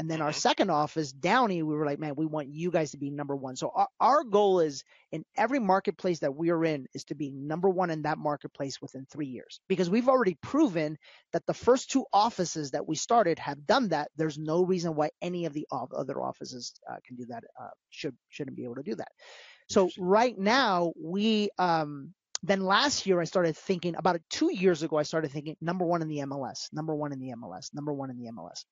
And 0.00 0.10
then 0.10 0.22
our 0.22 0.30
Mhm. 0.30 0.36
second 0.36 0.70
office, 0.70 1.12
Downey, 1.12 1.62
we 1.62 1.74
were 1.74 1.84
like, 1.84 1.98
man, 1.98 2.14
we 2.16 2.24
want 2.24 2.48
you 2.48 2.70
guys 2.70 2.92
to 2.92 2.96
be 2.96 3.10
number 3.10 3.36
one. 3.36 3.54
So 3.54 3.70
our, 3.74 3.88
our 4.00 4.24
goal 4.24 4.60
is 4.60 4.82
in 5.12 5.26
every 5.36 5.58
marketplace 5.58 6.20
that 6.20 6.34
we 6.34 6.48
are 6.48 6.64
in 6.64 6.86
is 6.94 7.04
to 7.04 7.14
be 7.14 7.30
number 7.30 7.68
one 7.68 7.90
in 7.90 8.00
that 8.02 8.16
marketplace 8.16 8.80
within 8.80 9.04
three 9.04 9.26
years. 9.26 9.60
Because 9.68 9.90
we've 9.90 10.08
already 10.08 10.38
proven 10.40 10.96
that 11.34 11.44
the 11.44 11.52
first 11.52 11.90
two 11.90 12.06
offices 12.14 12.70
that 12.70 12.88
we 12.88 12.96
started 12.96 13.38
have 13.40 13.66
done 13.66 13.90
that. 13.90 14.10
There's 14.16 14.38
no 14.38 14.64
reason 14.64 14.94
why 14.94 15.10
any 15.20 15.44
of 15.44 15.52
the 15.52 15.66
other 15.70 16.22
offices 16.22 16.72
uh, 16.90 16.96
can 17.06 17.16
do 17.16 17.26
that. 17.26 17.44
Uh, 17.60 17.68
should 17.90 18.16
shouldn't 18.30 18.56
be 18.56 18.64
able 18.64 18.76
to 18.76 18.82
do 18.82 18.94
that. 18.94 19.12
So 19.68 19.90
right 19.98 20.36
now 20.38 20.94
we 20.98 21.50
um 21.58 22.14
then 22.42 22.62
last 22.62 23.04
year 23.04 23.20
I 23.20 23.24
started 23.24 23.54
thinking 23.54 23.96
about 23.96 24.16
it 24.16 24.22
two 24.30 24.50
years 24.50 24.82
ago 24.82 24.96
I 24.96 25.02
started 25.02 25.30
thinking 25.30 25.56
number 25.60 25.84
one 25.84 26.00
in 26.00 26.08
the 26.08 26.20
MLS, 26.20 26.72
number 26.72 26.94
one 26.94 27.12
in 27.12 27.20
the 27.20 27.34
MLS, 27.36 27.74
number 27.74 27.92
one 27.92 28.08
in 28.08 28.16
the 28.16 28.30
MLS. 28.32 28.64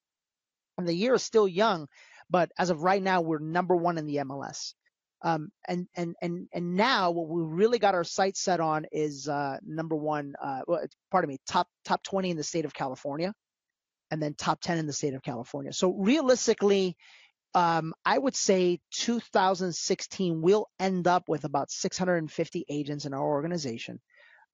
And 0.78 0.88
the 0.88 0.94
year 0.94 1.14
is 1.14 1.22
still 1.22 1.48
young, 1.48 1.88
but 2.30 2.50
as 2.56 2.70
of 2.70 2.82
right 2.82 3.02
now 3.02 3.20
we're 3.20 3.40
number 3.40 3.76
one 3.76 3.98
in 3.98 4.06
the 4.06 4.16
MLS. 4.16 4.74
Um, 5.22 5.50
and 5.66 5.88
and 5.96 6.14
and 6.22 6.48
and 6.52 6.76
now 6.76 7.10
what 7.10 7.28
we 7.28 7.42
really 7.42 7.80
got 7.80 7.96
our 7.96 8.04
sights 8.04 8.40
set 8.40 8.60
on 8.60 8.86
is 8.92 9.26
uh, 9.28 9.58
number 9.66 9.96
one. 9.96 10.34
Uh, 10.40 10.60
well, 10.68 10.86
pardon 11.10 11.28
me, 11.28 11.38
top 11.48 11.66
top 11.84 12.04
20 12.04 12.30
in 12.30 12.36
the 12.36 12.44
state 12.44 12.64
of 12.64 12.72
California, 12.72 13.34
and 14.12 14.22
then 14.22 14.34
top 14.34 14.60
10 14.60 14.78
in 14.78 14.86
the 14.86 14.92
state 14.92 15.14
of 15.14 15.22
California. 15.22 15.72
So 15.72 15.92
realistically, 15.92 16.96
um, 17.54 17.94
I 18.04 18.16
would 18.16 18.36
say 18.36 18.78
2016 18.92 20.40
we'll 20.40 20.68
end 20.78 21.08
up 21.08 21.24
with 21.28 21.44
about 21.44 21.72
650 21.72 22.64
agents 22.68 23.04
in 23.04 23.12
our 23.12 23.26
organization, 23.26 24.00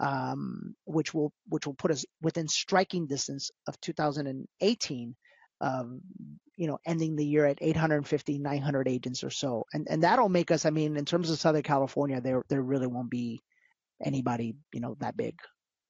um, 0.00 0.74
which 0.86 1.12
will 1.12 1.34
which 1.46 1.66
will 1.66 1.74
put 1.74 1.90
us 1.90 2.06
within 2.22 2.48
striking 2.48 3.06
distance 3.06 3.50
of 3.66 3.78
2018. 3.82 5.16
Um, 5.64 6.00
you 6.56 6.68
know, 6.68 6.78
ending 6.86 7.16
the 7.16 7.24
year 7.24 7.46
at 7.46 7.58
850, 7.60 8.38
900 8.38 8.88
agents 8.88 9.24
or 9.24 9.30
so, 9.30 9.64
and 9.72 9.86
and 9.90 10.02
that'll 10.02 10.28
make 10.28 10.50
us. 10.50 10.66
I 10.66 10.70
mean, 10.70 10.96
in 10.96 11.04
terms 11.04 11.30
of 11.30 11.38
Southern 11.38 11.62
California, 11.62 12.20
there 12.20 12.44
there 12.48 12.62
really 12.62 12.86
won't 12.86 13.10
be 13.10 13.42
anybody 14.04 14.54
you 14.72 14.80
know 14.80 14.96
that 15.00 15.16
big. 15.16 15.34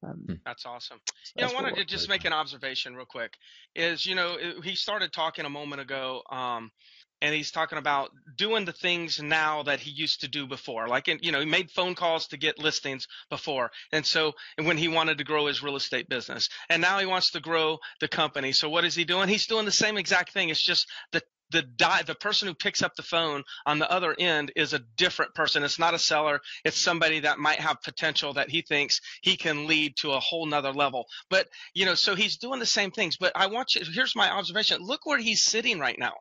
Um, 0.03 0.23
hmm. 0.27 0.33
That's 0.45 0.65
awesome. 0.65 0.99
You 1.35 1.45
know, 1.45 1.51
I 1.51 1.53
wanted 1.53 1.75
to 1.75 1.85
just 1.85 2.09
make 2.09 2.25
an 2.25 2.33
observation 2.33 2.95
real 2.95 3.05
quick. 3.05 3.33
Is 3.75 4.05
you 4.05 4.15
know 4.15 4.37
he 4.63 4.75
started 4.75 5.11
talking 5.11 5.45
a 5.45 5.49
moment 5.49 5.81
ago, 5.81 6.21
um, 6.31 6.71
and 7.21 7.33
he's 7.33 7.51
talking 7.51 7.77
about 7.77 8.11
doing 8.37 8.65
the 8.65 8.73
things 8.73 9.19
now 9.21 9.63
that 9.63 9.79
he 9.79 9.91
used 9.91 10.21
to 10.21 10.27
do 10.27 10.47
before. 10.47 10.87
Like 10.87 11.07
you 11.07 11.31
know 11.31 11.39
he 11.39 11.45
made 11.45 11.71
phone 11.71 11.95
calls 11.95 12.27
to 12.27 12.37
get 12.37 12.59
listings 12.59 13.07
before, 13.29 13.71
and 13.91 14.05
so 14.05 14.33
when 14.61 14.77
he 14.77 14.87
wanted 14.87 15.17
to 15.19 15.23
grow 15.23 15.47
his 15.47 15.63
real 15.63 15.75
estate 15.75 16.09
business, 16.09 16.47
and 16.69 16.81
now 16.81 16.99
he 16.99 17.05
wants 17.05 17.31
to 17.31 17.39
grow 17.39 17.79
the 17.99 18.07
company. 18.07 18.51
So 18.51 18.69
what 18.69 18.85
is 18.85 18.95
he 18.95 19.05
doing? 19.05 19.29
He's 19.29 19.47
doing 19.47 19.65
the 19.65 19.71
same 19.71 19.97
exact 19.97 20.33
thing. 20.33 20.49
It's 20.49 20.65
just 20.65 20.87
the 21.11 21.21
the 21.51 21.61
die 21.61 22.01
the 22.03 22.15
person 22.15 22.47
who 22.47 22.53
picks 22.53 22.81
up 22.81 22.95
the 22.95 23.03
phone 23.03 23.43
on 23.65 23.79
the 23.79 23.89
other 23.91 24.15
end 24.17 24.51
is 24.55 24.73
a 24.73 24.81
different 24.97 25.33
person 25.35 25.63
it's 25.63 25.79
not 25.79 25.93
a 25.93 25.99
seller 25.99 26.39
it's 26.63 26.81
somebody 26.81 27.19
that 27.19 27.37
might 27.37 27.59
have 27.59 27.81
potential 27.83 28.33
that 28.33 28.49
he 28.49 28.61
thinks 28.61 28.99
he 29.21 29.37
can 29.37 29.67
lead 29.67 29.93
to 29.95 30.11
a 30.11 30.19
whole 30.19 30.45
nother 30.45 30.73
level 30.73 31.05
but 31.29 31.47
you 31.73 31.85
know 31.85 31.95
so 31.95 32.15
he's 32.15 32.37
doing 32.37 32.59
the 32.59 32.65
same 32.65 32.91
things 32.91 33.17
but 33.17 33.31
i 33.35 33.47
want 33.47 33.75
you 33.75 33.81
here's 33.93 34.15
my 34.15 34.29
observation 34.31 34.79
look 34.81 35.05
where 35.05 35.19
he's 35.19 35.43
sitting 35.43 35.79
right 35.79 35.99
now 35.99 36.13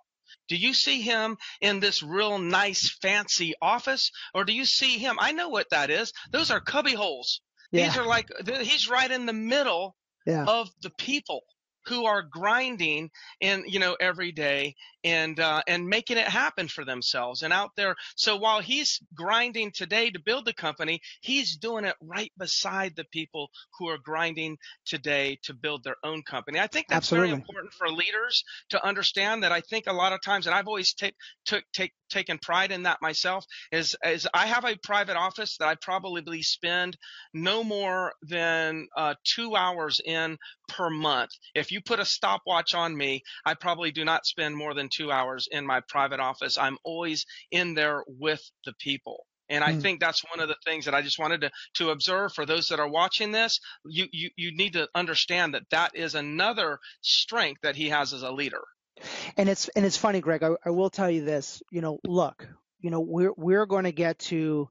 do 0.48 0.56
you 0.56 0.74
see 0.74 1.00
him 1.00 1.36
in 1.60 1.80
this 1.80 2.02
real 2.02 2.38
nice 2.38 2.96
fancy 3.00 3.54
office 3.60 4.10
or 4.34 4.44
do 4.44 4.52
you 4.52 4.64
see 4.64 4.98
him 4.98 5.16
i 5.20 5.32
know 5.32 5.48
what 5.48 5.70
that 5.70 5.90
is 5.90 6.12
those 6.32 6.50
are 6.50 6.60
cubby 6.60 6.94
holes 6.94 7.40
yeah. 7.72 7.88
these 7.88 7.96
are 7.96 8.06
like 8.06 8.28
he's 8.60 8.88
right 8.88 9.10
in 9.10 9.26
the 9.26 9.32
middle 9.32 9.96
yeah. 10.26 10.44
of 10.44 10.68
the 10.82 10.90
people 10.98 11.42
who 11.86 12.06
are 12.06 12.22
grinding 12.22 13.10
in 13.40 13.64
you 13.66 13.78
know 13.78 13.96
every 14.00 14.32
day 14.32 14.74
and 15.04 15.38
uh, 15.38 15.62
and 15.68 15.86
making 15.86 16.16
it 16.16 16.26
happen 16.26 16.68
for 16.68 16.84
themselves 16.84 17.42
and 17.42 17.52
out 17.52 17.70
there. 17.76 17.94
So 18.16 18.36
while 18.36 18.60
he's 18.60 19.00
grinding 19.14 19.72
today 19.72 20.10
to 20.10 20.18
build 20.18 20.46
the 20.46 20.54
company, 20.54 21.00
he's 21.20 21.56
doing 21.56 21.84
it 21.84 21.94
right 22.00 22.32
beside 22.38 22.96
the 22.96 23.04
people 23.04 23.50
who 23.78 23.88
are 23.88 23.98
grinding 23.98 24.56
today 24.86 25.38
to 25.44 25.54
build 25.54 25.84
their 25.84 25.96
own 26.02 26.22
company. 26.22 26.58
I 26.58 26.66
think 26.66 26.86
that's 26.88 27.06
Absolutely. 27.06 27.28
very 27.28 27.40
important 27.40 27.72
for 27.74 27.88
leaders 27.88 28.44
to 28.70 28.84
understand 28.84 29.42
that. 29.42 29.52
I 29.52 29.60
think 29.60 29.84
a 29.86 29.92
lot 29.92 30.12
of 30.12 30.22
times, 30.22 30.46
and 30.46 30.54
I've 30.54 30.66
always 30.68 30.94
take 30.94 31.14
took 31.44 31.64
take 31.72 31.92
taken 32.10 32.38
pride 32.38 32.70
in 32.70 32.84
that 32.84 32.98
myself 33.02 33.44
is 33.72 33.96
is 34.04 34.28
I 34.32 34.46
have 34.46 34.64
a 34.64 34.76
private 34.82 35.16
office 35.16 35.56
that 35.58 35.68
I 35.68 35.74
probably 35.74 36.42
spend 36.42 36.96
no 37.32 37.64
more 37.64 38.12
than 38.22 38.88
uh, 38.96 39.14
two 39.24 39.56
hours 39.56 40.00
in 40.04 40.38
per 40.68 40.88
month. 40.90 41.30
If 41.54 41.72
you 41.72 41.80
put 41.80 42.00
a 42.00 42.04
stopwatch 42.04 42.74
on 42.74 42.96
me, 42.96 43.22
I 43.44 43.54
probably 43.54 43.90
do 43.90 44.04
not 44.04 44.26
spend 44.26 44.56
more 44.56 44.74
than 44.74 44.88
two 44.94 45.10
hours 45.10 45.48
in 45.50 45.66
my 45.66 45.80
private 45.88 46.20
office. 46.20 46.58
I'm 46.58 46.78
always 46.84 47.26
in 47.50 47.74
there 47.74 48.04
with 48.06 48.42
the 48.64 48.72
people. 48.78 49.26
And 49.48 49.62
I 49.62 49.72
mm. 49.72 49.82
think 49.82 50.00
that's 50.00 50.24
one 50.30 50.40
of 50.40 50.48
the 50.48 50.56
things 50.64 50.86
that 50.86 50.94
I 50.94 51.02
just 51.02 51.18
wanted 51.18 51.42
to, 51.42 51.50
to 51.74 51.90
observe 51.90 52.32
for 52.32 52.46
those 52.46 52.68
that 52.68 52.80
are 52.80 52.88
watching 52.88 53.32
this. 53.32 53.60
You, 53.84 54.06
you, 54.10 54.30
you 54.36 54.56
need 54.56 54.72
to 54.74 54.88
understand 54.94 55.54
that 55.54 55.68
that 55.70 55.94
is 55.94 56.14
another 56.14 56.78
strength 57.02 57.60
that 57.62 57.76
he 57.76 57.90
has 57.90 58.12
as 58.12 58.22
a 58.22 58.30
leader. 58.30 58.62
And 59.36 59.48
it's, 59.48 59.68
and 59.70 59.84
it's 59.84 59.96
funny, 59.96 60.20
Greg, 60.20 60.42
I, 60.42 60.50
I 60.64 60.70
will 60.70 60.90
tell 60.90 61.10
you 61.10 61.24
this, 61.24 61.62
you 61.70 61.80
know, 61.80 61.98
look, 62.06 62.48
you 62.80 62.90
know, 62.90 63.00
we're, 63.00 63.32
we're 63.36 63.66
going 63.66 63.84
to 63.84 63.92
get 63.92 64.18
to 64.20 64.68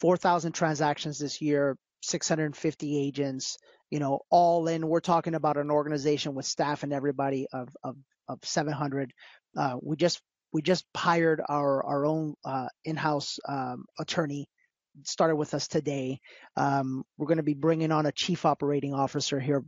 4,000 0.00 0.52
transactions 0.52 1.18
this 1.18 1.40
year, 1.40 1.76
650 2.02 2.98
agents, 2.98 3.58
you 3.90 3.98
know, 3.98 4.20
all 4.30 4.66
in. 4.68 4.88
We're 4.88 5.00
talking 5.00 5.34
about 5.34 5.56
an 5.56 5.70
organization 5.70 6.34
with 6.34 6.46
staff 6.46 6.82
and 6.82 6.92
everybody 6.92 7.46
of, 7.52 7.68
of, 7.82 7.96
of 8.28 8.38
700. 8.42 9.12
Uh, 9.56 9.76
we 9.82 9.96
just 9.96 10.20
we 10.52 10.62
just 10.62 10.84
hired 10.96 11.42
our 11.48 11.84
our 11.84 12.06
own 12.06 12.34
uh, 12.44 12.68
in-house 12.84 13.38
um, 13.48 13.84
attorney. 13.98 14.48
Started 15.04 15.36
with 15.36 15.54
us 15.54 15.68
today. 15.68 16.18
Um, 16.56 17.04
we're 17.16 17.28
going 17.28 17.36
to 17.36 17.44
be 17.44 17.54
bringing 17.54 17.92
on 17.92 18.06
a 18.06 18.12
chief 18.12 18.44
operating 18.44 18.94
officer 18.94 19.38
here, 19.38 19.62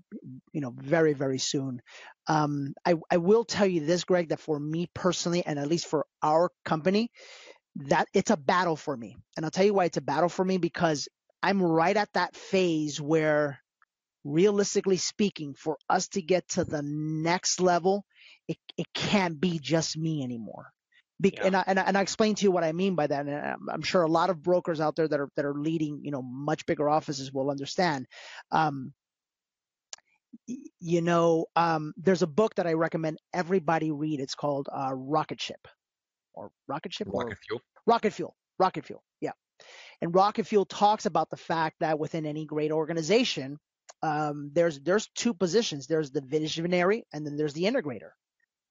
you 0.52 0.60
know, 0.60 0.74
very 0.76 1.12
very 1.12 1.38
soon. 1.38 1.80
Um, 2.26 2.74
I 2.84 2.94
I 3.10 3.18
will 3.18 3.44
tell 3.44 3.66
you 3.66 3.86
this, 3.86 4.02
Greg, 4.02 4.30
that 4.30 4.40
for 4.40 4.58
me 4.58 4.88
personally, 4.92 5.44
and 5.46 5.58
at 5.58 5.68
least 5.68 5.86
for 5.86 6.04
our 6.20 6.50
company, 6.64 7.10
that 7.76 8.08
it's 8.12 8.30
a 8.30 8.36
battle 8.36 8.76
for 8.76 8.96
me. 8.96 9.16
And 9.36 9.44
I'll 9.46 9.52
tell 9.52 9.64
you 9.64 9.74
why 9.74 9.84
it's 9.84 9.98
a 9.98 10.02
battle 10.02 10.28
for 10.28 10.44
me 10.44 10.58
because 10.58 11.08
I'm 11.42 11.62
right 11.62 11.96
at 11.96 12.12
that 12.14 12.34
phase 12.34 13.00
where 13.00 13.60
realistically 14.24 14.96
speaking, 14.96 15.54
for 15.54 15.78
us 15.88 16.08
to 16.08 16.22
get 16.22 16.48
to 16.48 16.64
the 16.64 16.82
next 16.84 17.60
level, 17.60 18.04
it, 18.50 18.58
it 18.76 18.86
can't 18.92 19.40
be 19.40 19.60
just 19.60 19.96
me 19.96 20.24
anymore. 20.24 20.72
Be, 21.20 21.32
yeah. 21.32 21.46
and, 21.46 21.56
I, 21.56 21.64
and, 21.68 21.78
I, 21.78 21.82
and 21.82 21.96
I 21.96 22.00
explain 22.00 22.34
to 22.34 22.42
you 22.42 22.50
what 22.50 22.64
I 22.64 22.72
mean 22.72 22.96
by 22.96 23.06
that. 23.06 23.26
And 23.26 23.56
I'm 23.70 23.82
sure 23.82 24.02
a 24.02 24.08
lot 24.08 24.28
of 24.28 24.42
brokers 24.42 24.80
out 24.80 24.96
there 24.96 25.06
that 25.06 25.20
are 25.20 25.28
that 25.36 25.44
are 25.44 25.54
leading, 25.54 26.00
you 26.02 26.10
know, 26.10 26.20
much 26.22 26.66
bigger 26.66 26.88
offices 26.88 27.32
will 27.32 27.48
understand. 27.48 28.06
Um, 28.50 28.92
you 30.80 31.00
know, 31.00 31.46
um, 31.54 31.92
there's 31.96 32.22
a 32.22 32.26
book 32.26 32.56
that 32.56 32.66
I 32.66 32.72
recommend 32.72 33.18
everybody 33.32 33.92
read. 33.92 34.18
It's 34.18 34.34
called 34.34 34.68
uh, 34.72 34.90
Rocket 34.94 35.40
Ship, 35.40 35.68
or 36.34 36.50
Rocket 36.66 36.92
Ship, 36.92 37.06
Rocket 37.08 37.32
or, 37.32 37.38
Fuel. 37.46 37.60
Rocket 37.86 38.12
Fuel. 38.14 38.34
Rocket 38.58 38.84
Fuel. 38.86 39.02
Yeah. 39.20 39.32
And 40.00 40.12
Rocket 40.12 40.46
Fuel 40.46 40.64
talks 40.64 41.06
about 41.06 41.30
the 41.30 41.36
fact 41.36 41.76
that 41.80 42.00
within 42.00 42.26
any 42.26 42.46
great 42.46 42.72
organization, 42.72 43.58
um, 44.02 44.50
there's 44.54 44.80
there's 44.80 45.08
two 45.14 45.34
positions. 45.34 45.86
There's 45.86 46.10
the 46.10 46.22
visionary 46.22 47.04
and 47.12 47.24
then 47.24 47.36
there's 47.36 47.54
the 47.54 47.64
integrator. 47.64 48.10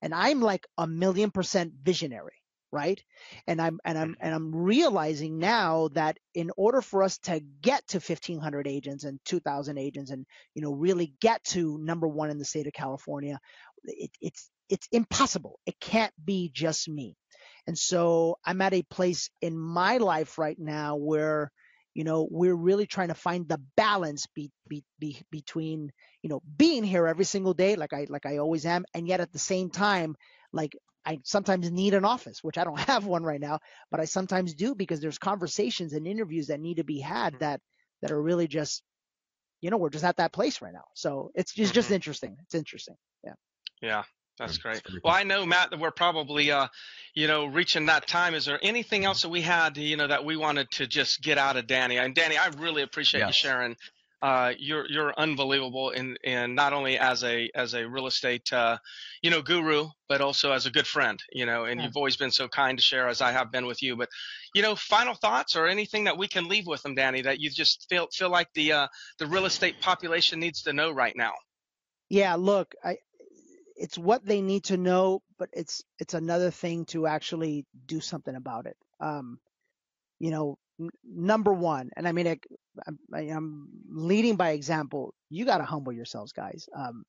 And 0.01 0.13
I'm 0.13 0.41
like 0.41 0.67
a 0.77 0.87
million 0.87 1.31
percent 1.31 1.73
visionary, 1.81 2.35
right? 2.71 3.01
And 3.47 3.61
I'm 3.61 3.79
and 3.83 3.97
I'm 3.97 4.11
mm-hmm. 4.11 4.25
and 4.25 4.35
I'm 4.35 4.55
realizing 4.55 5.39
now 5.39 5.89
that 5.93 6.17
in 6.33 6.51
order 6.57 6.81
for 6.81 7.03
us 7.03 7.17
to 7.19 7.41
get 7.61 7.87
to 7.89 7.97
1500 7.97 8.67
agents 8.67 9.03
and 9.03 9.19
2000 9.25 9.77
agents 9.77 10.11
and 10.11 10.25
you 10.53 10.61
know 10.61 10.73
really 10.73 11.13
get 11.19 11.43
to 11.45 11.77
number 11.79 12.07
1 12.07 12.29
in 12.29 12.37
the 12.37 12.45
state 12.45 12.67
of 12.67 12.73
California, 12.73 13.39
it, 13.83 14.11
it's 14.21 14.49
it's 14.69 14.87
impossible. 14.91 15.59
It 15.65 15.79
can't 15.79 16.13
be 16.23 16.51
just 16.53 16.87
me. 16.87 17.17
And 17.67 17.77
so 17.77 18.37
I'm 18.45 18.61
at 18.61 18.73
a 18.73 18.83
place 18.83 19.29
in 19.41 19.57
my 19.57 19.97
life 19.97 20.37
right 20.37 20.57
now 20.57 20.95
where 20.95 21.51
you 21.93 22.03
know 22.03 22.27
we're 22.29 22.55
really 22.55 22.85
trying 22.85 23.07
to 23.09 23.13
find 23.13 23.47
the 23.47 23.59
balance 23.75 24.27
be, 24.27 24.51
be, 24.67 24.83
be, 24.99 25.21
between 25.31 25.91
you 26.21 26.29
know 26.29 26.41
being 26.57 26.83
here 26.83 27.07
every 27.07 27.25
single 27.25 27.53
day 27.53 27.75
like 27.75 27.93
i 27.93 28.05
like 28.09 28.25
i 28.25 28.37
always 28.37 28.65
am 28.65 28.85
and 28.93 29.07
yet 29.07 29.21
at 29.21 29.31
the 29.31 29.39
same 29.39 29.69
time 29.69 30.15
like 30.53 30.75
i 31.05 31.17
sometimes 31.23 31.71
need 31.71 31.93
an 31.93 32.05
office 32.05 32.43
which 32.43 32.57
i 32.57 32.63
don't 32.63 32.79
have 32.91 33.05
one 33.05 33.23
right 33.23 33.41
now 33.41 33.59
but 33.91 33.99
i 33.99 34.05
sometimes 34.05 34.53
do 34.53 34.75
because 34.75 34.99
there's 34.99 35.17
conversations 35.17 35.93
and 35.93 36.07
interviews 36.07 36.47
that 36.47 36.59
need 36.59 36.77
to 36.77 36.83
be 36.83 36.99
had 36.99 37.37
that 37.39 37.61
that 38.01 38.11
are 38.11 38.21
really 38.21 38.47
just 38.47 38.83
you 39.61 39.69
know 39.69 39.77
we're 39.77 39.89
just 39.89 40.05
at 40.05 40.17
that 40.17 40.31
place 40.31 40.61
right 40.61 40.73
now. 40.73 40.85
So 40.95 41.31
it's 41.35 41.53
just 41.53 41.73
just 41.73 41.87
mm-hmm. 41.87 41.95
interesting. 41.95 42.37
It's 42.43 42.55
interesting. 42.55 42.95
Yeah. 43.25 43.33
Yeah 43.81 44.03
that's 44.39 44.57
great. 44.57 44.81
Well, 45.03 45.13
I 45.13 45.23
know 45.23 45.45
Matt 45.45 45.69
that 45.69 45.79
we're 45.79 45.91
probably, 45.91 46.51
uh, 46.51 46.67
you 47.13 47.27
know, 47.27 47.45
reaching 47.45 47.85
that 47.87 48.07
time. 48.07 48.33
Is 48.33 48.45
there 48.45 48.59
anything 48.63 49.05
else 49.05 49.21
that 49.21 49.29
we 49.29 49.41
had, 49.41 49.77
you 49.77 49.97
know, 49.97 50.07
that 50.07 50.23
we 50.23 50.37
wanted 50.37 50.71
to 50.71 50.87
just 50.87 51.21
get 51.21 51.37
out 51.37 51.57
of 51.57 51.67
Danny? 51.67 51.97
And 51.97 52.15
Danny, 52.15 52.37
I 52.37 52.47
really 52.57 52.81
appreciate 52.81 53.19
yes. 53.19 53.27
you 53.27 53.33
sharing. 53.33 53.75
Uh, 54.21 54.51
you're 54.57 54.85
you're 54.89 55.13
unbelievable 55.17 55.91
in 55.91 56.17
in 56.25 56.53
not 56.53 56.73
only 56.73 56.97
as 56.97 57.23
a 57.23 57.49
as 57.55 57.73
a 57.73 57.87
real 57.87 58.05
estate 58.05 58.51
uh, 58.51 58.77
you 59.21 59.29
know 59.29 59.41
guru, 59.41 59.87
but 60.09 60.19
also 60.19 60.51
as 60.51 60.65
a 60.65 60.71
good 60.71 60.87
friend. 60.87 61.19
You 61.31 61.45
know, 61.45 61.63
and 61.65 61.79
yeah. 61.79 61.87
you've 61.87 61.95
always 61.95 62.17
been 62.17 62.31
so 62.31 62.47
kind 62.49 62.77
to 62.77 62.83
share 62.83 63.07
as 63.07 63.21
I 63.21 63.31
have 63.31 63.49
been 63.49 63.65
with 63.65 63.81
you. 63.81 63.95
But 63.95 64.09
you 64.53 64.61
know, 64.61 64.75
final 64.75 65.13
thoughts 65.13 65.55
or 65.55 65.67
anything 65.67 66.03
that 66.03 66.17
we 66.17 66.27
can 66.27 66.49
leave 66.49 66.67
with 66.67 66.81
them, 66.81 66.95
Danny, 66.95 67.21
that 67.21 67.39
you 67.39 67.49
just 67.49 67.87
feel 67.89 68.07
feel 68.11 68.29
like 68.29 68.49
the 68.55 68.73
uh, 68.73 68.87
the 69.19 69.25
real 69.25 69.45
estate 69.45 69.79
population 69.79 70.39
needs 70.39 70.63
to 70.63 70.73
know 70.73 70.91
right 70.91 71.15
now. 71.15 71.31
Yeah, 72.09 72.35
look, 72.35 72.75
I 72.83 72.97
it's 73.79 73.97
what 73.97 74.25
they 74.25 74.41
need 74.41 74.65
to 74.65 74.77
know, 74.77 75.21
but 75.39 75.49
it's 75.53 75.83
it's 75.99 76.15
another 76.15 76.51
thing 76.51 76.85
to 76.87 77.07
actually 77.07 77.65
do 77.87 78.01
something 78.01 78.35
about 78.35 78.67
it. 78.67 78.77
Um, 79.01 79.39
you 80.19 80.31
know, 80.31 80.57
n- 80.79 80.89
number 81.05 81.53
one, 81.53 81.91
and 81.97 82.07
I 82.07 82.11
mean, 82.13 82.27
I, 82.27 82.37
I, 83.13 83.21
I'm 83.21 83.69
leading 83.89 84.35
by 84.37 84.51
example. 84.51 85.13
You 85.29 85.45
got 85.45 85.59
to 85.59 85.65
humble 85.65 85.93
yourselves, 85.93 86.33
guys. 86.33 86.67
Um, 86.77 87.03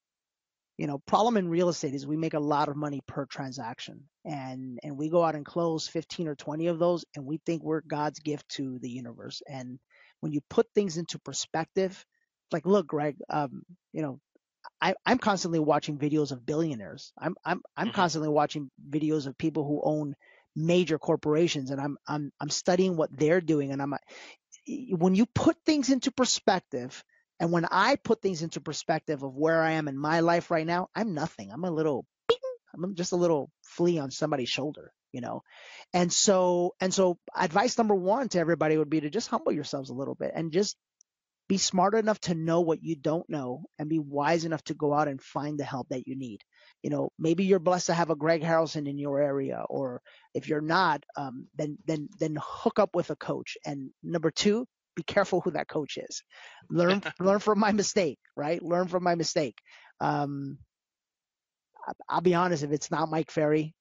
you 0.79 0.87
know, 0.87 0.99
problem 1.07 1.37
in 1.37 1.49
real 1.49 1.69
estate 1.69 1.95
is 1.95 2.07
we 2.07 2.17
make 2.17 2.35
a 2.35 2.41
lot 2.41 2.69
of 2.69 2.77
money 2.77 3.01
per 3.07 3.27
transaction, 3.27 4.03
and 4.25 4.79
and 4.83 4.97
we 4.99 5.11
go 5.11 5.25
out 5.25 5.37
and 5.37 5.47
close 5.47 5.89
15 5.89 6.29
or 6.29 6.35
20 6.37 6.69
of 6.69 6.79
those, 6.79 7.05
and 7.17 7.27
we 7.27 7.41
think 7.47 7.63
we're 7.63 7.83
God's 7.83 8.21
gift 8.21 8.49
to 8.51 8.79
the 8.81 8.91
universe. 8.91 9.43
And 9.49 9.79
when 10.21 10.33
you 10.33 10.41
put 10.51 10.67
things 10.75 10.97
into 10.97 11.19
perspective, 11.21 12.05
like, 12.53 12.67
look, 12.67 12.87
Greg, 12.87 13.17
um, 13.31 13.63
you 13.93 14.03
know, 14.03 14.21
I, 14.83 14.95
I'm 15.05 15.19
constantly 15.19 15.59
watching 15.59 15.99
videos 15.99 16.33
of 16.33 16.45
billionaires. 16.47 17.13
I'm 17.19 17.37
I'm 17.45 17.63
I'm 17.77 17.89
Mhm. 17.89 17.95
constantly 17.95 18.29
watching 18.31 18.71
videos 18.89 19.27
of 19.27 19.37
people 19.37 19.65
who 19.67 19.81
own 19.85 20.15
major 20.57 20.99
corporations, 20.99 21.71
and 21.71 21.81
I'm 21.81 21.97
I'm 22.07 22.33
I'm 22.41 22.51
studying 22.51 22.97
what 22.97 23.17
they're 23.17 23.41
doing, 23.41 23.73
and 23.73 23.83
I'm 23.83 23.95
when 24.91 25.15
you 25.15 25.27
put 25.27 25.57
things 25.65 25.91
into 25.91 26.11
perspective, 26.13 27.03
and 27.39 27.53
when 27.53 27.67
I 27.71 27.97
put 27.97 28.21
things 28.21 28.43
into 28.43 28.61
perspective 28.61 29.23
of 29.23 29.35
where 29.35 29.63
I 29.63 29.73
am 29.73 29.89
in 29.89 29.97
my 29.97 30.21
life 30.21 30.51
right 30.51 30.67
now, 30.67 30.89
I'm 30.95 31.15
nothing. 31.15 31.51
I'm 31.51 31.65
a 31.65 31.71
little, 31.71 32.05
bing, 32.29 32.39
I'm 32.75 32.95
just 32.95 33.13
a 33.13 33.17
little 33.17 33.51
flea 33.63 33.99
on 33.99 34.11
somebody's 34.11 34.49
shoulder, 34.51 34.93
you 35.13 35.21
know. 35.21 35.43
And 35.95 36.13
so 36.13 36.75
and 36.81 36.93
so, 36.93 37.19
advice 37.37 37.79
number 37.79 37.95
one 37.95 38.29
to 38.31 38.39
everybody 38.39 38.77
would 38.77 38.91
be 38.91 39.01
to 39.01 39.11
just 39.11 39.29
humble 39.29 39.53
yourselves 39.53 39.91
a 39.91 39.95
little 39.95 40.15
bit 40.15 40.33
and 40.35 40.53
just 40.53 40.77
be 41.51 41.59
smart 41.59 41.97
enough 41.97 42.21
to 42.21 42.33
know 42.33 42.61
what 42.61 42.79
you 42.81 42.95
don't 42.95 43.29
know 43.29 43.65
and 43.77 43.89
be 43.89 43.99
wise 43.99 44.45
enough 44.45 44.63
to 44.63 44.73
go 44.73 44.95
out 44.95 45.09
and 45.09 45.21
find 45.21 45.59
the 45.59 45.65
help 45.65 45.89
that 45.89 46.07
you 46.07 46.15
need. 46.17 46.41
You 46.81 46.91
know, 46.91 47.11
maybe 47.19 47.43
you're 47.43 47.59
blessed 47.59 47.87
to 47.87 47.93
have 47.93 48.11
a 48.11 48.15
Greg 48.15 48.41
Harrelson 48.41 48.89
in 48.89 48.99
your 48.99 49.21
area, 49.21 49.65
or 49.69 50.01
if 50.33 50.49
you're 50.49 50.61
not, 50.61 51.03
um, 51.17 51.49
then 51.57 51.77
then 51.89 52.09
then 52.21 52.39
hook 52.41 52.79
up 52.79 52.95
with 52.95 53.11
a 53.11 53.17
coach. 53.17 53.57
And 53.67 53.91
number 54.01 54.31
two, 54.31 54.65
be 54.95 55.03
careful 55.03 55.41
who 55.41 55.51
that 55.51 55.67
coach 55.67 55.99
is. 55.99 56.23
Learn 56.71 57.03
learn 57.19 57.41
from 57.41 57.59
my 57.59 57.73
mistake, 57.73 58.21
right? 58.37 58.63
Learn 58.63 58.87
from 58.87 59.03
my 59.03 59.17
mistake. 59.17 59.59
Um, 60.01 60.57
I'll 62.09 62.21
be 62.21 62.37
honest, 62.37 62.63
if 62.63 62.71
it's 62.71 62.93
not 62.93 63.11
Mike 63.11 63.33
Ferry, 63.33 63.75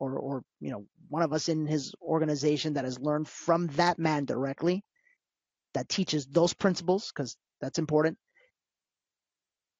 or 0.00 0.18
or 0.18 0.42
you 0.58 0.72
know 0.72 0.84
one 1.10 1.22
of 1.22 1.32
us 1.32 1.48
in 1.48 1.64
his 1.64 1.94
organization 2.02 2.74
that 2.74 2.84
has 2.84 2.98
learned 2.98 3.28
from 3.28 3.68
that 3.68 4.00
man 4.00 4.24
directly, 4.24 4.82
that 5.78 5.88
teaches 5.88 6.26
those 6.26 6.52
principles 6.52 7.12
because 7.14 7.36
that's 7.60 7.78
important. 7.78 8.18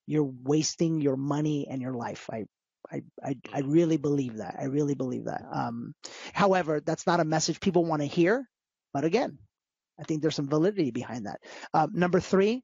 You're 0.06 0.30
wasting 0.42 1.00
your 1.00 1.16
money 1.16 1.66
and 1.68 1.82
your 1.82 1.94
life. 1.94 2.30
I 2.32 2.46
I, 2.90 3.02
I, 3.22 3.36
I 3.52 3.60
really 3.60 3.98
believe 3.98 4.38
that. 4.38 4.56
I 4.58 4.64
really 4.64 4.94
believe 4.94 5.24
that. 5.26 5.44
Um, 5.52 5.94
however, 6.32 6.80
that's 6.80 7.06
not 7.06 7.20
a 7.20 7.24
message 7.24 7.60
people 7.60 7.84
want 7.84 8.00
to 8.00 8.08
hear. 8.08 8.48
But 8.94 9.04
again, 9.04 9.36
I 10.00 10.04
think 10.04 10.22
there's 10.22 10.36
some 10.36 10.48
validity 10.48 10.90
behind 10.90 11.26
that. 11.26 11.40
Um, 11.74 11.90
number 11.92 12.20
three, 12.20 12.62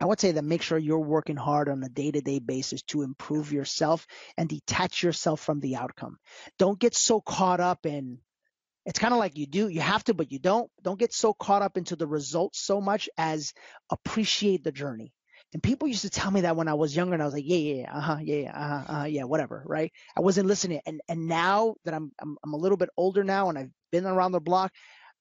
I 0.00 0.04
would 0.04 0.20
say 0.20 0.32
that 0.32 0.44
make 0.44 0.62
sure 0.62 0.78
you're 0.78 1.00
working 1.00 1.36
hard 1.36 1.68
on 1.68 1.82
a 1.82 1.88
day 1.88 2.12
to 2.12 2.20
day 2.20 2.38
basis 2.38 2.82
to 2.82 3.02
improve 3.02 3.52
yourself 3.52 4.06
and 4.36 4.48
detach 4.48 5.02
yourself 5.02 5.40
from 5.40 5.58
the 5.58 5.76
outcome. 5.76 6.18
Don't 6.58 6.78
get 6.78 6.94
so 6.94 7.20
caught 7.20 7.58
up 7.58 7.86
in 7.86 8.18
it's 8.86 8.98
kind 8.98 9.12
of 9.12 9.18
like 9.20 9.36
you 9.36 9.46
do, 9.46 9.68
you 9.68 9.80
have 9.80 10.04
to, 10.04 10.14
but 10.14 10.32
you 10.32 10.38
don't. 10.38 10.70
Don't 10.82 10.98
get 10.98 11.12
so 11.12 11.34
caught 11.34 11.62
up 11.62 11.76
into 11.76 11.96
the 11.96 12.06
results 12.06 12.60
so 12.60 12.80
much 12.80 13.08
as 13.18 13.52
appreciate 13.90 14.64
the 14.64 14.72
journey. 14.72 15.12
And 15.54 15.62
people 15.62 15.88
used 15.88 16.02
to 16.02 16.10
tell 16.10 16.30
me 16.30 16.42
that 16.42 16.56
when 16.56 16.68
I 16.68 16.74
was 16.74 16.94
younger, 16.94 17.14
and 17.14 17.22
I 17.22 17.26
was 17.26 17.34
like, 17.34 17.44
yeah, 17.46 17.56
yeah, 17.56 17.74
yeah, 17.82 17.96
uh 17.96 18.00
huh, 18.00 18.18
yeah, 18.22 18.36
yeah, 18.36 18.50
uh 18.52 18.68
huh, 18.68 18.92
uh-huh, 18.92 19.04
yeah, 19.06 19.24
whatever, 19.24 19.62
right? 19.66 19.92
I 20.16 20.20
wasn't 20.20 20.46
listening. 20.48 20.80
And 20.86 21.00
and 21.08 21.26
now 21.26 21.74
that 21.84 21.94
I'm, 21.94 22.12
I'm 22.20 22.36
I'm 22.44 22.52
a 22.54 22.58
little 22.58 22.76
bit 22.76 22.90
older 22.96 23.24
now, 23.24 23.48
and 23.48 23.58
I've 23.58 23.70
been 23.92 24.04
around 24.06 24.32
the 24.32 24.40
block, 24.40 24.72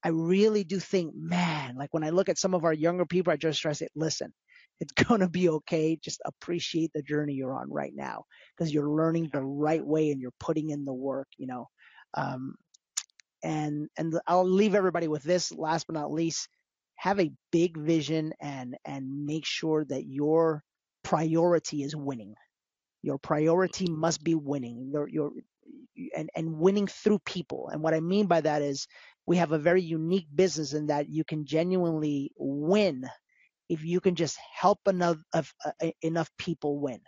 I 0.04 0.10
really 0.10 0.64
do 0.64 0.80
think, 0.80 1.14
man, 1.16 1.76
like 1.76 1.94
when 1.94 2.04
I 2.04 2.12
look 2.12 2.30
at 2.30 2.38
some 2.38 2.54
of 2.54 2.66
our 2.66 2.74
younger 2.74 3.06
people, 3.06 3.34
I 3.34 3.38
just 3.38 3.62
try 3.62 3.72
to 3.72 3.76
say, 3.76 3.88
listen, 3.96 4.34
it's 4.80 4.94
gonna 5.08 5.30
be 5.30 5.50
okay. 5.50 5.98
Just 6.02 6.22
appreciate 6.26 6.92
the 6.94 7.02
journey 7.02 7.34
you're 7.34 7.56
on 7.56 7.72
right 7.72 7.94
now 7.96 8.24
because 8.58 8.74
you're 8.74 8.90
learning 8.90 9.30
the 9.34 9.42
right 9.42 9.86
way 9.86 10.12
and 10.12 10.22
you're 10.22 10.32
putting 10.40 10.70
in 10.70 10.86
the 10.86 10.94
work, 10.94 11.28
you 11.38 11.48
know. 11.48 11.68
Um, 12.14 12.56
and 13.44 13.90
and 13.98 14.20
I'll 14.28 14.48
leave 14.48 14.76
everybody 14.76 15.08
with 15.08 15.24
this 15.24 15.52
last 15.52 15.88
but 15.88 15.96
not 15.96 16.12
least 16.12 16.48
have 16.96 17.20
a 17.20 17.32
big 17.52 17.78
vision 17.78 18.34
and 18.42 18.78
and 18.86 19.26
make 19.26 19.46
sure 19.46 19.86
that 19.86 20.06
your 20.08 20.64
priority 21.04 21.84
is 21.84 21.96
winning. 21.96 22.36
Your 23.04 23.18
priority 23.18 23.88
must 23.88 24.24
be 24.24 24.36
winning. 24.36 24.90
Your 24.94 25.08
your 25.10 25.32
and 26.16 26.30
and 26.36 26.60
winning 26.60 26.88
through 26.88 27.20
people. 27.20 27.70
And 27.72 27.82
what 27.82 27.94
I 27.94 28.00
mean 28.00 28.28
by 28.28 28.42
that 28.42 28.62
is 28.62 28.88
we 29.26 29.38
have 29.38 29.52
a 29.52 29.60
very 29.60 29.82
unique 29.82 30.28
business 30.34 30.74
in 30.74 30.88
that 30.88 31.10
you 31.10 31.24
can 31.24 31.46
genuinely 31.46 32.32
win 32.38 33.06
if 33.70 33.84
you 33.84 34.00
can 34.02 34.16
just 34.16 34.38
help 34.54 34.80
enough 34.88 35.18
of 35.34 35.54
uh, 35.66 35.90
enough 36.02 36.30
people 36.38 36.80
win. 36.80 37.00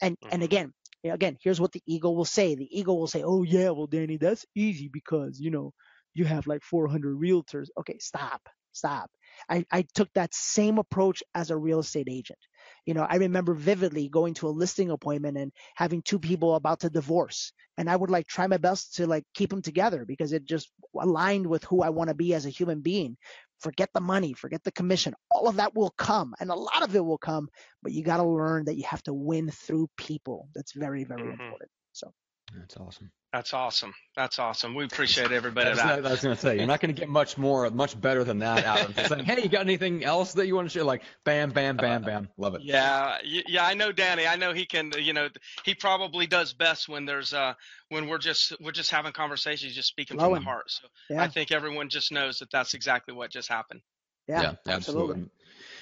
And 0.00 0.16
and 0.30 0.42
Mhm. 0.42 0.42
again 0.42 0.72
again 1.04 1.36
here's 1.42 1.60
what 1.60 1.72
the 1.72 1.82
ego 1.86 2.10
will 2.10 2.24
say. 2.24 2.54
The 2.54 2.78
ego 2.78 2.94
will 2.94 3.06
say 3.06 3.22
oh 3.24 3.42
yeah 3.42 3.70
well 3.70 3.86
danny 3.86 4.16
that's 4.16 4.46
easy 4.54 4.88
because 4.92 5.40
you 5.40 5.50
know 5.50 5.72
you 6.14 6.24
have 6.24 6.46
like 6.46 6.62
400 6.62 7.16
realtors. 7.16 7.68
Okay 7.78 7.98
stop 7.98 8.48
stop. 8.72 9.10
I, 9.48 9.64
I 9.72 9.84
took 9.94 10.12
that 10.14 10.34
same 10.34 10.78
approach 10.78 11.22
as 11.34 11.50
a 11.50 11.56
real 11.56 11.80
estate 11.80 12.08
agent. 12.10 12.38
You 12.86 12.94
know 12.94 13.06
i 13.08 13.16
remember 13.16 13.54
vividly 13.54 14.08
going 14.08 14.34
to 14.34 14.48
a 14.48 14.50
listing 14.50 14.90
appointment 14.90 15.36
and 15.38 15.52
having 15.74 16.02
two 16.02 16.18
people 16.18 16.54
about 16.54 16.80
to 16.80 16.90
divorce 16.90 17.52
and 17.76 17.88
i 17.88 17.96
would 17.96 18.10
like 18.10 18.26
try 18.26 18.46
my 18.46 18.56
best 18.56 18.96
to 18.96 19.06
like 19.06 19.24
keep 19.34 19.50
them 19.50 19.62
together 19.62 20.04
because 20.06 20.32
it 20.32 20.44
just 20.44 20.70
aligned 20.98 21.46
with 21.46 21.64
who 21.64 21.82
i 21.82 21.90
want 21.90 22.08
to 22.08 22.14
be 22.14 22.34
as 22.34 22.46
a 22.46 22.50
human 22.50 22.80
being 22.80 23.16
forget 23.60 23.90
the 23.94 24.00
money 24.00 24.32
forget 24.32 24.62
the 24.64 24.72
commission 24.72 25.14
all 25.30 25.48
of 25.48 25.56
that 25.56 25.74
will 25.74 25.90
come 25.98 26.34
and 26.40 26.50
a 26.50 26.54
lot 26.54 26.82
of 26.82 26.94
it 26.94 27.04
will 27.04 27.18
come 27.18 27.48
but 27.82 27.92
you 27.92 28.02
got 28.04 28.18
to 28.18 28.24
learn 28.24 28.64
that 28.64 28.76
you 28.76 28.84
have 28.84 29.02
to 29.02 29.14
win 29.14 29.50
through 29.50 29.88
people. 29.96 30.48
That's 30.54 30.72
very, 30.72 31.04
very 31.04 31.30
Mhm. 31.30 31.32
important. 31.32 31.70
So 31.92 32.12
That's 32.54 32.76
awesome. 32.76 33.10
That's 33.32 33.52
awesome. 33.52 33.92
That's 34.16 34.38
awesome. 34.38 34.74
We 34.74 34.84
appreciate 34.84 35.32
everybody. 35.32 35.66
That's 35.66 35.82
that. 35.82 36.02
not- 36.02 36.06
I 36.06 36.10
was 36.12 36.22
going 36.22 36.34
to 36.34 36.40
say, 36.40 36.56
you're 36.56 36.66
not 36.66 36.80
going 36.80 36.94
to 36.94 36.98
get 36.98 37.10
much 37.10 37.36
more, 37.36 37.68
much 37.70 38.00
better 38.00 38.24
than 38.24 38.38
that 38.38 38.64
out 38.64 38.88
of 38.88 38.96
just 38.96 39.10
saying, 39.10 39.24
hey, 39.26 39.42
you 39.42 39.50
got 39.50 39.60
anything 39.60 40.02
else 40.02 40.32
that 40.32 40.46
you 40.46 40.54
want 40.54 40.66
to 40.66 40.72
share? 40.72 40.82
Like, 40.84 41.02
bam, 41.24 41.50
bam, 41.50 41.76
bam, 41.76 42.02
bam. 42.02 42.28
Love 42.38 42.54
it. 42.54 42.62
Yeah, 42.62 43.18
yeah, 43.22 43.66
I 43.66 43.74
know 43.74 43.92
Danny. 43.92 44.26
I 44.26 44.36
know 44.36 44.54
he 44.54 44.64
can. 44.64 44.92
You 44.98 45.12
know, 45.12 45.28
he 45.64 45.74
probably 45.74 46.26
does 46.26 46.54
best 46.54 46.88
when 46.88 47.04
there's 47.04 47.34
uh 47.34 47.52
when 47.90 48.08
we're 48.08 48.18
just 48.18 48.54
we're 48.62 48.72
just 48.72 48.90
having 48.90 49.12
conversations, 49.12 49.74
just 49.74 49.88
speaking 49.88 50.16
from 50.16 50.24
Flowing. 50.26 50.40
the 50.40 50.46
heart. 50.46 50.70
So 50.70 50.88
yeah, 51.10 51.22
I 51.22 51.28
think 51.28 51.52
everyone 51.52 51.90
just 51.90 52.10
knows 52.10 52.38
that 52.38 52.50
that's 52.50 52.72
exactly 52.72 53.12
what 53.14 53.30
just 53.30 53.50
happened. 53.50 53.82
yeah, 54.26 54.54
absolutely. 54.66 55.26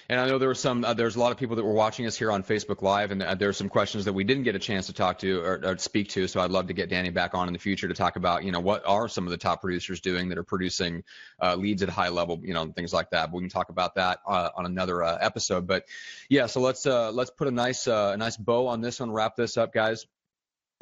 And 0.08 0.20
I 0.20 0.28
know 0.28 0.38
there 0.38 0.48
were 0.48 0.54
some, 0.54 0.84
uh, 0.84 0.94
there's 0.94 1.16
a 1.16 1.20
lot 1.20 1.32
of 1.32 1.38
people 1.38 1.56
that 1.56 1.64
were 1.64 1.72
watching 1.72 2.06
us 2.06 2.16
here 2.16 2.30
on 2.30 2.44
Facebook 2.44 2.80
Live, 2.80 3.10
and 3.10 3.22
uh, 3.22 3.34
there's 3.34 3.56
some 3.56 3.68
questions 3.68 4.04
that 4.04 4.12
we 4.12 4.22
didn't 4.22 4.44
get 4.44 4.54
a 4.54 4.58
chance 4.58 4.86
to 4.86 4.92
talk 4.92 5.18
to 5.20 5.40
or, 5.40 5.60
or 5.64 5.78
speak 5.78 6.10
to. 6.10 6.28
So 6.28 6.40
I'd 6.40 6.52
love 6.52 6.68
to 6.68 6.74
get 6.74 6.88
Danny 6.88 7.10
back 7.10 7.34
on 7.34 7.48
in 7.48 7.52
the 7.52 7.58
future 7.58 7.88
to 7.88 7.94
talk 7.94 8.16
about, 8.16 8.44
you 8.44 8.52
know, 8.52 8.60
what 8.60 8.86
are 8.86 9.08
some 9.08 9.24
of 9.24 9.30
the 9.30 9.36
top 9.36 9.60
producers 9.62 10.00
doing 10.00 10.28
that 10.28 10.38
are 10.38 10.44
producing 10.44 11.02
uh, 11.42 11.56
leads 11.56 11.82
at 11.82 11.88
a 11.88 11.92
high 11.92 12.10
level, 12.10 12.40
you 12.42 12.54
know, 12.54 12.62
and 12.62 12.74
things 12.76 12.92
like 12.92 13.10
that. 13.10 13.32
But 13.32 13.38
we 13.38 13.42
can 13.42 13.50
talk 13.50 13.68
about 13.68 13.96
that 13.96 14.20
uh, 14.26 14.50
on 14.56 14.64
another 14.66 15.02
uh, 15.02 15.18
episode. 15.20 15.66
But 15.66 15.84
yeah, 16.28 16.46
so 16.46 16.60
let's 16.60 16.86
uh, 16.86 17.10
let's 17.10 17.30
put 17.30 17.48
a 17.48 17.50
nice 17.50 17.86
a 17.88 18.16
nice 18.16 18.36
bow 18.36 18.68
on 18.68 18.80
this 18.80 19.00
one. 19.00 19.10
Wrap 19.10 19.34
this 19.34 19.56
up, 19.56 19.72
guys. 19.72 20.06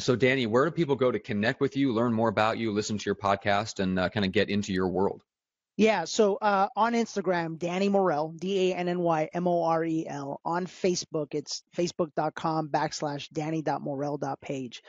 So 0.00 0.16
Danny, 0.16 0.46
where 0.46 0.64
do 0.64 0.70
people 0.72 0.96
go 0.96 1.10
to 1.10 1.20
connect 1.20 1.60
with 1.60 1.76
you, 1.76 1.92
learn 1.92 2.12
more 2.12 2.28
about 2.28 2.58
you, 2.58 2.72
listen 2.72 2.98
to 2.98 3.04
your 3.06 3.14
podcast, 3.14 3.78
and 3.78 3.98
uh, 3.98 4.08
kind 4.08 4.26
of 4.26 4.32
get 4.32 4.50
into 4.50 4.72
your 4.72 4.88
world? 4.88 5.22
Yeah, 5.76 6.04
so 6.04 6.36
uh, 6.36 6.68
on 6.76 6.92
Instagram, 6.92 7.58
Danny 7.58 7.88
Morel, 7.88 8.32
D 8.38 8.70
A 8.72 8.76
N 8.76 8.88
N 8.88 9.00
Y 9.00 9.28
M 9.34 9.48
O 9.48 9.64
R 9.64 9.84
E 9.84 10.06
L. 10.06 10.40
On 10.44 10.66
Facebook, 10.66 11.34
it's 11.34 11.64
facebook.com 11.76 12.68
backslash 12.68 13.28
danny.morel.page. 13.30 14.82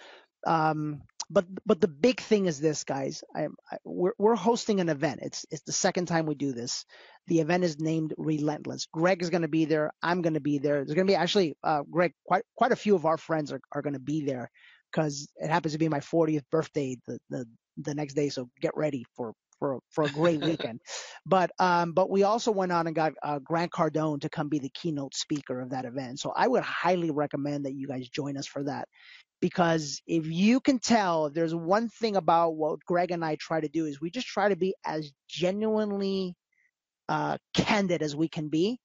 Um, 0.45 1.01
but 1.31 1.45
but 1.65 1.81
the 1.81 1.87
big 1.87 2.21
thing 2.21 2.45
is 2.45 2.59
this, 2.59 2.83
guys. 2.83 3.23
I, 3.35 3.47
I, 3.71 3.77
we're 3.83 4.13
we're 4.19 4.35
hosting 4.35 4.79
an 4.79 4.89
event. 4.89 5.21
It's 5.23 5.43
it's 5.49 5.63
the 5.63 5.71
second 5.71 6.05
time 6.05 6.27
we 6.27 6.35
do 6.35 6.51
this. 6.53 6.85
The 7.25 7.39
event 7.39 7.63
is 7.63 7.79
named 7.79 8.13
Relentless. 8.19 8.85
Greg 8.85 9.23
is 9.23 9.31
going 9.31 9.41
to 9.41 9.47
be 9.47 9.65
there. 9.65 9.91
I'm 10.03 10.21
going 10.21 10.35
to 10.35 10.39
be 10.39 10.59
there. 10.59 10.85
There's 10.85 10.93
going 10.93 11.07
to 11.07 11.11
be 11.11 11.15
actually, 11.15 11.57
uh, 11.63 11.81
Greg, 11.89 12.13
quite 12.27 12.43
quite 12.55 12.71
a 12.71 12.75
few 12.75 12.93
of 12.95 13.07
our 13.07 13.17
friends 13.17 13.51
are, 13.51 13.61
are 13.71 13.81
going 13.81 13.93
to 13.93 13.99
be 13.99 14.23
there 14.23 14.51
because 14.91 15.27
it 15.37 15.49
happens 15.49 15.73
to 15.73 15.79
be 15.79 15.89
my 15.89 15.99
40th 15.99 16.43
birthday 16.51 16.95
the, 17.07 17.17
the 17.31 17.45
the 17.77 17.95
next 17.95 18.13
day. 18.13 18.29
So 18.29 18.49
get 18.61 18.77
ready 18.77 19.03
for 19.15 19.33
for 19.59 19.79
for 19.91 20.03
a 20.03 20.09
great 20.09 20.41
weekend. 20.41 20.81
But 21.25 21.51
um, 21.59 21.93
but 21.93 22.09
we 22.09 22.23
also 22.23 22.51
went 22.51 22.71
on 22.71 22.87
and 22.87 22.95
got 22.95 23.13
uh, 23.23 23.39
Grant 23.39 23.71
Cardone 23.71 24.21
to 24.21 24.29
come 24.29 24.49
be 24.49 24.59
the 24.59 24.71
keynote 24.73 25.15
speaker 25.15 25.59
of 25.61 25.71
that 25.71 25.85
event. 25.85 26.19
So 26.19 26.31
I 26.35 26.47
would 26.47 26.63
highly 26.63 27.11
recommend 27.11 27.65
that 27.65 27.73
you 27.75 27.87
guys 27.87 28.09
join 28.09 28.37
us 28.37 28.47
for 28.47 28.63
that. 28.63 28.87
Because 29.41 30.01
if 30.07 30.25
you 30.25 30.59
can 30.59 30.79
tell, 30.79 31.29
there's 31.29 31.53
one 31.53 31.89
thing 31.89 32.15
about 32.15 32.55
what 32.55 32.79
Greg 32.85 33.11
and 33.11 33.23
I 33.23 33.35
try 33.35 33.59
to 33.59 33.67
do 33.67 33.85
is 33.85 33.99
we 33.99 34.09
just 34.09 34.27
try 34.27 34.49
to 34.49 34.55
be 34.55 34.73
as 34.85 35.11
genuinely 35.27 36.35
uh, 37.09 37.37
candid 37.53 38.01
as 38.01 38.15
we 38.15 38.27
can 38.27 38.49
be. 38.49 38.79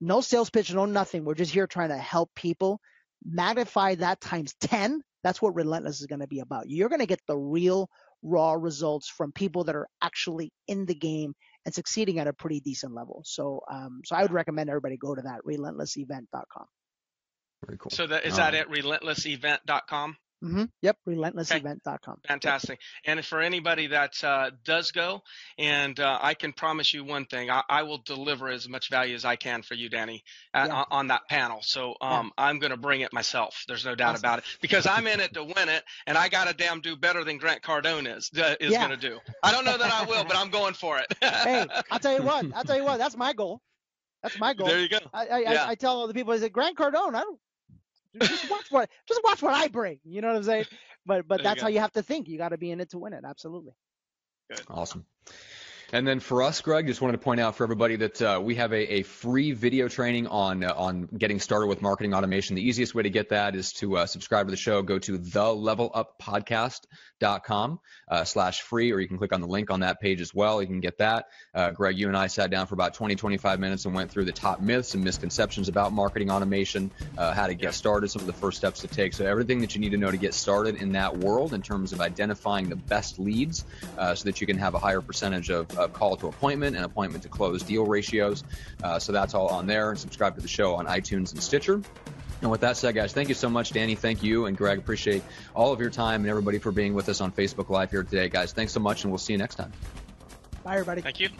No 0.00 0.20
sales 0.20 0.50
pitch, 0.50 0.72
no 0.72 0.86
nothing. 0.86 1.24
We're 1.24 1.34
just 1.34 1.52
here 1.52 1.66
trying 1.66 1.88
to 1.88 1.98
help 1.98 2.30
people. 2.36 2.80
Magnify 3.24 3.96
that 3.96 4.20
times 4.20 4.54
10. 4.60 5.02
That's 5.22 5.42
what 5.42 5.54
Relentless 5.54 6.00
is 6.00 6.06
going 6.06 6.20
to 6.20 6.28
be 6.28 6.40
about. 6.40 6.68
You're 6.68 6.88
going 6.88 7.00
to 7.00 7.06
get 7.06 7.20
the 7.26 7.36
real 7.36 7.88
raw 8.24 8.54
results 8.54 9.08
from 9.08 9.30
people 9.30 9.64
that 9.64 9.76
are 9.76 9.86
actually 10.02 10.50
in 10.66 10.86
the 10.86 10.94
game 10.94 11.34
and 11.64 11.74
succeeding 11.74 12.18
at 12.18 12.26
a 12.26 12.32
pretty 12.32 12.60
decent 12.60 12.94
level. 12.94 13.22
So, 13.24 13.60
um, 13.70 14.00
so 14.04 14.16
I 14.16 14.22
would 14.22 14.32
recommend 14.32 14.70
everybody 14.70 14.96
go 14.96 15.14
to 15.14 15.22
that 15.22 15.40
relentlessevent.com. 15.46 16.66
Very 17.66 17.78
cool. 17.78 17.90
So 17.90 18.06
that 18.06 18.24
is 18.24 18.32
All 18.32 18.38
that 18.38 18.54
right. 18.54 18.60
at 18.62 18.68
relentlessevent.com? 18.68 20.16
Mm-hmm. 20.42 20.64
Yep, 20.82 20.96
relentlessevent.com. 21.08 22.18
Fantastic. 22.26 22.78
And 23.06 23.24
for 23.24 23.40
anybody 23.40 23.86
that 23.88 24.22
uh, 24.22 24.50
does 24.64 24.90
go, 24.90 25.22
and 25.58 25.98
uh, 25.98 26.18
I 26.20 26.34
can 26.34 26.52
promise 26.52 26.92
you 26.92 27.02
one 27.04 27.24
thing, 27.24 27.50
I, 27.50 27.62
I, 27.68 27.82
will 27.84 27.98
deliver 27.98 28.48
as 28.48 28.68
much 28.68 28.90
value 28.90 29.14
as 29.14 29.24
I 29.24 29.36
can 29.36 29.62
for 29.62 29.74
you, 29.74 29.88
Danny, 29.88 30.22
yeah. 30.54 30.84
on 30.90 31.06
that 31.08 31.22
panel. 31.30 31.60
So 31.62 31.94
um, 32.00 32.30
yeah. 32.36 32.44
I'm 32.44 32.58
going 32.58 32.72
to 32.72 32.76
bring 32.76 33.00
it 33.00 33.12
myself. 33.12 33.64
There's 33.68 33.86
no 33.86 33.94
doubt 33.94 34.14
awesome. 34.14 34.20
about 34.20 34.38
it 34.40 34.44
because 34.60 34.86
I'm 34.86 35.06
in 35.06 35.20
it 35.20 35.32
to 35.34 35.44
win 35.44 35.68
it, 35.68 35.82
and 36.06 36.18
I 36.18 36.28
got 36.28 36.48
to 36.48 36.54
damn 36.54 36.80
do 36.80 36.94
better 36.94 37.24
than 37.24 37.38
Grant 37.38 37.62
Cardone 37.62 38.14
is 38.14 38.30
uh, 38.36 38.54
is 38.60 38.72
yeah. 38.72 38.86
going 38.86 38.98
to 38.98 39.08
do. 39.08 39.18
I 39.42 39.50
don't 39.50 39.64
know 39.64 39.78
that 39.78 39.92
I 39.92 40.04
will, 40.04 40.24
but 40.24 40.36
I'm 40.36 40.50
going 40.50 40.74
for 40.74 40.98
it. 40.98 41.06
hey, 41.22 41.66
I'll 41.90 41.98
tell 41.98 42.14
you 42.14 42.22
what. 42.22 42.44
I'll 42.54 42.64
tell 42.64 42.76
you 42.76 42.84
what. 42.84 42.98
That's 43.04 43.16
my 43.16 43.32
goal. 43.32 43.62
That's 44.22 44.38
my 44.38 44.54
goal. 44.54 44.66
There 44.66 44.80
you 44.80 44.88
go. 44.88 44.98
I, 45.12 45.26
I, 45.26 45.68
I, 45.70 45.74
tell 45.74 45.96
all 45.96 46.08
the 46.08 46.14
people, 46.14 46.32
I 46.32 46.38
say, 46.38 46.48
Grant 46.48 46.78
Cardone, 46.78 47.14
I 47.14 47.20
don't 47.20 47.38
just 48.20 48.50
watch 48.50 48.70
what 48.70 48.90
just 49.08 49.20
watch 49.24 49.42
what 49.42 49.54
I 49.54 49.68
bring. 49.68 49.98
You 50.04 50.20
know 50.20 50.28
what 50.28 50.36
I'm 50.36 50.44
saying? 50.44 50.66
But 51.06 51.26
but 51.28 51.38
there 51.38 51.44
that's 51.44 51.56
you 51.58 51.62
how 51.62 51.68
you 51.68 51.80
have 51.80 51.92
to 51.92 52.02
think. 52.02 52.28
You 52.28 52.38
got 52.38 52.50
to 52.50 52.58
be 52.58 52.70
in 52.70 52.80
it 52.80 52.90
to 52.90 52.98
win 52.98 53.12
it. 53.12 53.24
Absolutely. 53.26 53.72
Good. 54.50 54.62
Awesome. 54.68 55.04
And 55.94 56.04
then 56.04 56.18
for 56.18 56.42
us, 56.42 56.60
Greg, 56.60 56.88
just 56.88 57.00
wanted 57.00 57.12
to 57.12 57.18
point 57.18 57.38
out 57.38 57.54
for 57.54 57.62
everybody 57.62 57.94
that 57.94 58.20
uh, 58.20 58.40
we 58.42 58.56
have 58.56 58.72
a, 58.72 58.94
a, 58.94 59.04
free 59.04 59.52
video 59.52 59.86
training 59.86 60.26
on 60.26 60.64
uh, 60.64 60.74
on 60.76 61.08
getting 61.16 61.38
started 61.38 61.68
with 61.68 61.82
marketing 61.82 62.14
automation. 62.14 62.56
The 62.56 62.66
easiest 62.66 62.96
way 62.96 63.04
to 63.04 63.10
get 63.10 63.28
that 63.28 63.54
is 63.54 63.72
to 63.74 63.98
uh, 63.98 64.06
subscribe 64.06 64.48
to 64.48 64.50
the 64.50 64.56
show. 64.56 64.82
Go 64.82 64.98
to 64.98 65.20
theleveluppodcast.com 65.20 67.80
uh, 68.08 68.24
slash 68.24 68.62
free, 68.62 68.90
or 68.90 68.98
you 68.98 69.06
can 69.06 69.18
click 69.18 69.32
on 69.32 69.40
the 69.40 69.46
link 69.46 69.70
on 69.70 69.78
that 69.80 70.00
page 70.00 70.20
as 70.20 70.34
well. 70.34 70.60
You 70.60 70.66
can 70.66 70.80
get 70.80 70.98
that. 70.98 71.26
Uh, 71.54 71.70
Greg, 71.70 71.96
you 71.96 72.08
and 72.08 72.16
I 72.16 72.26
sat 72.26 72.50
down 72.50 72.66
for 72.66 72.74
about 72.74 72.94
20, 72.94 73.14
25 73.14 73.60
minutes 73.60 73.84
and 73.84 73.94
went 73.94 74.10
through 74.10 74.24
the 74.24 74.32
top 74.32 74.60
myths 74.60 74.94
and 74.94 75.04
misconceptions 75.04 75.68
about 75.68 75.92
marketing 75.92 76.28
automation, 76.28 76.90
uh, 77.16 77.32
how 77.34 77.46
to 77.46 77.54
get 77.54 77.72
started, 77.72 78.10
some 78.10 78.18
of 78.18 78.26
the 78.26 78.32
first 78.32 78.58
steps 78.58 78.80
to 78.80 78.88
take. 78.88 79.14
So 79.14 79.26
everything 79.26 79.60
that 79.60 79.76
you 79.76 79.80
need 79.80 79.90
to 79.90 79.98
know 79.98 80.10
to 80.10 80.16
get 80.16 80.34
started 80.34 80.82
in 80.82 80.90
that 80.94 81.18
world 81.18 81.54
in 81.54 81.62
terms 81.62 81.92
of 81.92 82.00
identifying 82.00 82.68
the 82.68 82.74
best 82.74 83.20
leads 83.20 83.64
so 83.96 84.24
that 84.24 84.40
you 84.40 84.48
can 84.48 84.58
have 84.58 84.74
a 84.74 84.80
higher 84.80 85.00
percentage 85.00 85.50
of 85.50 85.83
uh, 85.84 85.88
call 85.88 86.16
to 86.16 86.28
appointment 86.28 86.76
and 86.76 86.84
appointment 86.84 87.22
to 87.22 87.28
close 87.28 87.62
deal 87.62 87.84
ratios. 87.86 88.44
Uh, 88.82 88.98
so 88.98 89.12
that's 89.12 89.34
all 89.34 89.48
on 89.48 89.66
there. 89.66 89.90
And 89.90 89.98
subscribe 89.98 90.34
to 90.36 90.40
the 90.40 90.48
show 90.48 90.74
on 90.74 90.86
iTunes 90.86 91.32
and 91.32 91.42
Stitcher. 91.42 91.80
And 92.42 92.50
with 92.50 92.60
that 92.60 92.76
said, 92.76 92.94
guys, 92.94 93.12
thank 93.12 93.28
you 93.28 93.34
so 93.34 93.48
much, 93.48 93.70
Danny. 93.70 93.94
Thank 93.94 94.22
you 94.22 94.46
and 94.46 94.56
Greg. 94.56 94.78
Appreciate 94.78 95.22
all 95.54 95.72
of 95.72 95.80
your 95.80 95.90
time 95.90 96.22
and 96.22 96.28
everybody 96.28 96.58
for 96.58 96.72
being 96.72 96.92
with 96.92 97.08
us 97.08 97.20
on 97.20 97.32
Facebook 97.32 97.70
Live 97.70 97.90
here 97.90 98.02
today, 98.02 98.28
guys. 98.28 98.52
Thanks 98.52 98.72
so 98.72 98.80
much, 98.80 99.04
and 99.04 99.10
we'll 99.10 99.18
see 99.18 99.32
you 99.32 99.38
next 99.38 99.54
time. 99.54 99.72
Bye, 100.62 100.74
everybody. 100.74 101.00
Thank 101.00 101.20
you. 101.20 101.30